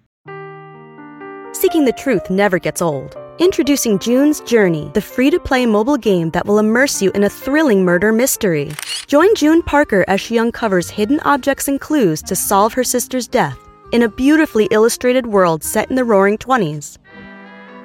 Seeking 1.54 1.86
the 1.86 1.94
truth 1.98 2.30
never 2.30 2.60
gets 2.60 2.82
old. 2.82 3.18
Introducing 3.40 3.98
June's 4.00 4.42
Journey, 4.42 4.92
the 4.94 5.02
free 5.02 5.30
to 5.30 5.40
play 5.40 5.66
mobile 5.66 5.98
game 5.98 6.30
that 6.32 6.46
will 6.46 6.60
immerse 6.60 7.02
you 7.02 7.12
in 7.12 7.24
a 7.24 7.30
thrilling 7.30 7.84
murder 7.84 8.12
mystery. 8.12 8.72
Join 9.08 9.34
June 9.36 9.62
Parker 9.62 10.06
as 10.08 10.22
she 10.22 10.38
uncovers 10.38 10.90
hidden 10.90 11.20
objects 11.22 11.68
and 11.68 11.80
clues 11.80 12.22
to 12.24 12.36
solve 12.36 12.74
her 12.74 12.84
sister's 12.84 13.28
death 13.28 13.58
in 13.92 14.04
a 14.04 14.10
beautifully 14.10 14.68
illustrated 14.72 15.28
world 15.28 15.64
set 15.64 15.90
in 15.90 15.96
the 15.96 16.04
roaring 16.04 16.38
20s. 16.38 16.98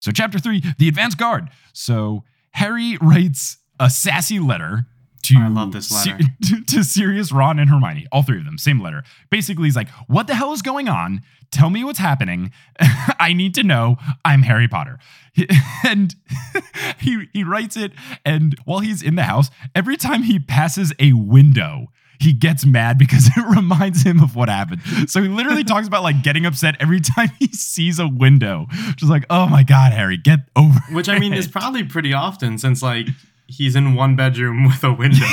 So, 0.00 0.10
chapter 0.12 0.38
three, 0.38 0.62
the 0.78 0.88
advance 0.88 1.14
guard. 1.14 1.50
So, 1.72 2.24
Harry 2.52 2.98
writes 3.00 3.58
a 3.78 3.88
sassy 3.90 4.38
letter 4.38 4.86
to 5.22 5.34
I 5.38 5.48
love 5.48 5.72
this 5.72 5.92
letter. 5.92 6.18
to, 6.44 6.64
to 6.66 6.82
Sirius, 6.82 7.30
Ron, 7.32 7.58
and 7.58 7.70
Hermione. 7.70 8.06
All 8.10 8.22
three 8.22 8.38
of 8.38 8.44
them, 8.44 8.58
same 8.58 8.80
letter. 8.80 9.04
Basically, 9.30 9.64
he's 9.64 9.76
like, 9.76 9.88
"What 10.06 10.26
the 10.26 10.34
hell 10.34 10.52
is 10.52 10.62
going 10.62 10.88
on? 10.88 11.22
Tell 11.50 11.70
me 11.70 11.84
what's 11.84 11.98
happening. 11.98 12.52
I 13.20 13.32
need 13.32 13.54
to 13.56 13.62
know. 13.62 13.96
I'm 14.24 14.42
Harry 14.42 14.68
Potter." 14.68 14.98
And 15.84 16.14
he 16.98 17.28
he 17.32 17.44
writes 17.44 17.76
it, 17.76 17.92
and 18.24 18.54
while 18.64 18.80
he's 18.80 19.02
in 19.02 19.14
the 19.14 19.22
house, 19.22 19.50
every 19.74 19.96
time 19.96 20.24
he 20.24 20.38
passes 20.38 20.92
a 20.98 21.12
window. 21.12 21.86
He 22.20 22.32
gets 22.34 22.66
mad 22.66 22.98
because 22.98 23.26
it 23.36 23.56
reminds 23.56 24.02
him 24.02 24.22
of 24.22 24.36
what 24.36 24.48
happened. 24.48 24.82
So 25.06 25.22
he 25.22 25.28
literally 25.28 25.64
talks 25.64 25.86
about 25.88 26.02
like 26.02 26.22
getting 26.22 26.44
upset 26.46 26.76
every 26.78 27.00
time 27.16 27.30
he 27.38 27.46
sees 27.48 27.98
a 27.98 28.06
window. 28.06 28.66
Just 28.96 29.10
like, 29.10 29.24
oh 29.30 29.46
my 29.48 29.62
God, 29.62 29.92
Harry, 29.92 30.16
get 30.18 30.40
over 30.56 30.78
Which 30.92 31.08
I 31.08 31.18
mean 31.18 31.32
it." 31.32 31.38
is 31.38 31.48
probably 31.48 31.82
pretty 31.82 32.12
often 32.12 32.58
since 32.58 32.82
like 32.82 33.06
he's 33.46 33.74
in 33.74 33.94
one 33.94 34.14
bedroom 34.14 34.64
with 34.68 34.84
a 34.84 34.92
window. 34.92 35.26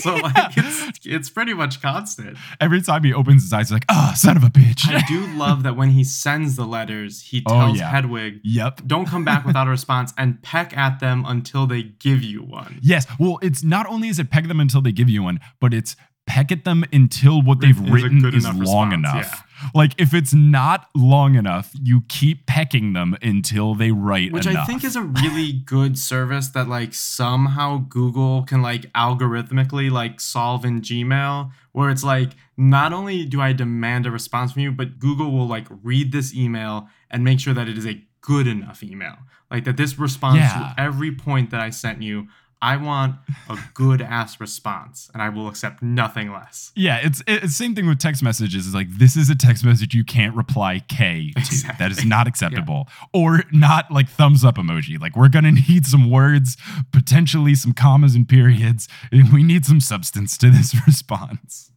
so 0.00 0.14
like 0.16 0.52
it's 0.56 0.90
it's 1.06 1.30
pretty 1.30 1.54
much 1.54 1.82
constant. 1.82 2.36
Every 2.60 2.80
time 2.82 3.02
he 3.04 3.12
opens 3.12 3.42
his 3.42 3.52
eyes, 3.52 3.68
he's 3.68 3.72
like, 3.72 3.84
oh, 3.88 4.12
son 4.14 4.36
of 4.36 4.44
a 4.44 4.48
bitch. 4.48 4.86
I 4.88 5.02
do 5.08 5.26
love 5.36 5.62
that 5.64 5.76
when 5.76 5.90
he 5.90 6.04
sends 6.04 6.56
the 6.56 6.66
letters, 6.66 7.20
he 7.22 7.42
Oh, 7.46 7.52
tells 7.52 7.78
yeah. 7.78 7.88
Hedwig, 7.90 8.40
Yep. 8.44 8.82
don't 8.86 9.06
come 9.06 9.24
back 9.24 9.44
without 9.44 9.66
a 9.66 9.70
response 9.70 10.12
and 10.18 10.40
peck 10.42 10.76
at 10.76 11.00
them 11.00 11.24
until 11.26 11.66
they 11.66 11.82
give 11.82 12.22
you 12.22 12.42
one. 12.42 12.78
Yes. 12.82 13.06
Well, 13.18 13.38
it's 13.42 13.64
not 13.64 13.86
only 13.86 14.08
is 14.08 14.18
it 14.18 14.30
peck 14.30 14.46
them 14.46 14.60
until 14.60 14.80
they 14.82 14.92
give 14.92 15.08
you 15.08 15.22
one, 15.22 15.40
but 15.60 15.74
it's 15.74 15.96
peck 16.26 16.50
at 16.50 16.64
them 16.64 16.84
until 16.92 17.42
what 17.42 17.60
they've 17.60 17.78
Is 17.84 17.90
written 17.90 18.20
good 18.20 18.34
is 18.34 18.44
enough 18.44 18.66
long 18.66 18.90
response, 18.90 19.26
enough. 19.26 19.44
Like 19.74 19.92
if 19.98 20.12
it's 20.14 20.34
not 20.34 20.88
long 20.94 21.34
enough, 21.36 21.70
you 21.80 22.02
keep 22.08 22.46
pecking 22.46 22.92
them 22.92 23.16
until 23.22 23.74
they 23.74 23.90
write 23.92 24.32
Which 24.32 24.46
enough. 24.46 24.64
I 24.64 24.66
think 24.66 24.84
is 24.84 24.96
a 24.96 25.02
really 25.02 25.52
good 25.52 25.98
service 25.98 26.48
that 26.48 26.68
like 26.68 26.92
somehow 26.94 27.78
Google 27.88 28.42
can 28.42 28.62
like 28.62 28.90
algorithmically 28.92 29.90
like 29.90 30.20
solve 30.20 30.64
in 30.64 30.80
Gmail 30.80 31.50
where 31.72 31.90
it's 31.90 32.04
like 32.04 32.30
not 32.56 32.92
only 32.92 33.24
do 33.24 33.40
I 33.40 33.52
demand 33.52 34.06
a 34.06 34.10
response 34.10 34.52
from 34.52 34.62
you, 34.62 34.72
but 34.72 34.98
Google 34.98 35.30
will 35.32 35.46
like 35.46 35.66
read 35.82 36.12
this 36.12 36.34
email 36.34 36.88
and 37.10 37.24
make 37.24 37.40
sure 37.40 37.54
that 37.54 37.68
it 37.68 37.76
is 37.78 37.86
a 37.86 38.02
good 38.20 38.46
enough 38.46 38.82
email. 38.82 39.16
Like 39.50 39.64
that 39.64 39.76
this 39.76 39.98
responds 39.98 40.38
Yeah. 40.38 40.72
to 40.74 40.80
every 40.80 41.12
point 41.14 41.50
that 41.50 41.60
I 41.60 41.70
sent 41.70 42.02
you. 42.02 42.28
I 42.64 42.78
want 42.78 43.16
a 43.50 43.58
good 43.74 44.00
ass 44.00 44.40
response 44.40 45.10
and 45.12 45.22
I 45.22 45.28
will 45.28 45.48
accept 45.48 45.82
nothing 45.82 46.32
less. 46.32 46.72
Yeah, 46.74 46.98
it's 47.02 47.22
it's 47.26 47.54
same 47.54 47.74
thing 47.74 47.86
with 47.86 47.98
text 47.98 48.22
messages. 48.22 48.64
It's 48.64 48.74
like 48.74 48.88
this 48.88 49.18
is 49.18 49.28
a 49.28 49.34
text 49.34 49.66
message 49.66 49.92
you 49.92 50.02
can't 50.02 50.34
reply 50.34 50.82
K 50.88 51.30
to. 51.34 51.40
Exactly. 51.40 51.74
That 51.84 51.90
is 51.90 52.04
not 52.06 52.26
acceptable. 52.26 52.88
Or 53.12 53.42
not 53.52 53.90
like 53.90 54.08
thumbs 54.08 54.44
up 54.46 54.56
emoji. 54.56 54.98
Like 54.98 55.14
we're 55.14 55.28
gonna 55.28 55.52
need 55.52 55.84
some 55.84 56.10
words, 56.10 56.56
potentially 56.90 57.54
some 57.54 57.74
commas 57.74 58.14
and 58.14 58.26
periods. 58.26 58.88
and 59.12 59.30
We 59.34 59.42
need 59.42 59.66
some 59.66 59.80
substance 59.80 60.38
to 60.38 60.48
this 60.48 60.74
response. 60.86 61.70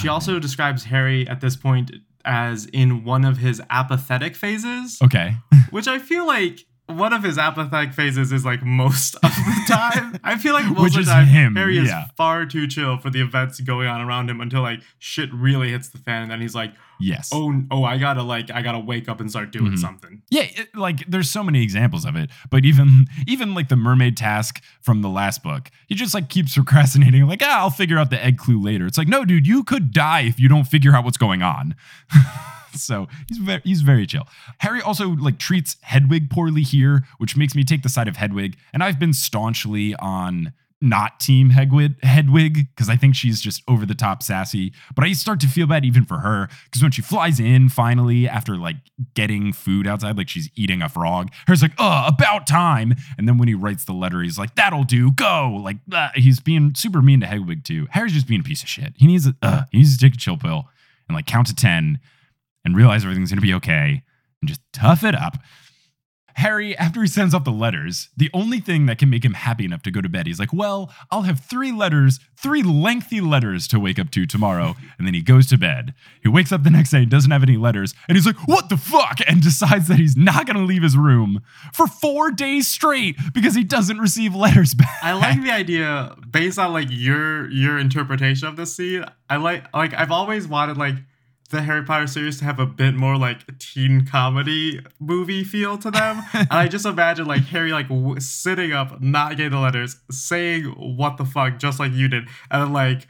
She 0.00 0.08
also 0.08 0.40
describes 0.40 0.84
Harry 0.84 1.28
at 1.28 1.40
this 1.40 1.54
point 1.54 1.92
as 2.24 2.66
in 2.66 3.04
one 3.04 3.24
of 3.24 3.36
his 3.36 3.62
apathetic 3.70 4.34
phases. 4.34 4.98
Okay. 5.00 5.36
Which 5.70 5.86
I 5.86 6.00
feel 6.00 6.26
like 6.26 6.66
one 6.88 7.12
of 7.12 7.22
his 7.24 7.36
apathetic 7.36 7.92
phases 7.92 8.30
is 8.32 8.44
like 8.44 8.62
most 8.62 9.14
of 9.16 9.22
the 9.22 9.64
time. 9.68 10.18
I 10.22 10.38
feel 10.38 10.52
like 10.54 10.66
most 10.66 10.80
Which 10.80 10.94
of 10.94 11.00
is 11.00 11.06
the 11.06 11.12
time 11.12 11.26
him, 11.26 11.56
Harry 11.56 11.78
is 11.78 11.88
yeah. 11.88 12.06
far 12.16 12.46
too 12.46 12.68
chill 12.68 12.96
for 12.98 13.10
the 13.10 13.20
events 13.20 13.58
going 13.60 13.88
on 13.88 14.00
around 14.00 14.30
him 14.30 14.40
until 14.40 14.62
like 14.62 14.80
shit 14.98 15.28
really 15.34 15.70
hits 15.72 15.88
the 15.88 15.98
fan 15.98 16.22
and 16.22 16.30
then 16.30 16.40
he's 16.40 16.54
like, 16.54 16.72
Yes. 16.98 17.28
oh 17.32 17.62
oh 17.70 17.84
I 17.84 17.98
gotta 17.98 18.22
like 18.22 18.50
I 18.50 18.62
gotta 18.62 18.78
wake 18.78 19.06
up 19.08 19.20
and 19.20 19.28
start 19.28 19.50
doing 19.50 19.72
Mhm. 19.72 19.78
something. 19.78 20.22
Yeah, 20.30 20.44
it, 20.44 20.74
like 20.74 21.04
there's 21.06 21.28
so 21.28 21.42
many 21.42 21.62
examples 21.62 22.04
of 22.06 22.16
it, 22.16 22.30
but 22.50 22.64
even 22.64 23.06
even 23.26 23.52
like 23.52 23.68
the 23.68 23.76
mermaid 23.76 24.16
task 24.16 24.62
from 24.80 25.02
the 25.02 25.08
last 25.10 25.42
book, 25.42 25.70
he 25.88 25.94
just 25.94 26.14
like 26.14 26.28
keeps 26.30 26.54
procrastinating. 26.54 27.26
Like, 27.26 27.42
ah, 27.44 27.58
I'll 27.60 27.70
figure 27.70 27.98
out 27.98 28.10
the 28.10 28.24
egg 28.24 28.38
clue 28.38 28.62
later. 28.62 28.86
It's 28.86 28.96
like, 28.96 29.08
no, 29.08 29.24
dude, 29.24 29.46
you 29.46 29.62
could 29.64 29.92
die 29.92 30.20
if 30.22 30.40
you 30.40 30.48
don't 30.48 30.64
figure 30.64 30.94
out 30.94 31.04
what's 31.04 31.18
going 31.18 31.42
on. 31.42 31.74
so 32.82 33.08
he's 33.28 33.38
very 33.38 33.60
he's 33.64 33.82
very 33.82 34.06
chill. 34.06 34.26
Harry 34.58 34.80
also 34.80 35.10
like 35.10 35.38
treats 35.38 35.76
Hedwig 35.82 36.30
poorly 36.30 36.62
here, 36.62 37.04
which 37.18 37.36
makes 37.36 37.54
me 37.54 37.64
take 37.64 37.82
the 37.82 37.88
side 37.88 38.08
of 38.08 38.16
Hedwig, 38.16 38.56
and 38.72 38.82
I've 38.82 38.98
been 38.98 39.12
staunchly 39.12 39.94
on 39.96 40.52
not 40.80 41.18
team 41.20 41.50
Hedwig 41.50 42.02
Hedwig 42.04 42.68
because 42.74 42.88
I 42.88 42.96
think 42.96 43.14
she's 43.14 43.40
just 43.40 43.62
over 43.66 43.86
the 43.86 43.94
top 43.94 44.22
sassy. 44.22 44.72
But 44.94 45.04
I 45.04 45.12
start 45.12 45.40
to 45.40 45.48
feel 45.48 45.66
bad 45.66 45.84
even 45.84 46.04
for 46.04 46.18
her 46.18 46.48
because 46.64 46.82
when 46.82 46.92
she 46.92 47.02
flies 47.02 47.40
in 47.40 47.68
finally 47.68 48.28
after 48.28 48.56
like 48.56 48.76
getting 49.14 49.52
food 49.52 49.86
outside, 49.86 50.16
like 50.16 50.28
she's 50.28 50.50
eating 50.54 50.82
a 50.82 50.88
frog, 50.88 51.30
Harry's 51.46 51.62
like, 51.62 51.72
"Uh, 51.78 52.04
about 52.06 52.46
time." 52.46 52.94
And 53.16 53.26
then 53.26 53.38
when 53.38 53.48
he 53.48 53.54
writes 53.54 53.84
the 53.84 53.92
letter, 53.92 54.22
he's 54.22 54.38
like, 54.38 54.54
"That'll 54.54 54.84
do, 54.84 55.12
go!" 55.12 55.60
Like 55.62 55.78
uh, 55.92 56.10
he's 56.14 56.40
being 56.40 56.74
super 56.74 57.00
mean 57.00 57.20
to 57.20 57.26
Hedwig 57.26 57.64
too. 57.64 57.86
Harry's 57.90 58.12
just 58.12 58.28
being 58.28 58.40
a 58.40 58.44
piece 58.44 58.62
of 58.62 58.68
shit. 58.68 58.92
He 58.96 59.06
needs 59.06 59.26
a 59.26 59.34
uh, 59.42 59.62
he 59.72 59.78
needs 59.78 59.96
to 59.96 60.04
take 60.04 60.14
a 60.14 60.18
chill 60.18 60.36
pill 60.36 60.68
and 61.08 61.16
like 61.16 61.26
count 61.26 61.46
to 61.46 61.54
ten 61.54 62.00
and 62.66 62.76
realize 62.76 63.04
everything's 63.04 63.30
gonna 63.30 63.40
be 63.40 63.54
okay 63.54 64.02
and 64.42 64.48
just 64.48 64.60
tough 64.72 65.02
it 65.02 65.14
up. 65.14 65.38
Harry, 66.36 66.76
after 66.76 67.00
he 67.00 67.06
sends 67.06 67.32
off 67.32 67.44
the 67.44 67.50
letters, 67.50 68.10
the 68.14 68.28
only 68.34 68.60
thing 68.60 68.84
that 68.84 68.98
can 68.98 69.08
make 69.08 69.24
him 69.24 69.32
happy 69.32 69.64
enough 69.64 69.80
to 69.80 69.90
go 69.90 70.02
to 70.02 70.08
bed, 70.08 70.26
he's 70.26 70.38
like, 70.38 70.52
Well, 70.52 70.92
I'll 71.10 71.22
have 71.22 71.40
three 71.40 71.72
letters, 71.72 72.20
three 72.36 72.62
lengthy 72.62 73.22
letters 73.22 73.66
to 73.68 73.80
wake 73.80 73.98
up 73.98 74.10
to 74.10 74.26
tomorrow. 74.26 74.74
And 74.98 75.06
then 75.06 75.14
he 75.14 75.22
goes 75.22 75.46
to 75.46 75.56
bed. 75.56 75.94
He 76.22 76.28
wakes 76.28 76.52
up 76.52 76.62
the 76.62 76.68
next 76.68 76.90
day 76.90 76.98
and 76.98 77.10
doesn't 77.10 77.30
have 77.30 77.42
any 77.42 77.56
letters. 77.56 77.94
And 78.06 78.18
he's 78.18 78.26
like, 78.26 78.46
What 78.46 78.68
the 78.68 78.76
fuck? 78.76 79.20
And 79.26 79.40
decides 79.42 79.88
that 79.88 79.98
he's 79.98 80.14
not 80.14 80.44
going 80.44 80.58
to 80.58 80.62
leave 80.62 80.82
his 80.82 80.94
room 80.94 81.40
for 81.72 81.86
four 81.86 82.30
days 82.30 82.68
straight 82.68 83.16
because 83.32 83.54
he 83.54 83.64
doesn't 83.64 83.98
receive 83.98 84.34
letters 84.34 84.74
back. 84.74 85.02
I 85.02 85.14
like 85.14 85.42
the 85.42 85.52
idea 85.52 86.16
based 86.30 86.58
on 86.58 86.74
like 86.74 86.88
your 86.90 87.50
your 87.50 87.78
interpretation 87.78 88.46
of 88.46 88.56
this 88.56 88.76
scene. 88.76 89.06
I 89.30 89.36
like 89.36 89.74
like 89.74 89.94
I've 89.94 90.12
always 90.12 90.46
wanted 90.46 90.76
like 90.76 90.96
the 91.48 91.62
Harry 91.62 91.84
Potter 91.84 92.06
series 92.06 92.38
to 92.40 92.44
have 92.44 92.58
a 92.58 92.66
bit 92.66 92.94
more 92.94 93.16
like 93.16 93.58
teen 93.58 94.04
comedy 94.06 94.80
movie 94.98 95.44
feel 95.44 95.78
to 95.78 95.90
them. 95.90 96.22
and 96.32 96.48
I 96.50 96.68
just 96.68 96.84
imagine 96.86 97.26
like 97.26 97.42
Harry 97.46 97.72
like 97.72 97.88
w- 97.88 98.18
sitting 98.20 98.72
up, 98.72 99.00
not 99.00 99.36
getting 99.36 99.52
the 99.52 99.58
letters, 99.60 99.96
saying 100.10 100.64
what 100.76 101.16
the 101.18 101.24
fuck, 101.24 101.58
just 101.58 101.78
like 101.78 101.92
you 101.92 102.08
did, 102.08 102.24
and 102.50 102.62
then 102.62 102.72
like 102.72 103.06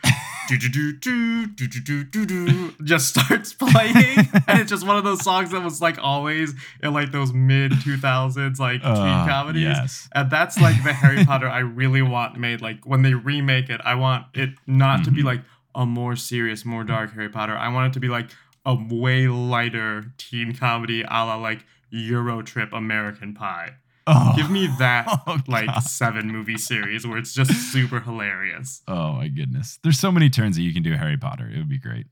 do 0.49 0.59
do 0.59 0.69
do 0.69 0.93
do 0.93 1.47
do 1.47 1.67
do 1.81 2.05
do 2.05 2.27
do 2.27 2.75
just 2.85 3.09
starts 3.09 3.53
playing, 3.55 3.95
and 4.47 4.61
it's 4.61 4.71
just 4.71 4.87
one 4.87 4.97
of 4.97 5.05
those 5.05 5.23
songs 5.25 5.51
that 5.53 5.63
was 5.63 5.81
like 5.81 5.99
always 5.99 6.55
in 6.83 6.93
like 6.93 7.13
those 7.13 7.33
mid 7.33 7.73
two 7.83 7.97
thousands 7.97 8.61
like 8.61 8.83
teen 8.83 8.91
Uh, 8.93 9.27
comedies. 9.27 9.63
yes. 9.63 10.09
And 10.15 10.31
that's 10.31 10.61
like 10.61 10.77
the 10.85 10.93
Harry 10.93 11.25
Potter 11.25 11.49
I 11.49 11.61
really 11.61 12.03
want 12.03 12.39
made. 12.39 12.61
Like 12.61 12.85
when 12.87 13.03
they 13.03 13.15
remake 13.15 13.71
it, 13.71 13.81
I 13.85 13.95
want 13.95 14.27
it 14.35 14.51
not 14.67 15.05
to 15.05 15.11
be 15.11 15.17
Mm-hmm. 15.21 15.27
like 15.27 15.41
a 15.77 15.87
more 15.87 16.17
serious, 16.17 16.65
more 16.65 16.83
dark 16.83 17.13
Harry 17.13 17.29
Potter. 17.29 17.57
I 17.57 17.69
want 17.69 17.93
it 17.93 17.95
to 17.95 18.01
be 18.01 18.09
like 18.09 18.31
a 18.65 18.75
way 18.75 19.29
lighter 19.29 20.07
teen 20.19 20.57
comedy 20.57 21.03
a 21.03 21.25
la 21.25 21.37
like 21.37 21.65
EuroTrip 21.95 22.73
American 22.73 23.35
Pie. 23.35 23.75
Oh. 24.09 24.33
Give 24.37 24.51
me 24.51 24.69
that 24.79 25.07
Oh, 25.27 25.39
like 25.47 25.69
seven 25.83 26.29
movie 26.31 26.59
series 26.59 27.07
where 27.07 27.19
it's 27.19 27.35
just 27.35 27.53
super 27.73 28.01
hilarious. 28.01 28.83
Oh 28.89 29.13
my 29.13 29.29
goodness. 29.29 29.79
There's 29.83 29.99
so 29.99 30.11
many 30.11 30.31
turns 30.31 30.57
that 30.57 30.63
you 30.63 30.73
can 30.73 30.83
do 30.83 30.95
Harry 30.95 31.17
Potter. 31.17 31.49
It 31.53 31.59
would 31.59 31.69
be 31.69 31.79
great. 31.79 32.07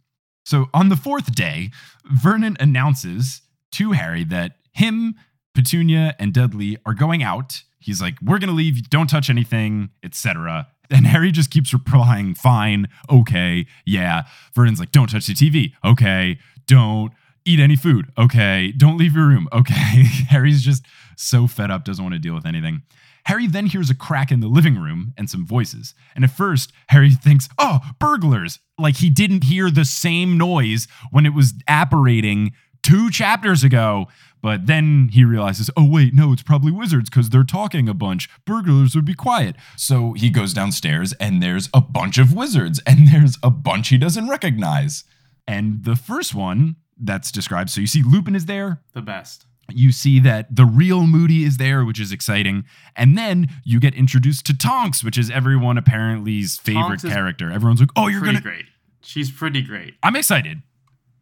So 0.45 0.67
on 0.75 0.91
the 0.91 0.97
fourth 0.97 1.35
day, 1.35 1.71
Vernon 2.05 2.57
announces 2.61 3.43
to 3.73 3.93
Harry 3.93 4.25
that 4.25 4.57
him, 4.73 5.15
Petunia, 5.55 6.15
and 6.19 6.35
Dudley 6.35 6.77
are 6.85 6.95
going 6.95 7.23
out. 7.23 7.63
He's 7.79 8.03
like, 8.03 8.17
We're 8.21 8.39
gonna 8.39 8.53
leave, 8.53 8.91
don't 8.91 9.09
touch 9.09 9.31
anything, 9.31 9.91
etc. 10.03 10.69
And 10.91 11.07
Harry 11.07 11.33
just 11.33 11.51
keeps 11.51 11.73
replying, 11.73 12.35
fine, 12.35 12.89
okay, 13.11 13.67
yeah. 13.85 14.25
Vernon's 14.55 14.81
like, 14.81 14.93
don't 14.93 15.11
touch 15.11 15.27
the 15.27 15.35
TV, 15.35 15.73
okay, 15.85 16.39
don't 16.67 17.13
eat 17.45 17.61
any 17.61 17.77
food, 17.77 18.07
okay, 18.19 18.73
don't 18.77 18.97
leave 18.97 19.15
your 19.15 19.27
room, 19.27 19.49
okay. 19.53 19.73
Harry's 20.29 20.63
just 20.63 20.85
so 21.17 21.47
fed 21.47 21.71
up, 21.71 21.85
doesn't 21.85 22.05
want 22.05 22.15
to 22.15 22.19
deal 22.19 22.35
with 22.35 22.47
anything. 22.47 22.83
Harry 23.27 23.47
then 23.47 23.67
hears 23.67 23.89
a 23.89 23.95
crack 23.95 24.31
in 24.31 24.41
the 24.41 24.49
living 24.49 24.79
room 24.79 25.15
and 25.17 25.31
some 25.31 25.47
voices. 25.47 25.95
And 26.15 26.25
at 26.25 26.31
first, 26.31 26.73
Harry 26.89 27.11
thinks, 27.11 27.49
oh, 27.59 27.81
burglars. 27.99 28.61
Like 28.79 28.97
he 28.97 29.09
didn't 29.09 29.45
hear 29.45 29.71
the 29.71 29.85
same 29.87 30.37
noise 30.37 30.87
when 31.11 31.25
it 31.25 31.33
was 31.33 31.55
apparating 31.67 32.53
two 32.83 33.11
chapters 33.11 33.65
ago. 33.65 34.09
But 34.45 34.67
then 34.67 35.09
he 35.11 35.25
realizes, 35.25 35.71
oh, 35.75 35.89
wait, 35.89 36.13
no, 36.13 36.31
it's 36.35 36.43
probably 36.43 36.71
wizards 36.71 37.09
because 37.09 37.31
they're 37.31 37.45
talking 37.45 37.89
a 37.89 37.95
bunch. 37.95 38.29
Burglars 38.45 38.95
would 38.95 39.07
be 39.07 39.15
quiet. 39.15 39.57
So 39.75 40.13
he 40.13 40.29
goes 40.29 40.53
downstairs 40.53 41.15
and 41.15 41.43
there's 41.43 41.71
a 41.73 41.81
bunch 41.81 42.19
of 42.19 42.35
wizards 42.35 42.79
and 42.87 43.09
there's 43.13 43.39
a 43.43 43.49
bunch 43.49 43.89
he 43.89 43.97
doesn't 43.97 44.29
recognize. 44.29 45.05
And 45.49 45.83
the 45.85 45.97
first 45.97 46.35
one 46.35 46.77
that's 47.01 47.33
described 47.33 47.71
so 47.71 47.81
you 47.81 47.87
see 47.87 48.03
Lupin 48.03 48.35
is 48.37 48.45
there, 48.45 48.83
The 48.93 49.01
best. 49.01 49.47
you 49.73 49.91
see 49.93 50.21
that 50.21 50.55
the 50.55 50.67
real 50.67 51.07
Moody 51.07 51.45
is 51.45 51.57
there, 51.57 51.83
which 51.83 51.99
is 51.99 52.13
exciting. 52.13 52.65
And 52.97 53.17
then 53.17 53.49
you 53.65 53.81
get 53.81 53.95
introduced 53.95 54.45
to 54.47 54.53
Tonks, 54.59 55.03
which 55.03 55.17
is 55.17 55.31
everyone 55.31 55.79
apparently's 55.79 56.59
favorite 56.59 56.83
Tonks 57.01 57.05
is 57.05 57.13
character. 57.15 57.51
Everyone's 57.51 57.81
like, 57.81 57.91
oh, 57.97 58.09
you're 58.09 58.21
pretty 58.21 58.35
going 58.35 58.43
to. 58.43 58.49
great. 58.51 58.65
She's 59.01 59.31
pretty 59.31 59.63
great. 59.63 59.95
I'm 60.03 60.17
excited. 60.17 60.61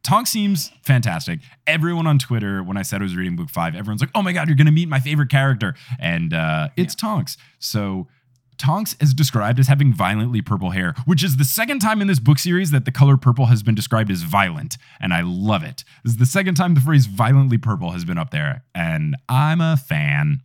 Tonks 0.03 0.31
seems 0.31 0.71
fantastic. 0.83 1.41
Everyone 1.67 2.07
on 2.07 2.19
Twitter, 2.19 2.63
when 2.63 2.77
I 2.77 2.83
said 2.83 3.01
I 3.01 3.05
was 3.05 3.17
reading 3.17 3.37
book 3.37 3.49
five, 3.49 3.75
everyone's 3.75 4.01
like, 4.01 4.11
oh 4.15 4.23
my 4.23 4.33
God, 4.33 4.49
you're 4.49 4.57
going 4.57 4.67
to 4.67 4.73
meet 4.73 4.89
my 4.89 5.01
favorite 5.01 5.31
character. 5.31 5.75
And 5.99 6.35
uh, 6.35 6.69
it's 6.77 6.95
Tonks. 6.95 7.37
So. 7.59 8.09
Tonks 8.59 8.95
is 9.01 9.13
described 9.13 9.59
as 9.59 9.67
having 9.67 9.93
violently 9.93 10.41
purple 10.41 10.71
hair, 10.71 10.95
which 11.05 11.25
is 11.25 11.37
the 11.37 11.45
second 11.45 11.81
time 11.81 12.01
in 12.01 12.07
this 12.07 12.21
book 12.21 12.39
series 12.39 12.71
that 12.71 12.85
the 12.85 12.93
color 12.93 13.17
purple 13.17 13.47
has 13.47 13.61
been 13.61 13.75
described 13.75 14.09
as 14.09 14.23
violent, 14.23 14.77
and 15.01 15.13
I 15.13 15.23
love 15.23 15.65
it. 15.65 15.83
This 16.05 16.13
is 16.13 16.19
the 16.19 16.27
second 16.27 16.55
time 16.55 16.75
the 16.75 16.81
phrase 16.81 17.07
violently 17.07 17.59
purple 17.59 17.91
has 17.91 18.05
been 18.05 18.19
up 18.19 18.31
there, 18.31 18.63
and 18.73 19.17
I'm 19.29 19.61
a 19.61 19.77
fan. 19.77 20.43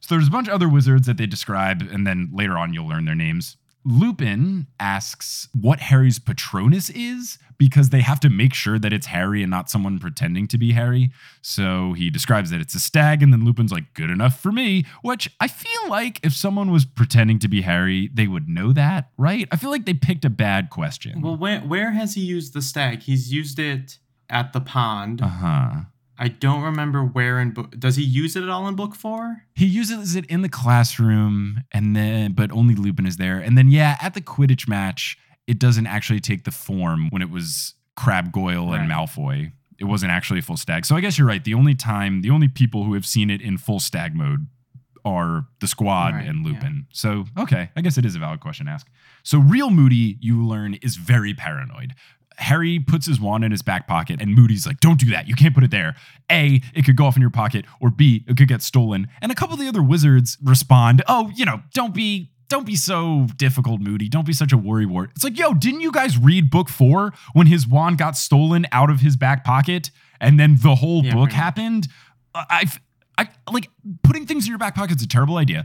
So 0.00 0.16
there's 0.16 0.26
a 0.26 0.30
bunch 0.30 0.48
of 0.48 0.54
other 0.54 0.68
wizards 0.68 1.06
that 1.06 1.18
they 1.18 1.26
describe, 1.26 1.82
and 1.82 2.04
then 2.04 2.30
later 2.32 2.58
on 2.58 2.74
you'll 2.74 2.88
learn 2.88 3.04
their 3.04 3.14
names. 3.14 3.56
Lupin 3.84 4.66
asks 4.78 5.48
what 5.58 5.80
Harry's 5.80 6.18
Patronus 6.18 6.90
is 6.90 7.38
because 7.58 7.90
they 7.90 8.00
have 8.00 8.20
to 8.20 8.30
make 8.30 8.54
sure 8.54 8.78
that 8.78 8.92
it's 8.92 9.06
Harry 9.06 9.42
and 9.42 9.50
not 9.50 9.70
someone 9.70 9.98
pretending 9.98 10.46
to 10.48 10.58
be 10.58 10.72
Harry. 10.72 11.10
So 11.42 11.92
he 11.94 12.10
describes 12.10 12.50
that 12.50 12.60
it's 12.60 12.74
a 12.74 12.80
stag, 12.80 13.22
and 13.22 13.32
then 13.32 13.44
Lupin's 13.44 13.72
like, 13.72 13.92
good 13.94 14.10
enough 14.10 14.40
for 14.40 14.50
me, 14.52 14.84
which 15.02 15.30
I 15.40 15.48
feel 15.48 15.88
like 15.88 16.20
if 16.22 16.32
someone 16.32 16.70
was 16.70 16.84
pretending 16.84 17.38
to 17.40 17.48
be 17.48 17.62
Harry, 17.62 18.10
they 18.12 18.26
would 18.26 18.48
know 18.48 18.72
that, 18.72 19.10
right? 19.16 19.46
I 19.50 19.56
feel 19.56 19.70
like 19.70 19.84
they 19.86 19.94
picked 19.94 20.24
a 20.24 20.30
bad 20.30 20.70
question. 20.70 21.20
Well, 21.20 21.36
where 21.36 21.60
where 21.60 21.92
has 21.92 22.14
he 22.14 22.22
used 22.22 22.54
the 22.54 22.62
stag? 22.62 23.02
He's 23.02 23.32
used 23.32 23.58
it 23.58 23.98
at 24.28 24.52
the 24.52 24.60
pond. 24.60 25.20
uh 25.22 25.28
huh. 25.28 25.70
I 26.20 26.28
don't 26.28 26.62
remember 26.62 27.02
where 27.02 27.40
in 27.40 27.52
book. 27.52 27.74
Does 27.78 27.96
he 27.96 28.04
use 28.04 28.36
it 28.36 28.42
at 28.42 28.50
all 28.50 28.68
in 28.68 28.76
book 28.76 28.94
four? 28.94 29.44
He 29.54 29.64
uses 29.64 30.14
it 30.14 30.26
in 30.26 30.42
the 30.42 30.50
classroom, 30.50 31.62
and 31.72 31.96
then 31.96 32.32
but 32.32 32.52
only 32.52 32.74
Lupin 32.74 33.06
is 33.06 33.16
there. 33.16 33.38
And 33.38 33.56
then 33.56 33.70
yeah, 33.70 33.96
at 34.02 34.12
the 34.12 34.20
Quidditch 34.20 34.68
match, 34.68 35.16
it 35.46 35.58
doesn't 35.58 35.86
actually 35.86 36.20
take 36.20 36.44
the 36.44 36.50
form 36.50 37.08
when 37.08 37.22
it 37.22 37.30
was 37.30 37.74
Crabbe 37.96 38.32
Goyle 38.32 38.72
and 38.74 38.88
Malfoy. 38.88 39.52
It 39.78 39.84
wasn't 39.84 40.12
actually 40.12 40.40
a 40.40 40.42
full 40.42 40.58
stag. 40.58 40.84
So 40.84 40.94
I 40.94 41.00
guess 41.00 41.16
you're 41.16 41.26
right. 41.26 41.42
The 41.42 41.54
only 41.54 41.74
time, 41.74 42.20
the 42.20 42.28
only 42.28 42.48
people 42.48 42.84
who 42.84 42.92
have 42.92 43.06
seen 43.06 43.30
it 43.30 43.40
in 43.40 43.56
full 43.56 43.80
stag 43.80 44.14
mode 44.14 44.46
are 45.06 45.46
the 45.60 45.66
squad 45.66 46.12
Right, 46.14 46.28
and 46.28 46.44
yeah. 46.46 46.52
Lupin. 46.52 46.86
So 46.92 47.24
okay, 47.38 47.70
I 47.74 47.80
guess 47.80 47.96
it 47.96 48.04
is 48.04 48.14
a 48.14 48.18
valid 48.18 48.40
question 48.40 48.66
to 48.66 48.72
ask. 48.72 48.86
So 49.22 49.38
real 49.38 49.70
Moody, 49.70 50.18
you 50.20 50.46
learn, 50.46 50.74
is 50.74 50.96
very 50.96 51.32
paranoid. 51.32 51.94
Harry 52.36 52.78
puts 52.78 53.06
his 53.06 53.20
wand 53.20 53.44
in 53.44 53.50
his 53.50 53.62
back 53.62 53.86
pocket, 53.86 54.20
and 54.20 54.34
Moody's 54.34 54.66
like, 54.66 54.80
Don't 54.80 54.98
do 54.98 55.10
that. 55.10 55.28
You 55.28 55.34
can't 55.34 55.54
put 55.54 55.64
it 55.64 55.70
there. 55.70 55.94
A, 56.30 56.60
it 56.74 56.84
could 56.84 56.96
go 56.96 57.04
off 57.06 57.16
in 57.16 57.20
your 57.20 57.30
pocket, 57.30 57.64
or 57.80 57.90
B, 57.90 58.24
it 58.26 58.36
could 58.36 58.48
get 58.48 58.62
stolen. 58.62 59.08
And 59.20 59.30
a 59.30 59.34
couple 59.34 59.54
of 59.54 59.60
the 59.60 59.68
other 59.68 59.82
wizards 59.82 60.38
respond, 60.42 61.02
Oh, 61.08 61.30
you 61.34 61.44
know, 61.44 61.62
don't 61.74 61.94
be. 61.94 62.30
Don't 62.48 62.66
be 62.66 62.74
so 62.74 63.28
difficult, 63.36 63.80
Moody. 63.80 64.08
Don't 64.08 64.26
be 64.26 64.32
such 64.32 64.52
a 64.52 64.56
worrywart. 64.58 65.10
It's 65.14 65.22
like, 65.22 65.38
yo, 65.38 65.54
didn't 65.54 65.82
you 65.82 65.92
guys 65.92 66.18
read 66.18 66.50
book 66.50 66.68
four 66.68 67.12
when 67.32 67.46
his 67.46 67.64
wand 67.64 67.96
got 67.98 68.16
stolen 68.16 68.66
out 68.72 68.90
of 68.90 68.98
his 68.98 69.14
back 69.16 69.44
pocket 69.44 69.92
and 70.20 70.40
then 70.40 70.56
the 70.60 70.74
whole 70.74 71.04
Yeah, 71.04 71.12
book 71.14 71.26
right. 71.26 71.32
happened? 71.32 71.86
I, 72.34 72.66
I, 73.16 73.28
like 73.52 73.70
putting 74.02 74.26
things 74.26 74.46
in 74.46 74.48
your 74.50 74.58
back 74.58 74.74
pocket 74.74 74.96
is 74.96 75.02
a 75.04 75.06
terrible 75.06 75.36
idea. 75.36 75.64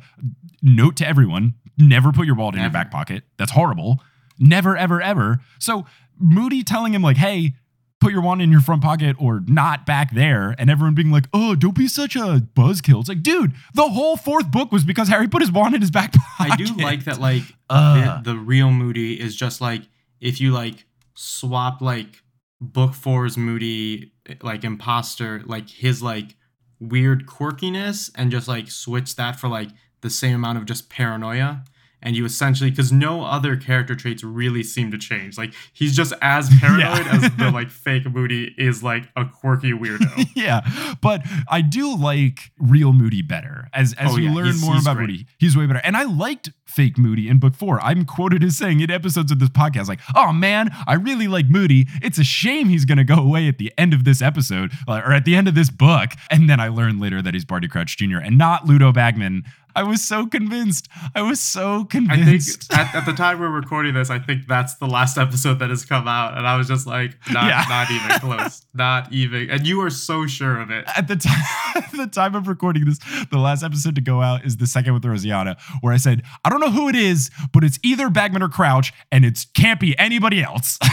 Note 0.61 0.95
to 0.97 1.07
everyone: 1.07 1.55
never 1.76 2.11
put 2.11 2.28
your 2.28 2.36
wallet 2.36 2.53
in 2.53 2.61
your 2.61 2.70
back 2.70 2.91
pocket. 2.91 3.24
That's 3.38 3.53
horrible. 3.53 3.99
Never, 4.38 4.78
ever, 4.78 5.01
ever. 5.01 5.39
So 5.57 5.86
Moody 6.20 6.63
telling 6.63 6.93
him 6.93 7.01
like, 7.01 7.18
"Hey, 7.18 7.53
put 8.01 8.11
your 8.11 8.22
wand 8.22 8.41
in 8.41 8.51
your 8.51 8.61
front 8.61 8.82
pocket 8.82 9.16
or 9.20 9.41
not 9.47 9.86
back 9.86 10.13
there," 10.13 10.55
and 10.57 10.70
everyone 10.70 10.95
being 10.95 11.11
like, 11.11 11.28
"Oh, 11.34 11.55
don't 11.55 11.76
be 11.76 11.88
such 11.88 12.16
a 12.16 12.47
buzzkill." 12.55 12.99
It's 12.99 13.09
like, 13.09 13.24
dude, 13.24 13.53
the 13.74 13.89
whole 13.89 14.18
fourth 14.18 14.51
book 14.51 14.72
was 14.72 14.84
because 14.84 15.07
Harry 15.09 15.28
put 15.28 15.41
his 15.41 15.51
wand 15.51 15.76
in 15.76 15.82
his 15.82 15.91
back 15.91 16.13
pocket. 16.13 16.53
I 16.53 16.55
do 16.55 16.66
like 16.76 17.05
that. 17.05 17.20
Like 17.20 17.43
Uh. 17.70 18.22
the, 18.22 18.34
the 18.34 18.38
real 18.38 18.70
Moody 18.72 19.20
is 19.20 19.36
just 19.36 19.59
like 19.61 19.82
if 20.22 20.39
you 20.39 20.51
like 20.51 20.86
swap 21.16 21.82
like 21.82 22.22
book 22.61 22.93
four's 22.93 23.38
Moody 23.38 24.11
like 24.41 24.63
imposter 24.63 25.41
like 25.45 25.70
his 25.70 26.01
like 26.03 26.36
weird 26.80 27.26
quirkiness 27.26 28.11
and 28.16 28.32
just 28.32 28.47
like 28.47 28.70
switch 28.70 29.16
that 29.16 29.39
for 29.39 29.47
like 29.47 29.70
the 30.01 30.09
same 30.09 30.36
amount 30.36 30.57
of 30.57 30.66
just 30.66 30.89
paranoia. 30.89 31.63
And 32.02 32.16
you 32.16 32.24
essentially, 32.26 32.70
because 32.70 32.91
no 32.91 33.24
other 33.24 33.56
character 33.56 33.96
traits 33.96 34.24
really 34.24 34.62
seem 34.62 34.91
to 34.91 34.98
change. 34.98 35.38
Like 35.38 35.54
he's 35.74 35.96
just 35.96 36.14
as 36.22 36.50
paranoid 36.60 37.06
Yeah. 37.06 37.10
as 37.24 37.36
the 37.36 37.52
like 37.52 37.70
fake 37.72 38.06
Moody 38.12 38.54
is 38.58 38.84
like 38.84 39.10
a 39.16 39.26
quirky 39.26 39.72
weirdo. 39.72 40.28
yeah, 40.36 40.62
but 41.02 41.22
I 41.50 41.62
do 41.62 41.96
like 41.96 42.52
real 42.60 42.93
Moody 42.93 43.22
better 43.24 43.70
as 43.74 43.93
as 43.93 44.12
Oh, 44.14 44.18
you 44.18 44.30
yeah, 44.30 44.36
learn 44.36 44.46
he's- 44.46 44.62
more 44.62 44.74
he's 44.76 44.84
about 44.84 44.98
great. 44.98 45.10
Moody. 45.10 45.26
He's 45.39 45.58
way 45.58 45.66
better, 45.66 45.82
and 45.84 45.98
I 45.98 46.04
liked 46.04 46.52
fake 46.68 46.98
Moody 46.98 47.28
in 47.30 47.39
book 47.39 47.56
four. 47.56 47.80
I'm 47.82 48.06
quoted 48.06 48.43
as 48.43 48.58
saying 48.58 48.82
in 48.82 48.91
episodes 48.91 49.32
of 49.32 49.39
this 49.39 49.50
podcast, 49.50 49.88
like, 49.88 50.02
"Oh 50.16 50.32
man, 50.32 50.70
I 50.86 50.93
really 50.96 51.28
like 51.28 51.48
Moody. 51.48 51.88
It's 52.04 52.18
a 52.20 52.24
shame 52.24 52.70
he's 52.70 52.86
gonna 52.86 53.04
go 53.04 53.16
away 53.16 53.48
at 53.48 53.58
the 53.58 53.72
end 53.78 53.93
of 53.93 54.04
this 54.04 54.22
episode 54.22 54.72
or 54.88 55.12
at 55.14 55.26
the 55.26 55.36
end 55.36 55.48
of 55.48 55.56
this 55.56 55.70
book." 55.72 56.12
And 56.30 56.48
then 56.50 56.60
I 56.60 56.68
learned 56.68 57.00
later 57.00 57.22
that 57.24 57.34
he's 57.34 57.46
Barty 57.46 57.68
Crouch 57.68 57.98
Jr. 57.98 58.18
and 58.18 58.38
not 58.38 58.66
Ludo 58.68 58.91
Bagman. 58.91 59.43
I 59.76 59.84
was 59.84 60.02
so 60.04 60.26
convinced. 60.26 60.88
I 61.14 61.22
was 61.22 61.40
so 61.40 61.84
convinced. 61.86 62.74
I 62.74 62.78
think 62.78 62.88
at, 62.88 62.96
at 62.96 63.06
the 63.06 63.14
time 63.14 63.40
we're 63.40 63.50
recording 63.50 63.94
this, 63.94 64.10
I 64.10 64.20
think 64.20 64.48
that's 64.48 64.76
the 64.76 64.88
last 64.88 65.18
episode 65.18 65.60
that 65.60 65.70
has 65.70 65.84
come 65.86 66.08
out, 66.08 66.38
and 66.38 66.48
I 66.48 66.56
was 66.58 66.68
just 66.68 66.88
like, 66.88 67.16
not, 67.32 67.48
Yeah. 67.48 67.66
not 67.68 67.92
even 67.92 68.20
close, 68.20 68.66
not 68.74 69.12
even. 69.12 69.50
And 69.50 69.68
you 69.68 69.78
were 69.80 69.90
so 69.90 70.26
sure 70.28 70.60
of 70.60 70.72
it. 70.72 70.86
at 70.96 71.08
the 71.08 71.16
time 71.16 71.44
at 71.76 71.92
the 71.92 72.08
time 72.08 72.36
of 72.36 72.48
recording 72.48 72.86
this, 72.86 73.00
the 73.32 73.38
last 73.38 73.64
episode 73.64 73.96
to 73.96 74.02
go 74.02 74.22
out 74.22 74.46
is 74.46 74.58
the 74.58 74.68
second 74.68 74.94
with 74.94 75.04
Rosiana, 75.04 75.60
where 75.82 75.94
I 75.94 75.98
said, 75.98 76.24
I 76.44 76.50
don't 76.50 76.60
know 76.62 76.72
who 76.72 76.88
it 76.90 76.96
is, 76.96 77.30
but 77.54 77.64
it's 77.64 77.80
either 77.84 78.10
Bagman 78.10 78.42
or 78.42 78.50
Crouch, 78.50 78.94
and 79.12 79.26
it 79.26 79.46
can't 79.54 79.80
be 79.80 79.98
anybody 80.00 80.42
else. 80.42 80.80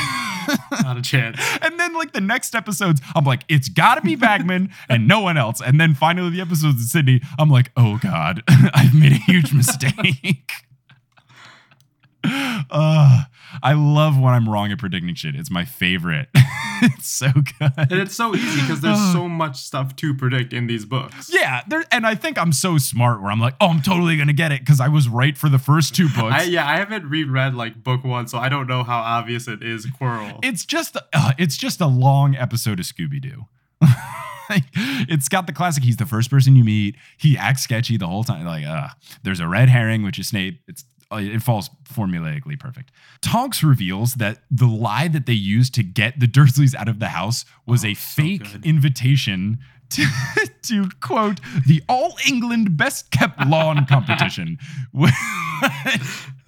Not 0.82 0.96
a 0.96 1.02
chance. 1.02 1.38
and 1.60 1.78
then 1.78 1.94
like 1.94 2.12
the 2.12 2.20
next 2.20 2.54
episodes, 2.54 3.00
I'm 3.14 3.24
like, 3.24 3.44
it's 3.48 3.68
gotta 3.68 4.00
be 4.00 4.16
Bagman 4.16 4.70
and 4.88 5.08
no 5.08 5.20
one 5.20 5.36
else. 5.36 5.60
And 5.60 5.80
then 5.80 5.94
finally 5.94 6.30
the 6.30 6.40
episodes 6.40 6.82
of 6.82 6.88
Sydney, 6.88 7.20
I'm 7.38 7.50
like, 7.50 7.70
oh 7.76 7.98
God, 7.98 8.42
I've 8.48 8.94
made 8.94 9.12
a 9.12 9.16
huge 9.16 9.52
mistake. 9.52 10.52
Uh, 12.24 13.24
I 13.62 13.72
love 13.74 14.18
when 14.18 14.32
I'm 14.34 14.48
wrong 14.48 14.72
at 14.72 14.78
predicting 14.78 15.14
shit. 15.14 15.34
It's 15.34 15.50
my 15.50 15.64
favorite. 15.64 16.28
it's 16.82 17.08
so 17.08 17.30
good. 17.32 17.72
And 17.76 17.92
it's 17.92 18.14
so 18.14 18.34
easy 18.34 18.60
because 18.60 18.80
there's 18.80 19.12
so 19.12 19.28
much 19.28 19.56
stuff 19.56 19.94
to 19.96 20.14
predict 20.14 20.52
in 20.52 20.66
these 20.66 20.84
books. 20.84 21.30
Yeah, 21.32 21.62
there, 21.68 21.84
and 21.90 22.06
I 22.06 22.14
think 22.14 22.38
I'm 22.38 22.52
so 22.52 22.78
smart 22.78 23.22
where 23.22 23.30
I'm 23.30 23.40
like, 23.40 23.54
oh, 23.60 23.68
I'm 23.68 23.82
totally 23.82 24.16
gonna 24.16 24.32
get 24.32 24.52
it 24.52 24.60
because 24.60 24.80
I 24.80 24.88
was 24.88 25.08
right 25.08 25.36
for 25.36 25.48
the 25.48 25.58
first 25.58 25.94
two 25.94 26.08
books. 26.16 26.34
I, 26.34 26.42
yeah, 26.44 26.68
I 26.68 26.76
haven't 26.76 27.08
reread 27.08 27.54
like 27.54 27.82
book 27.82 28.04
one, 28.04 28.26
so 28.26 28.38
I 28.38 28.48
don't 28.48 28.66
know 28.66 28.82
how 28.82 28.98
obvious 28.98 29.48
it 29.48 29.62
is 29.62 29.86
Quirrell. 29.86 30.40
it's 30.42 30.64
just, 30.64 30.96
uh, 31.12 31.32
it's 31.38 31.56
just 31.56 31.80
a 31.80 31.86
long 31.86 32.34
episode 32.36 32.80
of 32.80 32.86
Scooby 32.86 33.20
Doo. 33.20 33.46
it's 35.08 35.28
got 35.28 35.46
the 35.46 35.52
classic. 35.52 35.82
He's 35.84 35.96
the 35.96 36.06
first 36.06 36.30
person 36.30 36.56
you 36.56 36.64
meet. 36.64 36.96
He 37.18 37.36
acts 37.36 37.62
sketchy 37.62 37.96
the 37.96 38.06
whole 38.06 38.24
time. 38.24 38.44
Like, 38.44 38.64
uh, 38.64 38.88
there's 39.22 39.40
a 39.40 39.48
red 39.48 39.68
herring, 39.68 40.02
which 40.02 40.18
is 40.18 40.28
Snape. 40.28 40.60
It's 40.68 40.84
Uh, 41.12 41.18
it 41.18 41.42
falls 41.42 41.70
formulaically 41.84 42.58
perfect. 42.58 42.90
Tonks 43.20 43.62
reveals 43.62 44.14
that 44.14 44.38
the 44.50 44.66
lie 44.66 45.08
that 45.08 45.26
they 45.26 45.32
used 45.32 45.74
to 45.74 45.82
get 45.82 46.18
the 46.18 46.26
Dursleys 46.26 46.74
out 46.74 46.88
of 46.88 46.98
the 46.98 47.08
house 47.08 47.44
was 47.66 47.84
oh, 47.84 47.88
a 47.88 47.94
fake 47.94 48.46
invitation 48.64 49.58
to, 49.90 50.06
to 50.62 50.88
quote 51.00 51.40
the 51.66 51.82
All 51.88 52.16
England 52.26 52.76
Best 52.76 53.10
Kept 53.10 53.46
Lawn 53.46 53.84
competition. 53.86 54.58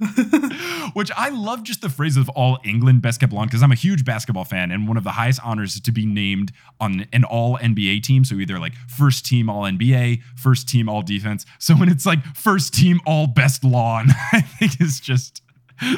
Which 0.94 1.10
I 1.16 1.28
love 1.28 1.62
just 1.62 1.80
the 1.80 1.88
phrase 1.88 2.16
of 2.16 2.28
All 2.30 2.58
England 2.64 3.02
Best 3.02 3.20
Kept 3.20 3.32
Lawn 3.32 3.46
because 3.46 3.62
I'm 3.62 3.72
a 3.72 3.76
huge 3.76 4.04
basketball 4.04 4.44
fan 4.44 4.70
and 4.70 4.88
one 4.88 4.96
of 4.96 5.04
the 5.04 5.12
highest 5.12 5.40
honors 5.44 5.74
is 5.74 5.80
to 5.82 5.92
be 5.92 6.04
named 6.04 6.52
on 6.80 7.06
an 7.12 7.24
All 7.24 7.58
NBA 7.58 8.02
team. 8.02 8.24
So 8.24 8.36
either 8.36 8.58
like 8.58 8.74
first 8.88 9.24
team 9.24 9.48
All 9.48 9.62
NBA, 9.62 10.22
first 10.36 10.68
team 10.68 10.88
All 10.88 11.02
Defense. 11.02 11.46
So 11.58 11.74
when 11.74 11.88
it's 11.88 12.06
like 12.06 12.24
first 12.36 12.74
team 12.74 13.00
All 13.06 13.26
Best 13.26 13.64
Lawn, 13.64 14.08
I 14.32 14.40
think 14.40 14.80
is 14.80 15.00
just 15.00 15.42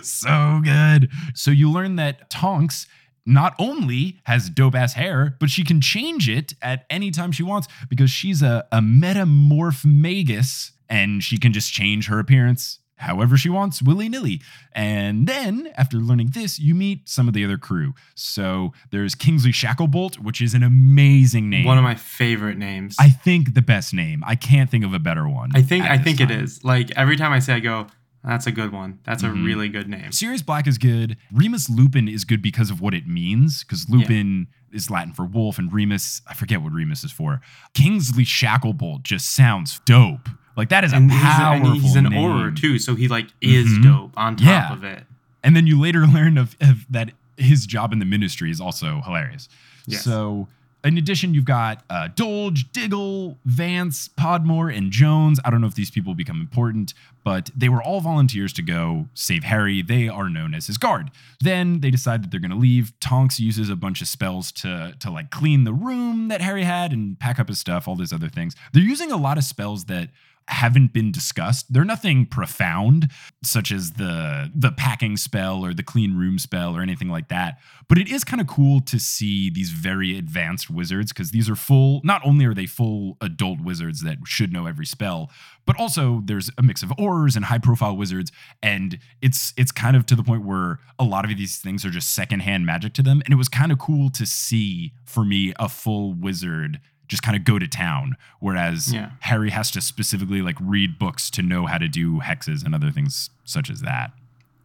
so 0.02 0.60
good. 0.62 1.10
So 1.34 1.50
you 1.50 1.70
learn 1.70 1.96
that 1.96 2.30
Tonks 2.30 2.86
not 3.24 3.54
only 3.58 4.20
has 4.24 4.48
dope 4.48 4.74
ass 4.74 4.94
hair, 4.94 5.36
but 5.40 5.50
she 5.50 5.64
can 5.64 5.80
change 5.80 6.28
it 6.28 6.54
at 6.62 6.86
any 6.88 7.10
time 7.10 7.32
she 7.32 7.42
wants 7.42 7.66
because 7.88 8.10
she's 8.10 8.40
a, 8.40 8.66
a 8.70 8.78
metamorphmagus 8.78 10.70
and 10.88 11.24
she 11.24 11.36
can 11.36 11.52
just 11.52 11.72
change 11.72 12.06
her 12.06 12.20
appearance 12.20 12.78
however 12.96 13.36
she 13.36 13.48
wants, 13.48 13.82
willy 13.82 14.08
nilly. 14.08 14.40
And 14.72 15.26
then 15.26 15.68
after 15.76 15.98
learning 15.98 16.30
this, 16.32 16.58
you 16.58 16.74
meet 16.74 17.08
some 17.08 17.28
of 17.28 17.34
the 17.34 17.44
other 17.44 17.58
crew. 17.58 17.94
So 18.14 18.72
there's 18.90 19.14
Kingsley 19.14 19.52
Shacklebolt, 19.52 20.18
which 20.18 20.40
is 20.40 20.54
an 20.54 20.62
amazing 20.62 21.50
name. 21.50 21.64
One 21.64 21.78
of 21.78 21.84
my 21.84 21.94
favorite 21.94 22.58
names. 22.58 22.96
I 22.98 23.08
think 23.10 23.54
the 23.54 23.62
best 23.62 23.92
name. 23.94 24.22
I 24.26 24.34
can't 24.34 24.70
think 24.70 24.84
of 24.84 24.94
a 24.94 24.98
better 24.98 25.28
one. 25.28 25.50
I 25.54 25.62
think 25.62 25.84
I 25.84 25.98
think 25.98 26.20
it 26.20 26.28
time. 26.28 26.40
is. 26.40 26.64
Like 26.64 26.90
every 26.96 27.16
time 27.16 27.32
I 27.32 27.38
say, 27.38 27.54
I 27.54 27.60
go, 27.60 27.86
"That's 28.24 28.46
a 28.46 28.52
good 28.52 28.72
one. 28.72 28.98
That's 29.04 29.22
Mhm. 29.22 29.28
a 29.28 29.32
really 29.44 29.68
good 29.68 29.88
name." 29.88 30.10
Sirius 30.12 30.42
Black 30.42 30.66
is 30.66 30.78
good. 30.78 31.16
Remus 31.32 31.68
Lupin 31.70 32.08
is 32.08 32.24
good 32.24 32.42
because 32.42 32.70
of 32.70 32.80
what 32.80 32.94
it 32.94 33.06
means, 33.06 33.62
because 33.62 33.88
Lupin 33.88 34.48
is 34.72 34.90
Latin 34.90 35.12
for 35.12 35.24
wolf, 35.24 35.58
and 35.58 35.72
Remus, 35.72 36.22
I 36.26 36.34
forget 36.34 36.60
what 36.60 36.72
Remus 36.72 37.04
is 37.04 37.12
for. 37.12 37.40
Kingsley 37.72 38.24
Shacklebolt 38.24 39.04
just 39.04 39.28
sounds 39.34 39.80
dope. 39.86 40.28
Like 40.56 40.70
that 40.70 40.84
is 40.84 40.92
a 40.92 40.96
And 40.96 41.10
he's, 41.12 41.20
a- 41.20 41.24
powerful 41.24 41.70
and 41.72 41.80
he's 41.80 41.96
an 41.96 42.04
name. 42.04 42.12
auror 42.30 42.54
too, 42.56 42.78
so 42.78 42.94
he 42.94 43.08
like 43.08 43.28
is 43.40 43.66
Mhm. 43.66 43.82
dope 43.82 44.12
on 44.16 44.36
top 44.36 44.46
Yeah. 44.46 44.72
of 44.72 44.84
it. 44.84 45.06
And 45.44 45.54
then 45.54 45.66
you 45.66 45.78
later 45.78 46.06
learn 46.06 46.38
of, 46.38 46.56
of 46.60 46.86
that 46.90 47.12
his 47.36 47.66
job 47.66 47.92
in 47.92 47.98
the 47.98 48.04
ministry 48.06 48.50
is 48.50 48.60
also 48.60 49.02
hilarious. 49.04 49.48
Yes. 49.86 50.02
So, 50.02 50.48
in 50.84 50.96
addition, 50.98 51.34
you've 51.34 51.44
got 51.44 51.82
uh, 51.90 52.08
Doge, 52.14 52.70
Diggle, 52.72 53.38
Vance, 53.44 54.08
Podmore, 54.08 54.70
and 54.70 54.90
Jones. 54.92 55.40
I 55.44 55.50
don't 55.50 55.60
know 55.60 55.66
if 55.66 55.74
these 55.74 55.90
people 55.90 56.14
become 56.14 56.40
important, 56.40 56.94
but 57.24 57.50
they 57.56 57.68
were 57.68 57.82
all 57.82 58.00
volunteers 58.00 58.52
to 58.54 58.62
go 58.62 59.08
save 59.12 59.42
Harry. 59.44 59.82
They 59.82 60.08
are 60.08 60.28
known 60.30 60.54
as 60.54 60.68
his 60.68 60.78
guard. 60.78 61.10
Then 61.40 61.80
they 61.80 61.90
decide 61.90 62.22
that 62.22 62.30
they're 62.30 62.40
going 62.40 62.52
to 62.52 62.56
leave. 62.56 62.92
Tonks 63.00 63.40
uses 63.40 63.68
a 63.68 63.74
bunch 63.76 64.00
of 64.00 64.06
spells 64.08 64.52
to 64.52 64.94
to 65.00 65.10
like 65.10 65.30
clean 65.30 65.64
the 65.64 65.72
room 65.74 66.28
that 66.28 66.40
Harry 66.40 66.62
had 66.64 66.92
and 66.92 67.18
pack 67.18 67.38
up 67.40 67.48
his 67.48 67.58
stuff. 67.58 67.86
All 67.88 67.96
these 67.96 68.12
other 68.12 68.28
things. 68.28 68.54
They're 68.72 68.82
using 68.82 69.10
a 69.12 69.16
lot 69.16 69.38
of 69.38 69.44
spells 69.44 69.86
that 69.86 70.10
haven't 70.48 70.92
been 70.92 71.10
discussed. 71.10 71.72
They're 71.72 71.84
nothing 71.84 72.26
profound, 72.26 73.10
such 73.42 73.72
as 73.72 73.92
the 73.92 74.50
the 74.54 74.72
packing 74.72 75.16
spell 75.16 75.64
or 75.64 75.74
the 75.74 75.82
clean 75.82 76.16
room 76.16 76.38
spell 76.38 76.76
or 76.76 76.82
anything 76.82 77.08
like 77.08 77.28
that. 77.28 77.58
But 77.88 77.98
it 77.98 78.08
is 78.08 78.24
kind 78.24 78.40
of 78.40 78.46
cool 78.46 78.80
to 78.82 78.98
see 78.98 79.50
these 79.50 79.70
very 79.70 80.16
advanced 80.16 80.70
wizards 80.70 81.12
because 81.12 81.30
these 81.30 81.50
are 81.50 81.56
full. 81.56 82.00
Not 82.04 82.22
only 82.24 82.44
are 82.44 82.54
they 82.54 82.66
full 82.66 83.16
adult 83.20 83.60
wizards 83.60 84.02
that 84.02 84.18
should 84.24 84.52
know 84.52 84.66
every 84.66 84.86
spell, 84.86 85.30
but 85.66 85.78
also 85.78 86.22
there's 86.24 86.50
a 86.58 86.62
mix 86.62 86.82
of 86.82 86.92
aurors 86.98 87.36
and 87.36 87.46
high 87.46 87.58
profile 87.58 87.96
wizards, 87.96 88.30
and 88.62 88.98
it's 89.20 89.52
it's 89.56 89.72
kind 89.72 89.96
of 89.96 90.06
to 90.06 90.14
the 90.14 90.22
point 90.22 90.44
where 90.44 90.78
a 90.98 91.04
lot 91.04 91.24
of 91.24 91.36
these 91.36 91.58
things 91.58 91.84
are 91.84 91.90
just 91.90 92.14
secondhand 92.14 92.66
magic 92.66 92.92
to 92.94 93.02
them. 93.02 93.20
And 93.24 93.32
it 93.32 93.36
was 93.36 93.48
kind 93.48 93.72
of 93.72 93.78
cool 93.78 94.10
to 94.10 94.24
see 94.24 94.92
for 95.04 95.24
me 95.24 95.52
a 95.58 95.68
full 95.68 96.14
wizard 96.14 96.80
just 97.08 97.22
kind 97.22 97.36
of 97.36 97.44
go 97.44 97.58
to 97.58 97.68
town 97.68 98.16
whereas 98.40 98.92
Yeah. 98.92 99.10
harry 99.20 99.50
has 99.50 99.70
to 99.72 99.80
specifically 99.80 100.42
like 100.42 100.56
read 100.60 100.98
books 100.98 101.30
to 101.30 101.42
know 101.42 101.66
how 101.66 101.78
to 101.78 101.88
do 101.88 102.20
hexes 102.20 102.64
and 102.64 102.74
other 102.74 102.90
things 102.90 103.30
such 103.44 103.70
as 103.70 103.80
that 103.82 104.10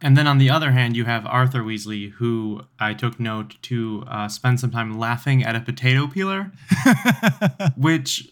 And 0.04 0.16
then 0.16 0.26
on 0.26 0.38
the 0.38 0.50
other 0.50 0.72
hand, 0.72 0.96
you 0.96 1.04
have 1.04 1.22
Arthur 1.26 1.62
Weasley, 1.62 2.10
who 2.18 2.62
I 2.80 2.92
took 3.02 3.20
note 3.20 3.50
to 3.70 4.02
uh, 4.10 4.26
spend 4.38 4.58
some 4.58 4.72
time 4.72 4.98
laughing 4.98 5.44
at 5.48 5.54
a 5.54 5.60
potato 5.60 6.08
peeler, 6.08 6.50
which 7.76 8.28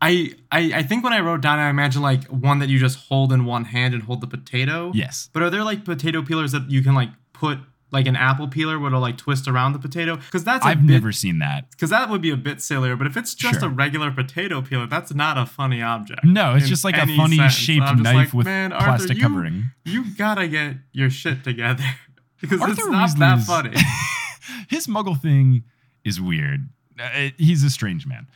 I, 0.00 0.32
I 0.52 0.60
I 0.80 0.82
think 0.82 1.02
when 1.04 1.12
I 1.12 1.20
wrote 1.20 1.40
down, 1.40 1.58
I 1.58 1.70
imagined 1.70 2.02
like 2.02 2.24
one 2.24 2.58
that 2.58 2.68
you 2.68 2.78
just 2.78 2.98
hold 3.08 3.32
in 3.32 3.44
one 3.46 3.64
hand 3.64 3.94
and 3.94 4.02
hold 4.02 4.20
the 4.20 4.26
potato. 4.26 4.92
yes 4.94 5.30
But 5.32 5.42
are 5.42 5.50
there 5.50 5.64
like 5.64 5.84
potato 5.84 6.22
peelers 6.22 6.52
that 6.52 6.70
you 6.70 6.82
can 6.82 6.94
like 6.94 7.10
put 7.32 7.58
like 7.92 8.06
an 8.06 8.16
apple 8.16 8.48
peeler 8.48 8.78
where 8.78 8.88
it'll 8.88 9.00
like 9.00 9.16
twist 9.16 9.46
around 9.48 9.72
the 9.72 9.78
potato? 9.78 10.16
Because 10.16 10.44
that's 10.44 10.64
i 10.66 10.70
i've 10.72 10.82
never 10.82 11.12
seen 11.12 11.38
that 11.38 11.70
because 11.70 11.90
that 11.90 12.10
would 12.10 12.20
be 12.20 12.30
a 12.30 12.36
bit 12.36 12.60
sillier. 12.60 12.96
But 12.96 13.06
if 13.06 13.16
it's 13.16 13.34
just 13.34 13.60
Sure. 13.60 13.68
a 13.68 13.72
regular 13.72 14.10
potato 14.10 14.60
peeler, 14.62 14.86
that's 14.86 15.14
not 15.14 15.38
a 15.38 15.46
funny 15.46 15.80
object. 15.82 16.24
no 16.24 16.54
it's 16.56 16.68
just 16.68 16.84
like 16.84 16.96
a 16.96 17.06
funny 17.16 17.36
sense. 17.36 17.52
shaped 17.54 17.96
knife 17.98 18.14
like, 18.14 18.32
with 18.32 18.46
"Man, 18.46 18.72
Arthur, 18.72 18.86
plastic 18.86 19.16
you- 19.18 19.22
covering 19.22 19.70
You 19.84 20.04
gotta 20.16 20.48
get 20.48 20.76
your 20.92 21.10
shit 21.10 21.44
together 21.44 21.84
because 22.40 22.60
it's 22.62 22.78
Arthur 22.80 22.90
not 22.90 23.16
that 23.18 23.40
funny. 23.44 23.74
his 24.68 24.86
muggle 24.86 25.20
thing 25.20 25.64
is 26.04 26.20
weird. 26.20 26.68
Uh, 27.00 27.28
he's 27.36 27.62
a 27.62 27.70
strange 27.70 28.06
man. 28.06 28.26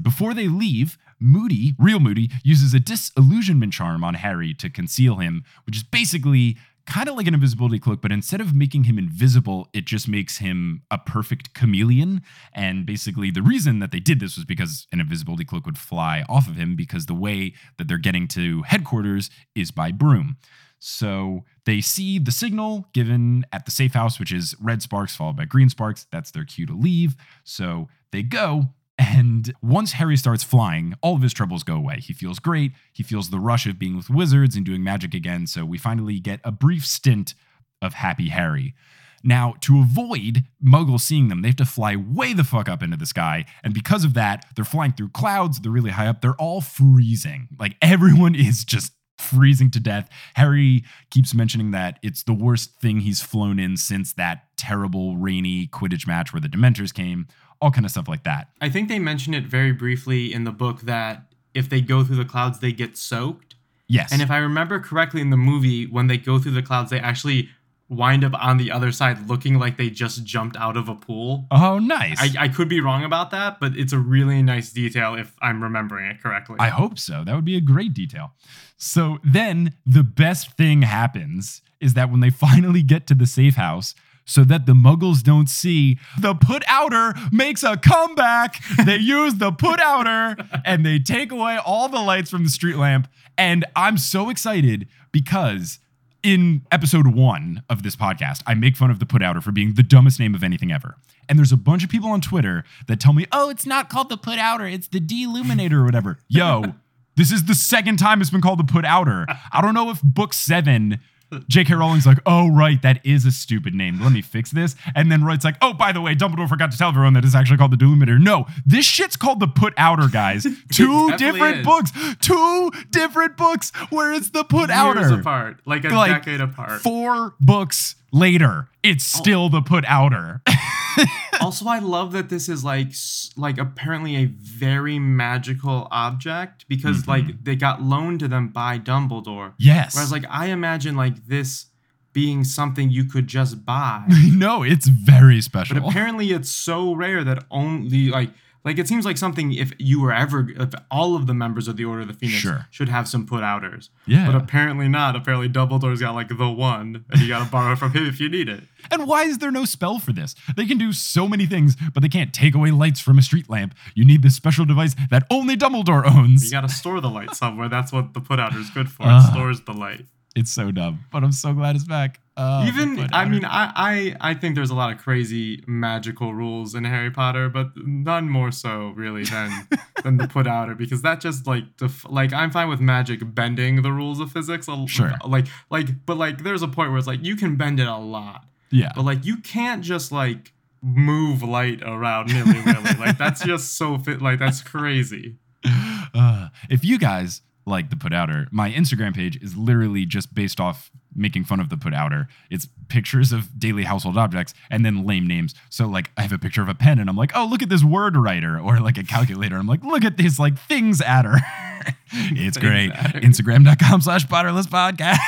Before 0.00 0.32
they 0.34 0.48
leave, 0.48 0.96
Moody, 1.20 1.74
real 1.78 1.98
Moody, 2.00 2.30
uses 2.44 2.72
a 2.74 2.78
disillusionment 2.80 3.72
charm 3.72 4.04
on 4.04 4.14
Harry 4.14 4.54
to 4.54 4.70
conceal 4.70 5.16
him, 5.16 5.42
which 5.66 5.76
is 5.76 5.82
basically 5.82 6.56
kind 6.88 7.08
of 7.08 7.16
like 7.16 7.26
an 7.26 7.34
invisibility 7.34 7.78
cloak, 7.78 8.00
but 8.00 8.10
instead 8.10 8.40
of 8.40 8.54
making 8.54 8.84
him 8.84 8.98
invisible, 8.98 9.68
it 9.74 9.84
just 9.84 10.08
makes 10.08 10.38
him 10.38 10.82
a 10.90 10.96
perfect 10.96 11.52
chameleon. 11.52 12.22
And 12.52 12.86
basically, 12.86 13.30
the 13.30 13.42
reason 13.42 13.78
that 13.80 13.92
they 13.92 14.00
did 14.00 14.20
this 14.20 14.36
was 14.36 14.46
because 14.46 14.86
an 14.90 14.98
invisibility 14.98 15.44
cloak 15.44 15.66
would 15.66 15.76
fly 15.76 16.24
off 16.28 16.48
of 16.48 16.56
him, 16.56 16.74
because 16.74 17.06
the 17.06 17.14
way 17.14 17.52
that 17.76 17.88
they're 17.88 17.98
getting 17.98 18.26
to 18.28 18.62
headquarters 18.62 19.28
is 19.54 19.70
by 19.70 19.92
broom. 19.92 20.38
So 20.78 21.44
they 21.66 21.80
see 21.80 22.18
the 22.18 22.32
signal 22.32 22.86
given 22.94 23.44
at 23.52 23.64
the 23.64 23.70
safe 23.70 23.94
house, 23.94 24.18
which 24.18 24.32
is 24.32 24.54
red 24.60 24.80
sparks 24.80 25.14
followed 25.14 25.36
by 25.36 25.44
green 25.44 25.68
sparks. 25.68 26.06
That's 26.10 26.30
their 26.30 26.44
cue 26.44 26.66
to 26.66 26.74
leave. 26.74 27.16
So 27.44 27.88
they 28.12 28.22
go. 28.22 28.70
And 28.98 29.54
once 29.62 29.92
Harry 29.92 30.16
starts 30.16 30.42
flying, 30.42 30.94
all 31.02 31.14
of 31.14 31.22
his 31.22 31.32
troubles 31.32 31.62
go 31.62 31.76
away. 31.76 32.00
He 32.00 32.12
feels 32.12 32.40
great. 32.40 32.72
He 32.92 33.04
feels 33.04 33.30
the 33.30 33.38
rush 33.38 33.66
of 33.66 33.78
being 33.78 33.96
with 33.96 34.10
wizards 34.10 34.56
and 34.56 34.66
doing 34.66 34.82
magic 34.82 35.14
again. 35.14 35.46
So 35.46 35.64
we 35.64 35.78
finally 35.78 36.18
get 36.18 36.40
a 36.42 36.50
brief 36.50 36.84
stint 36.84 37.34
of 37.80 37.94
Happy 37.94 38.30
Harry. 38.30 38.74
Now, 39.22 39.54
to 39.62 39.80
avoid 39.80 40.44
muggles 40.64 41.00
seeing 41.00 41.28
them, 41.28 41.42
they 41.42 41.48
have 41.48 41.56
to 41.56 41.64
fly 41.64 41.96
way 41.96 42.32
the 42.32 42.44
fuck 42.44 42.68
up 42.68 42.82
into 42.82 42.96
the 42.96 43.06
sky. 43.06 43.46
And 43.64 43.74
because 43.74 44.04
of 44.04 44.14
that, 44.14 44.46
they're 44.54 44.64
flying 44.64 44.92
through 44.92 45.10
clouds. 45.10 45.60
They're 45.60 45.72
really 45.72 45.90
high 45.90 46.06
up. 46.06 46.20
They're 46.20 46.34
all 46.34 46.60
freezing. 46.60 47.48
Like 47.58 47.76
everyone 47.82 48.34
is 48.36 48.64
just 48.64 48.92
freezing 49.18 49.70
to 49.72 49.80
death. 49.80 50.08
Harry 50.34 50.84
keeps 51.10 51.34
mentioning 51.34 51.72
that 51.72 51.98
it's 52.02 52.22
the 52.22 52.32
worst 52.32 52.80
thing 52.80 53.00
he's 53.00 53.20
flown 53.20 53.58
in 53.58 53.76
since 53.76 54.12
that 54.14 54.44
terrible 54.56 55.16
rainy 55.16 55.66
Quidditch 55.66 56.06
match 56.06 56.32
where 56.32 56.40
the 56.40 56.48
Dementors 56.48 56.94
came, 56.94 57.26
all 57.60 57.70
kind 57.70 57.84
of 57.84 57.90
stuff 57.90 58.08
like 58.08 58.24
that. 58.24 58.48
I 58.60 58.68
think 58.68 58.88
they 58.88 58.98
mention 58.98 59.34
it 59.34 59.44
very 59.44 59.72
briefly 59.72 60.32
in 60.32 60.44
the 60.44 60.52
book 60.52 60.82
that 60.82 61.24
if 61.54 61.68
they 61.68 61.80
go 61.80 62.04
through 62.04 62.16
the 62.16 62.24
clouds, 62.24 62.60
they 62.60 62.72
get 62.72 62.96
soaked. 62.96 63.56
Yes. 63.88 64.12
And 64.12 64.20
if 64.20 64.30
I 64.30 64.36
remember 64.38 64.80
correctly 64.80 65.20
in 65.20 65.30
the 65.30 65.36
movie, 65.36 65.86
when 65.86 66.06
they 66.06 66.18
go 66.18 66.38
through 66.38 66.52
the 66.52 66.62
clouds, 66.62 66.90
they 66.90 67.00
actually 67.00 67.48
wind 67.88 68.22
up 68.22 68.34
on 68.34 68.58
the 68.58 68.70
other 68.70 68.92
side 68.92 69.28
looking 69.28 69.58
like 69.58 69.76
they 69.76 69.88
just 69.88 70.24
jumped 70.24 70.56
out 70.56 70.76
of 70.76 70.88
a 70.88 70.94
pool. 70.94 71.46
oh, 71.50 71.78
nice. 71.78 72.18
I, 72.20 72.44
I 72.44 72.48
could 72.48 72.68
be 72.68 72.80
wrong 72.80 73.04
about 73.04 73.30
that, 73.30 73.58
but 73.60 73.76
it's 73.76 73.92
a 73.92 73.98
really 73.98 74.42
nice 74.42 74.70
detail 74.72 75.14
if 75.14 75.34
I'm 75.40 75.62
remembering 75.62 76.10
it 76.10 76.22
correctly. 76.22 76.56
I 76.58 76.68
hope 76.68 76.98
so. 76.98 77.24
That 77.24 77.34
would 77.34 77.44
be 77.44 77.56
a 77.56 77.60
great 77.60 77.94
detail. 77.94 78.32
So 78.76 79.18
then 79.24 79.74
the 79.86 80.04
best 80.04 80.52
thing 80.56 80.82
happens 80.82 81.62
is 81.80 81.94
that 81.94 82.10
when 82.10 82.20
they 82.20 82.30
finally 82.48 82.82
get 82.82 83.06
to 83.08 83.14
the 83.14 83.26
safe 83.26 83.54
house, 83.54 83.94
so 84.24 84.44
that 84.44 84.66
the 84.66 84.74
muggles 84.74 85.22
don't 85.22 85.48
see, 85.48 85.98
the 86.20 86.34
put 86.34 86.62
outer 86.66 87.14
makes 87.32 87.62
a 87.62 87.78
comeback. 87.78 88.62
they 88.84 88.98
use 88.98 89.36
the 89.36 89.50
put 89.50 89.80
outer 89.80 90.36
and 90.66 90.84
they 90.84 90.98
take 90.98 91.32
away 91.32 91.56
all 91.56 91.88
the 91.88 91.98
lights 91.98 92.30
from 92.30 92.44
the 92.44 92.50
street 92.50 92.76
lamp. 92.76 93.08
And 93.38 93.64
I'm 93.74 93.96
so 93.96 94.28
excited 94.28 94.86
because 95.12 95.78
in 96.22 96.62
episode 96.72 97.08
one 97.08 97.62
of 97.68 97.82
this 97.82 97.96
podcast, 97.96 98.42
I 98.46 98.54
make 98.54 98.76
fun 98.76 98.90
of 98.90 98.98
the 98.98 99.06
put 99.06 99.22
outer 99.22 99.40
for 99.40 99.52
being 99.52 99.74
the 99.74 99.82
dumbest 99.82 100.18
name 100.18 100.34
of 100.34 100.42
anything 100.42 100.72
ever. 100.72 100.96
And 101.28 101.38
there's 101.38 101.52
a 101.52 101.56
bunch 101.56 101.84
of 101.84 101.90
people 101.90 102.10
on 102.10 102.20
Twitter 102.20 102.64
that 102.86 103.00
tell 103.00 103.12
me, 103.12 103.26
oh, 103.32 103.50
it's 103.50 103.66
not 103.66 103.88
called 103.88 104.08
the 104.08 104.16
put 104.16 104.38
outer, 104.38 104.66
it's 104.66 104.88
the 104.88 105.00
deluminator 105.00 105.74
or 105.74 105.84
whatever. 105.84 106.18
Yo, 106.28 106.74
this 107.16 107.30
is 107.30 107.44
the 107.44 107.54
second 107.54 107.98
time 107.98 108.20
it's 108.20 108.30
been 108.30 108.40
called 108.40 108.58
the 108.58 108.64
put 108.64 108.84
outer. 108.84 109.26
I 109.52 109.60
don't 109.60 109.74
know 109.74 109.90
if 109.90 110.02
book 110.02 110.32
seven, 110.32 111.00
J.K. 111.48 111.74
Rowling's 111.74 112.06
like, 112.06 112.18
oh, 112.26 112.48
right, 112.50 112.80
that 112.82 113.04
is 113.04 113.24
a 113.26 113.30
stupid 113.30 113.74
name. 113.74 114.00
Let 114.00 114.12
me 114.12 114.22
fix 114.22 114.50
this. 114.50 114.76
And 114.94 115.12
then 115.12 115.22
Wright's 115.24 115.44
like, 115.44 115.56
oh, 115.60 115.72
by 115.74 115.92
the 115.92 116.00
way, 116.00 116.14
Dumbledore 116.14 116.48
forgot 116.48 116.70
to 116.72 116.78
tell 116.78 116.88
everyone 116.88 117.12
that 117.14 117.24
it's 117.24 117.34
actually 117.34 117.58
called 117.58 117.70
the 117.72 117.76
deluminator. 117.76 118.18
No, 118.20 118.46
this 118.64 118.86
shit's 118.86 119.16
called 119.16 119.40
the 119.40 119.48
put 119.48 119.74
outer, 119.76 120.08
guys. 120.08 120.46
Two 120.72 121.16
different 121.16 121.58
is. 121.58 121.66
books. 121.66 121.92
Two 122.20 122.70
different 122.90 123.36
books 123.36 123.70
where 123.90 124.12
it's 124.12 124.30
the 124.30 124.44
put 124.44 124.68
Years 124.70 124.78
outer. 124.78 125.20
apart, 125.20 125.58
like 125.66 125.84
a 125.84 125.88
Like, 125.90 126.24
decade 126.24 126.40
apart. 126.40 126.80
Four 126.80 127.34
books 127.40 127.96
later, 128.12 128.68
it's 128.82 129.14
Oh. 129.14 129.18
still 129.20 129.48
the 129.50 129.60
put 129.60 129.84
outer. 129.86 130.40
also, 131.40 131.66
I 131.66 131.78
love 131.78 132.12
that 132.12 132.28
this 132.28 132.48
is 132.48 132.64
like 132.64 132.92
like 133.36 133.58
apparently 133.58 134.16
a 134.16 134.26
very 134.26 134.98
magical 134.98 135.88
object 135.90 136.66
because 136.68 136.98
Mm-hmm. 137.02 137.10
like 137.10 137.44
they 137.44 137.56
got 137.56 137.82
loaned 137.82 138.20
to 138.20 138.28
them 138.28 138.48
by 138.48 138.78
Dumbledore. 138.78 139.54
yes. 139.58 139.94
Whereas 139.94 140.12
like 140.12 140.24
I 140.30 140.46
imagine 140.46 140.96
like 140.96 141.26
this 141.26 141.66
being 142.12 142.42
something 142.42 142.90
you 142.90 143.04
could 143.04 143.26
just 143.26 143.64
buy. 143.64 144.04
no, 144.32 144.62
it's 144.62 144.88
very 144.88 145.40
special. 145.40 145.78
But 145.80 145.88
apparently 145.90 146.30
it's 146.32 146.48
so 146.50 146.94
rare 146.94 147.22
that 147.24 147.44
only 147.50 148.08
like 148.08 148.30
like 148.68 148.78
it 148.78 148.86
seems 148.86 149.04
like 149.04 149.16
something 149.16 149.52
if 149.52 149.72
you 149.78 150.00
were 150.00 150.12
ever 150.12 150.46
if 150.50 150.70
all 150.90 151.16
of 151.16 151.26
the 151.26 151.34
members 151.34 151.68
of 151.68 151.76
the 151.76 151.84
Order 151.84 152.02
of 152.02 152.08
the 152.08 152.14
Phoenix 152.14 152.38
Sure. 152.38 152.66
should 152.70 152.88
have 152.88 153.08
some 153.08 153.26
put 153.26 153.42
outers. 153.42 153.90
Yeah. 154.06 154.26
But 154.26 154.34
apparently 154.34 154.88
not. 154.88 155.16
Apparently 155.16 155.48
Dumbledore's 155.48 156.00
got 156.00 156.14
like 156.14 156.28
the 156.28 156.48
one 156.50 157.04
and 157.10 157.20
you 157.22 157.28
gotta 157.28 157.50
borrow 157.50 157.72
it 157.72 157.76
from 157.78 157.92
him 157.92 158.06
if 158.06 158.20
you 158.20 158.28
need 158.28 158.48
it. 158.48 158.62
And 158.90 159.06
why 159.06 159.22
is 159.24 159.38
there 159.38 159.50
no 159.50 159.64
spell 159.64 159.98
for 159.98 160.12
this? 160.12 160.34
They 160.56 160.66
can 160.66 160.78
do 160.78 160.92
so 160.92 161.26
many 161.26 161.46
things, 161.46 161.76
but 161.94 162.02
they 162.02 162.08
can't 162.08 162.32
take 162.32 162.54
away 162.54 162.70
lights 162.70 163.00
from 163.00 163.18
a 163.18 163.22
street 163.22 163.48
lamp. 163.50 163.74
You 163.94 164.04
need 164.04 164.22
this 164.22 164.36
special 164.36 164.64
device 164.64 164.94
that 165.10 165.24
only 165.30 165.56
Dumbledore 165.56 166.04
owns. 166.06 166.44
You 166.44 166.50
gotta 166.50 166.68
store 166.68 167.00
the 167.00 167.10
light 167.10 167.34
somewhere. 167.34 167.68
That's 167.68 167.90
what 167.92 168.14
the 168.14 168.20
put 168.20 168.38
outer 168.38 168.58
is 168.58 168.70
good 168.70 168.90
for. 168.90 169.04
Ah. 169.06 169.26
it 169.26 169.32
stores 169.32 169.60
the 169.62 169.72
light. 169.72 170.04
It's 170.36 170.52
so 170.52 170.70
dumb, 170.70 171.00
but 171.10 171.24
I'm 171.24 171.32
so 171.32 171.52
glad 171.52 171.74
it's 171.74 171.84
back. 171.84 172.20
The 172.38 172.64
Even 172.68 173.08
I 173.12 173.24
mean 173.24 173.44
I, 173.44 173.72
I 174.20 174.30
I 174.30 174.34
think 174.34 174.54
there's 174.54 174.70
a 174.70 174.74
lot 174.74 174.92
of 174.92 174.98
crazy 174.98 175.62
magical 175.66 176.32
rules 176.34 176.74
in 176.74 176.84
Harry 176.84 177.10
Potter, 177.10 177.48
but 177.48 177.72
none 177.76 178.28
more 178.30 178.52
so 178.52 178.92
really 178.96 179.24
than 179.24 179.66
than 180.04 180.16
the 180.18 180.28
put 180.28 180.46
outer 180.46 180.74
because 180.76 181.02
that 181.02 181.20
just 181.20 181.46
like 181.48 181.76
def- 181.76 182.08
like 182.08 182.32
I'm 182.32 182.50
fine 182.52 182.68
with 182.68 182.80
magic 182.80 183.20
bending 183.34 183.82
the 183.82 183.90
rules 183.92 184.20
of 184.20 184.30
physics. 184.30 184.68
a- 184.68 184.86
Sure. 184.86 185.12
Like 185.26 185.46
like 185.70 186.06
but 186.06 186.16
like 186.16 186.44
there's 186.44 186.62
a 186.62 186.68
point 186.68 186.90
where 186.90 186.98
it's 186.98 187.06
like 187.08 187.24
you 187.24 187.34
can 187.34 187.56
bend 187.56 187.80
it 187.80 187.88
a 187.88 187.96
lot, 187.96 188.44
yeah, 188.70 188.92
but 188.94 189.04
like 189.04 189.24
you 189.24 189.38
can't 189.38 189.82
just 189.82 190.12
like 190.12 190.52
move 190.80 191.42
light 191.42 191.82
around 191.82 192.32
nilly 192.32 192.60
willy. 192.64 192.94
like 193.00 193.18
that's 193.18 193.44
just 193.44 193.76
so 193.76 193.98
fit. 193.98 194.22
Like 194.22 194.38
that's 194.38 194.62
crazy. 194.62 195.36
Uh, 196.14 196.48
if 196.70 196.84
you 196.86 196.98
guys 196.98 197.42
like 197.68 197.90
the 197.90 197.96
put 197.96 198.12
outer, 198.12 198.48
my 198.50 198.70
Instagram 198.72 199.14
page 199.14 199.40
is 199.42 199.56
literally 199.56 200.04
just 200.06 200.34
based 200.34 200.58
off 200.58 200.90
making 201.14 201.44
fun 201.44 201.60
of 201.60 201.68
the 201.68 201.76
put 201.76 201.92
outer. 201.92 202.28
It's 202.50 202.68
pictures 202.88 203.32
of 203.32 203.58
daily 203.58 203.84
household 203.84 204.16
objects 204.16 204.54
and 204.70 204.84
then 204.84 205.06
lame 205.06 205.26
names. 205.26 205.54
So 205.68 205.86
like 205.86 206.10
I 206.16 206.22
have 206.22 206.32
a 206.32 206.38
picture 206.38 206.62
of 206.62 206.68
a 206.68 206.74
pen 206.74 206.98
and 206.98 207.08
I'm 207.10 207.16
like, 207.16 207.32
oh 207.34 207.46
look 207.46 207.62
at 207.62 207.68
this 207.68 207.84
word 207.84 208.16
writer 208.16 208.58
or 208.58 208.80
like 208.80 208.98
a 208.98 209.04
calculator. 209.04 209.56
I'm 209.56 209.66
like, 209.66 209.84
look 209.84 210.04
at 210.04 210.16
this 210.16 210.38
like 210.38 210.58
things 210.58 211.00
adder. 211.00 211.36
it's 212.12 212.56
Things 212.56 212.58
great. 212.58 212.92
Instagram.com 212.92 214.00
slash 214.00 214.26
Potterless 214.26 214.66
podcast. 214.66 215.18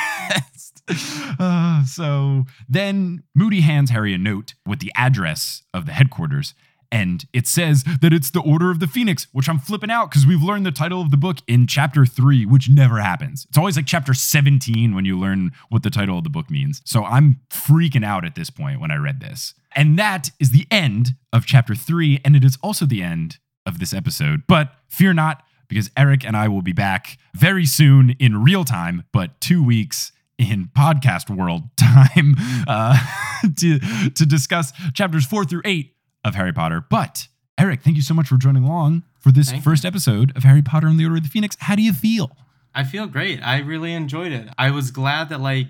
Uh, 1.38 1.84
so 1.84 2.44
then 2.68 3.22
Moody 3.34 3.60
hands 3.60 3.90
Harry 3.90 4.12
a 4.12 4.18
note 4.18 4.54
with 4.66 4.80
the 4.80 4.90
address 4.96 5.62
of 5.72 5.86
the 5.86 5.92
headquarters. 5.92 6.52
And 6.92 7.24
it 7.32 7.46
says 7.46 7.84
that 8.00 8.12
it's 8.12 8.30
the 8.30 8.40
Order 8.40 8.70
of 8.70 8.80
the 8.80 8.86
Phoenix, 8.86 9.28
which 9.32 9.48
I'm 9.48 9.58
flipping 9.58 9.90
out 9.90 10.10
because 10.10 10.26
we've 10.26 10.42
learned 10.42 10.66
the 10.66 10.72
title 10.72 11.00
of 11.00 11.10
the 11.10 11.16
book 11.16 11.38
in 11.46 11.66
chapter 11.66 12.04
three, 12.04 12.44
which 12.44 12.68
never 12.68 12.98
happens. 12.98 13.46
It's 13.48 13.58
always 13.58 13.76
like 13.76 13.86
chapter 13.86 14.12
17 14.12 14.94
when 14.94 15.04
you 15.04 15.18
learn 15.18 15.52
what 15.68 15.82
the 15.82 15.90
title 15.90 16.18
of 16.18 16.24
the 16.24 16.30
book 16.30 16.50
means. 16.50 16.82
So 16.84 17.04
I'm 17.04 17.40
freaking 17.50 18.04
out 18.04 18.24
at 18.24 18.34
this 18.34 18.50
point 18.50 18.80
when 18.80 18.90
I 18.90 18.96
read 18.96 19.20
this. 19.20 19.54
And 19.76 19.98
that 19.98 20.30
is 20.40 20.50
the 20.50 20.66
end 20.70 21.10
of 21.32 21.46
chapter 21.46 21.76
three. 21.76 22.20
And 22.24 22.34
it 22.34 22.42
is 22.42 22.58
also 22.62 22.86
the 22.86 23.02
end 23.02 23.38
of 23.64 23.78
this 23.78 23.94
episode. 23.94 24.42
But 24.48 24.72
fear 24.88 25.12
not, 25.12 25.44
because 25.68 25.90
Eric 25.96 26.24
and 26.24 26.36
I 26.36 26.48
will 26.48 26.62
be 26.62 26.72
back 26.72 27.18
very 27.36 27.64
soon 27.64 28.16
in 28.18 28.42
real 28.42 28.64
time, 28.64 29.04
but 29.12 29.40
two 29.40 29.62
weeks 29.62 30.10
in 30.38 30.70
podcast 30.76 31.34
world 31.34 31.62
time 31.76 32.34
uh, 32.66 32.98
to, 33.58 33.78
to 34.10 34.26
discuss 34.26 34.72
chapters 34.92 35.24
four 35.24 35.44
through 35.44 35.62
eight 35.64 35.94
of 36.24 36.34
Harry 36.34 36.52
Potter. 36.52 36.84
But 36.88 37.28
Eric, 37.58 37.82
thank 37.82 37.96
you 37.96 38.02
so 38.02 38.14
much 38.14 38.28
for 38.28 38.36
joining 38.36 38.64
along 38.64 39.02
for 39.18 39.32
this 39.32 39.50
Thank 39.50 39.64
first 39.64 39.84
episode 39.84 40.34
of 40.36 40.44
Harry 40.44 40.62
Potter 40.62 40.86
and 40.86 40.98
the 40.98 41.04
Order 41.04 41.16
of 41.16 41.22
the 41.24 41.28
Phoenix. 41.28 41.56
How 41.60 41.74
do 41.74 41.82
you 41.82 41.92
feel? 41.92 42.36
I 42.74 42.84
feel 42.84 43.06
great. 43.06 43.40
I 43.42 43.58
really 43.58 43.92
enjoyed 43.92 44.32
it. 44.32 44.48
I 44.56 44.70
was 44.70 44.90
glad 44.90 45.28
that 45.28 45.40
like 45.40 45.68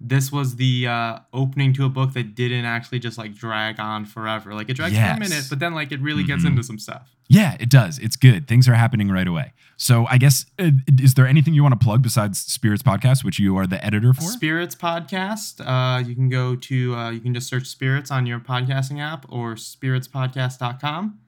this 0.00 0.30
was 0.30 0.56
the 0.56 0.86
uh, 0.86 1.18
opening 1.32 1.72
to 1.74 1.84
a 1.86 1.88
book 1.88 2.12
that 2.12 2.34
didn't 2.34 2.64
actually 2.66 2.98
just 2.98 3.16
like 3.18 3.34
drag 3.34 3.80
on 3.80 4.04
forever. 4.04 4.54
Like 4.54 4.68
it 4.68 4.74
drags 4.74 4.92
for 4.94 5.00
Yes. 5.00 5.16
a 5.16 5.20
minute, 5.20 5.46
but 5.48 5.58
then 5.58 5.74
like 5.74 5.90
it 5.92 6.00
really 6.00 6.22
gets 6.24 6.44
Mhm. 6.44 6.48
into 6.48 6.62
some 6.62 6.78
stuff. 6.78 7.08
Yeah, 7.28 7.56
it 7.58 7.70
does. 7.70 7.98
It's 7.98 8.14
good. 8.16 8.46
Things 8.46 8.68
are 8.68 8.74
happening 8.74 9.08
right 9.10 9.26
away. 9.26 9.52
So 9.78 10.06
I 10.08 10.18
guess, 10.18 10.46
uh, 10.58 10.70
is 11.00 11.14
there 11.14 11.26
anything 11.26 11.54
you 11.54 11.62
want 11.62 11.78
to 11.78 11.84
plug 11.84 12.02
besides 12.02 12.38
Spirits 12.38 12.82
Podcast, 12.82 13.24
which 13.24 13.38
you 13.38 13.56
are 13.56 13.66
the 13.66 13.84
editor 13.84 14.12
for? 14.14 14.20
Spirits 14.22 14.74
podcast. 14.74 15.60
Uh, 15.66 15.98
you 16.06 16.14
can 16.14 16.28
go 16.28 16.56
to 16.56 16.94
uh, 16.94 17.10
you 17.10 17.20
can 17.20 17.32
just 17.34 17.48
search 17.48 17.66
Spirits 17.66 18.10
on 18.10 18.26
your 18.26 18.38
podcasting 18.38 19.00
app 19.00 19.26
or 19.30 19.54
spiritspodcast.com. 19.54 21.18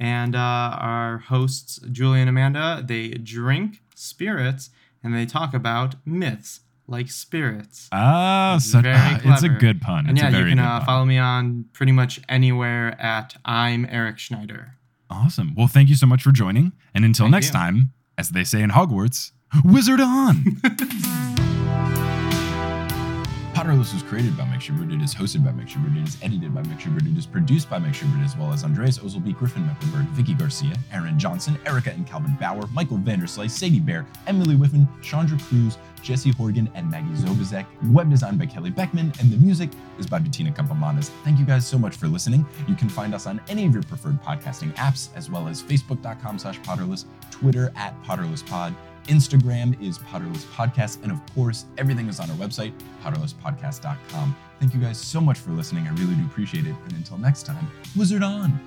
And 0.00 0.36
uh, 0.36 0.38
our 0.38 1.18
hosts 1.18 1.80
Julie 1.90 2.20
and 2.20 2.28
Amanda 2.28 2.82
they 2.86 3.08
drink 3.10 3.80
spirits 3.94 4.70
and 5.02 5.14
they 5.14 5.26
talk 5.26 5.54
about 5.54 5.96
myths 6.06 6.60
like 6.88 7.10
spirits. 7.10 7.88
Ah, 7.92 8.56
It's 8.56 8.70
so, 8.72 8.80
ah, 8.84 9.20
it's 9.22 9.42
a 9.42 9.48
good 9.48 9.80
pun. 9.80 10.06
And 10.08 10.10
It's 10.16 10.22
yeah, 10.22 10.28
a 10.28 10.32
very 10.32 10.44
you 10.50 10.56
can 10.56 10.58
good 10.58 10.64
uh, 10.64 10.78
pun. 10.78 10.86
follow 10.86 11.04
me 11.04 11.18
on 11.18 11.66
pretty 11.72 11.92
much 11.92 12.20
anywhere 12.28 13.00
at 13.00 13.36
I'm 13.44 13.86
Eric 13.90 14.18
Schneider. 14.18 14.72
Awesome. 15.10 15.54
Well, 15.54 15.68
thank 15.68 15.88
you 15.88 15.94
so 15.94 16.06
much 16.06 16.22
for 16.22 16.32
joining. 16.32 16.72
And 16.94 17.04
until 17.04 17.24
Thank 17.26 17.32
next 17.32 17.46
you. 17.48 17.52
time, 17.52 17.92
as 18.18 18.30
they 18.30 18.44
say 18.44 18.62
in 18.62 18.70
Hogwarts, 18.70 19.32
wizard 19.64 20.00
on. 20.00 20.44
Potterless 23.68 23.92
was 23.92 24.02
created 24.02 24.34
by 24.34 24.46
Mike 24.46 24.62
Schubert. 24.62 24.90
It 24.90 25.02
is 25.02 25.14
hosted 25.14 25.44
by 25.44 25.52
Mike 25.52 25.68
Schubert. 25.68 25.94
It 25.94 26.08
is 26.08 26.16
edited 26.22 26.54
by 26.54 26.62
Mike 26.62 26.80
Schubert. 26.80 27.02
It 27.04 27.18
is 27.18 27.26
produced 27.26 27.68
by 27.68 27.78
Mike 27.78 27.92
Schubert, 27.92 28.24
as 28.24 28.34
well 28.34 28.50
as 28.50 28.64
Andreas 28.64 28.98
Ozelby, 28.98 29.36
Griffin 29.36 29.66
Mecklenburg, 29.66 30.06
Vicky 30.12 30.32
Garcia, 30.32 30.74
Aaron 30.90 31.18
Johnson, 31.18 31.58
Erica 31.66 31.90
and 31.90 32.06
Calvin 32.06 32.34
Bauer, 32.40 32.66
Michael 32.72 32.96
Vanderslice, 32.96 33.50
Sadie 33.50 33.78
Bear, 33.78 34.06
Emily 34.26 34.56
Whiffen, 34.56 34.88
Chandra 35.02 35.36
Cruz, 35.36 35.76
Jesse 36.02 36.30
Horgan, 36.30 36.70
and 36.74 36.90
Maggie 36.90 37.12
Zobazek. 37.22 37.66
Web 37.92 38.08
design 38.08 38.38
by 38.38 38.46
Kelly 38.46 38.70
Beckman, 38.70 39.12
and 39.20 39.30
the 39.30 39.36
music 39.36 39.68
is 39.98 40.06
by 40.06 40.18
Bettina 40.18 40.50
Campomanes. 40.50 41.10
Thank 41.22 41.38
you 41.38 41.44
guys 41.44 41.66
so 41.66 41.78
much 41.78 41.94
for 41.94 42.08
listening. 42.08 42.46
You 42.68 42.74
can 42.74 42.88
find 42.88 43.14
us 43.14 43.26
on 43.26 43.38
any 43.48 43.66
of 43.66 43.74
your 43.74 43.82
preferred 43.82 44.22
podcasting 44.22 44.74
apps, 44.76 45.10
as 45.14 45.30
well 45.30 45.46
as 45.46 45.62
Facebook.com 45.62 46.38
slash 46.38 46.58
Potterless, 46.60 47.04
Twitter 47.30 47.70
at 47.76 48.02
PotterlessPod. 48.02 48.74
Instagram 49.08 49.80
is 49.82 49.98
Potterless 49.98 50.44
Podcast, 50.52 51.02
and 51.02 51.10
of 51.10 51.20
course, 51.34 51.64
everything 51.76 52.08
is 52.08 52.20
on 52.20 52.30
our 52.30 52.36
website, 52.36 52.72
potterlesspodcast.com. 53.02 54.36
Thank 54.60 54.74
you 54.74 54.80
guys 54.80 54.98
so 54.98 55.20
much 55.20 55.38
for 55.38 55.50
listening. 55.50 55.86
I 55.86 55.90
really 55.92 56.14
do 56.14 56.24
appreciate 56.24 56.66
it. 56.66 56.74
And 56.84 56.92
until 56.92 57.18
next 57.18 57.44
time, 57.44 57.66
Wizard 57.96 58.22
on! 58.22 58.58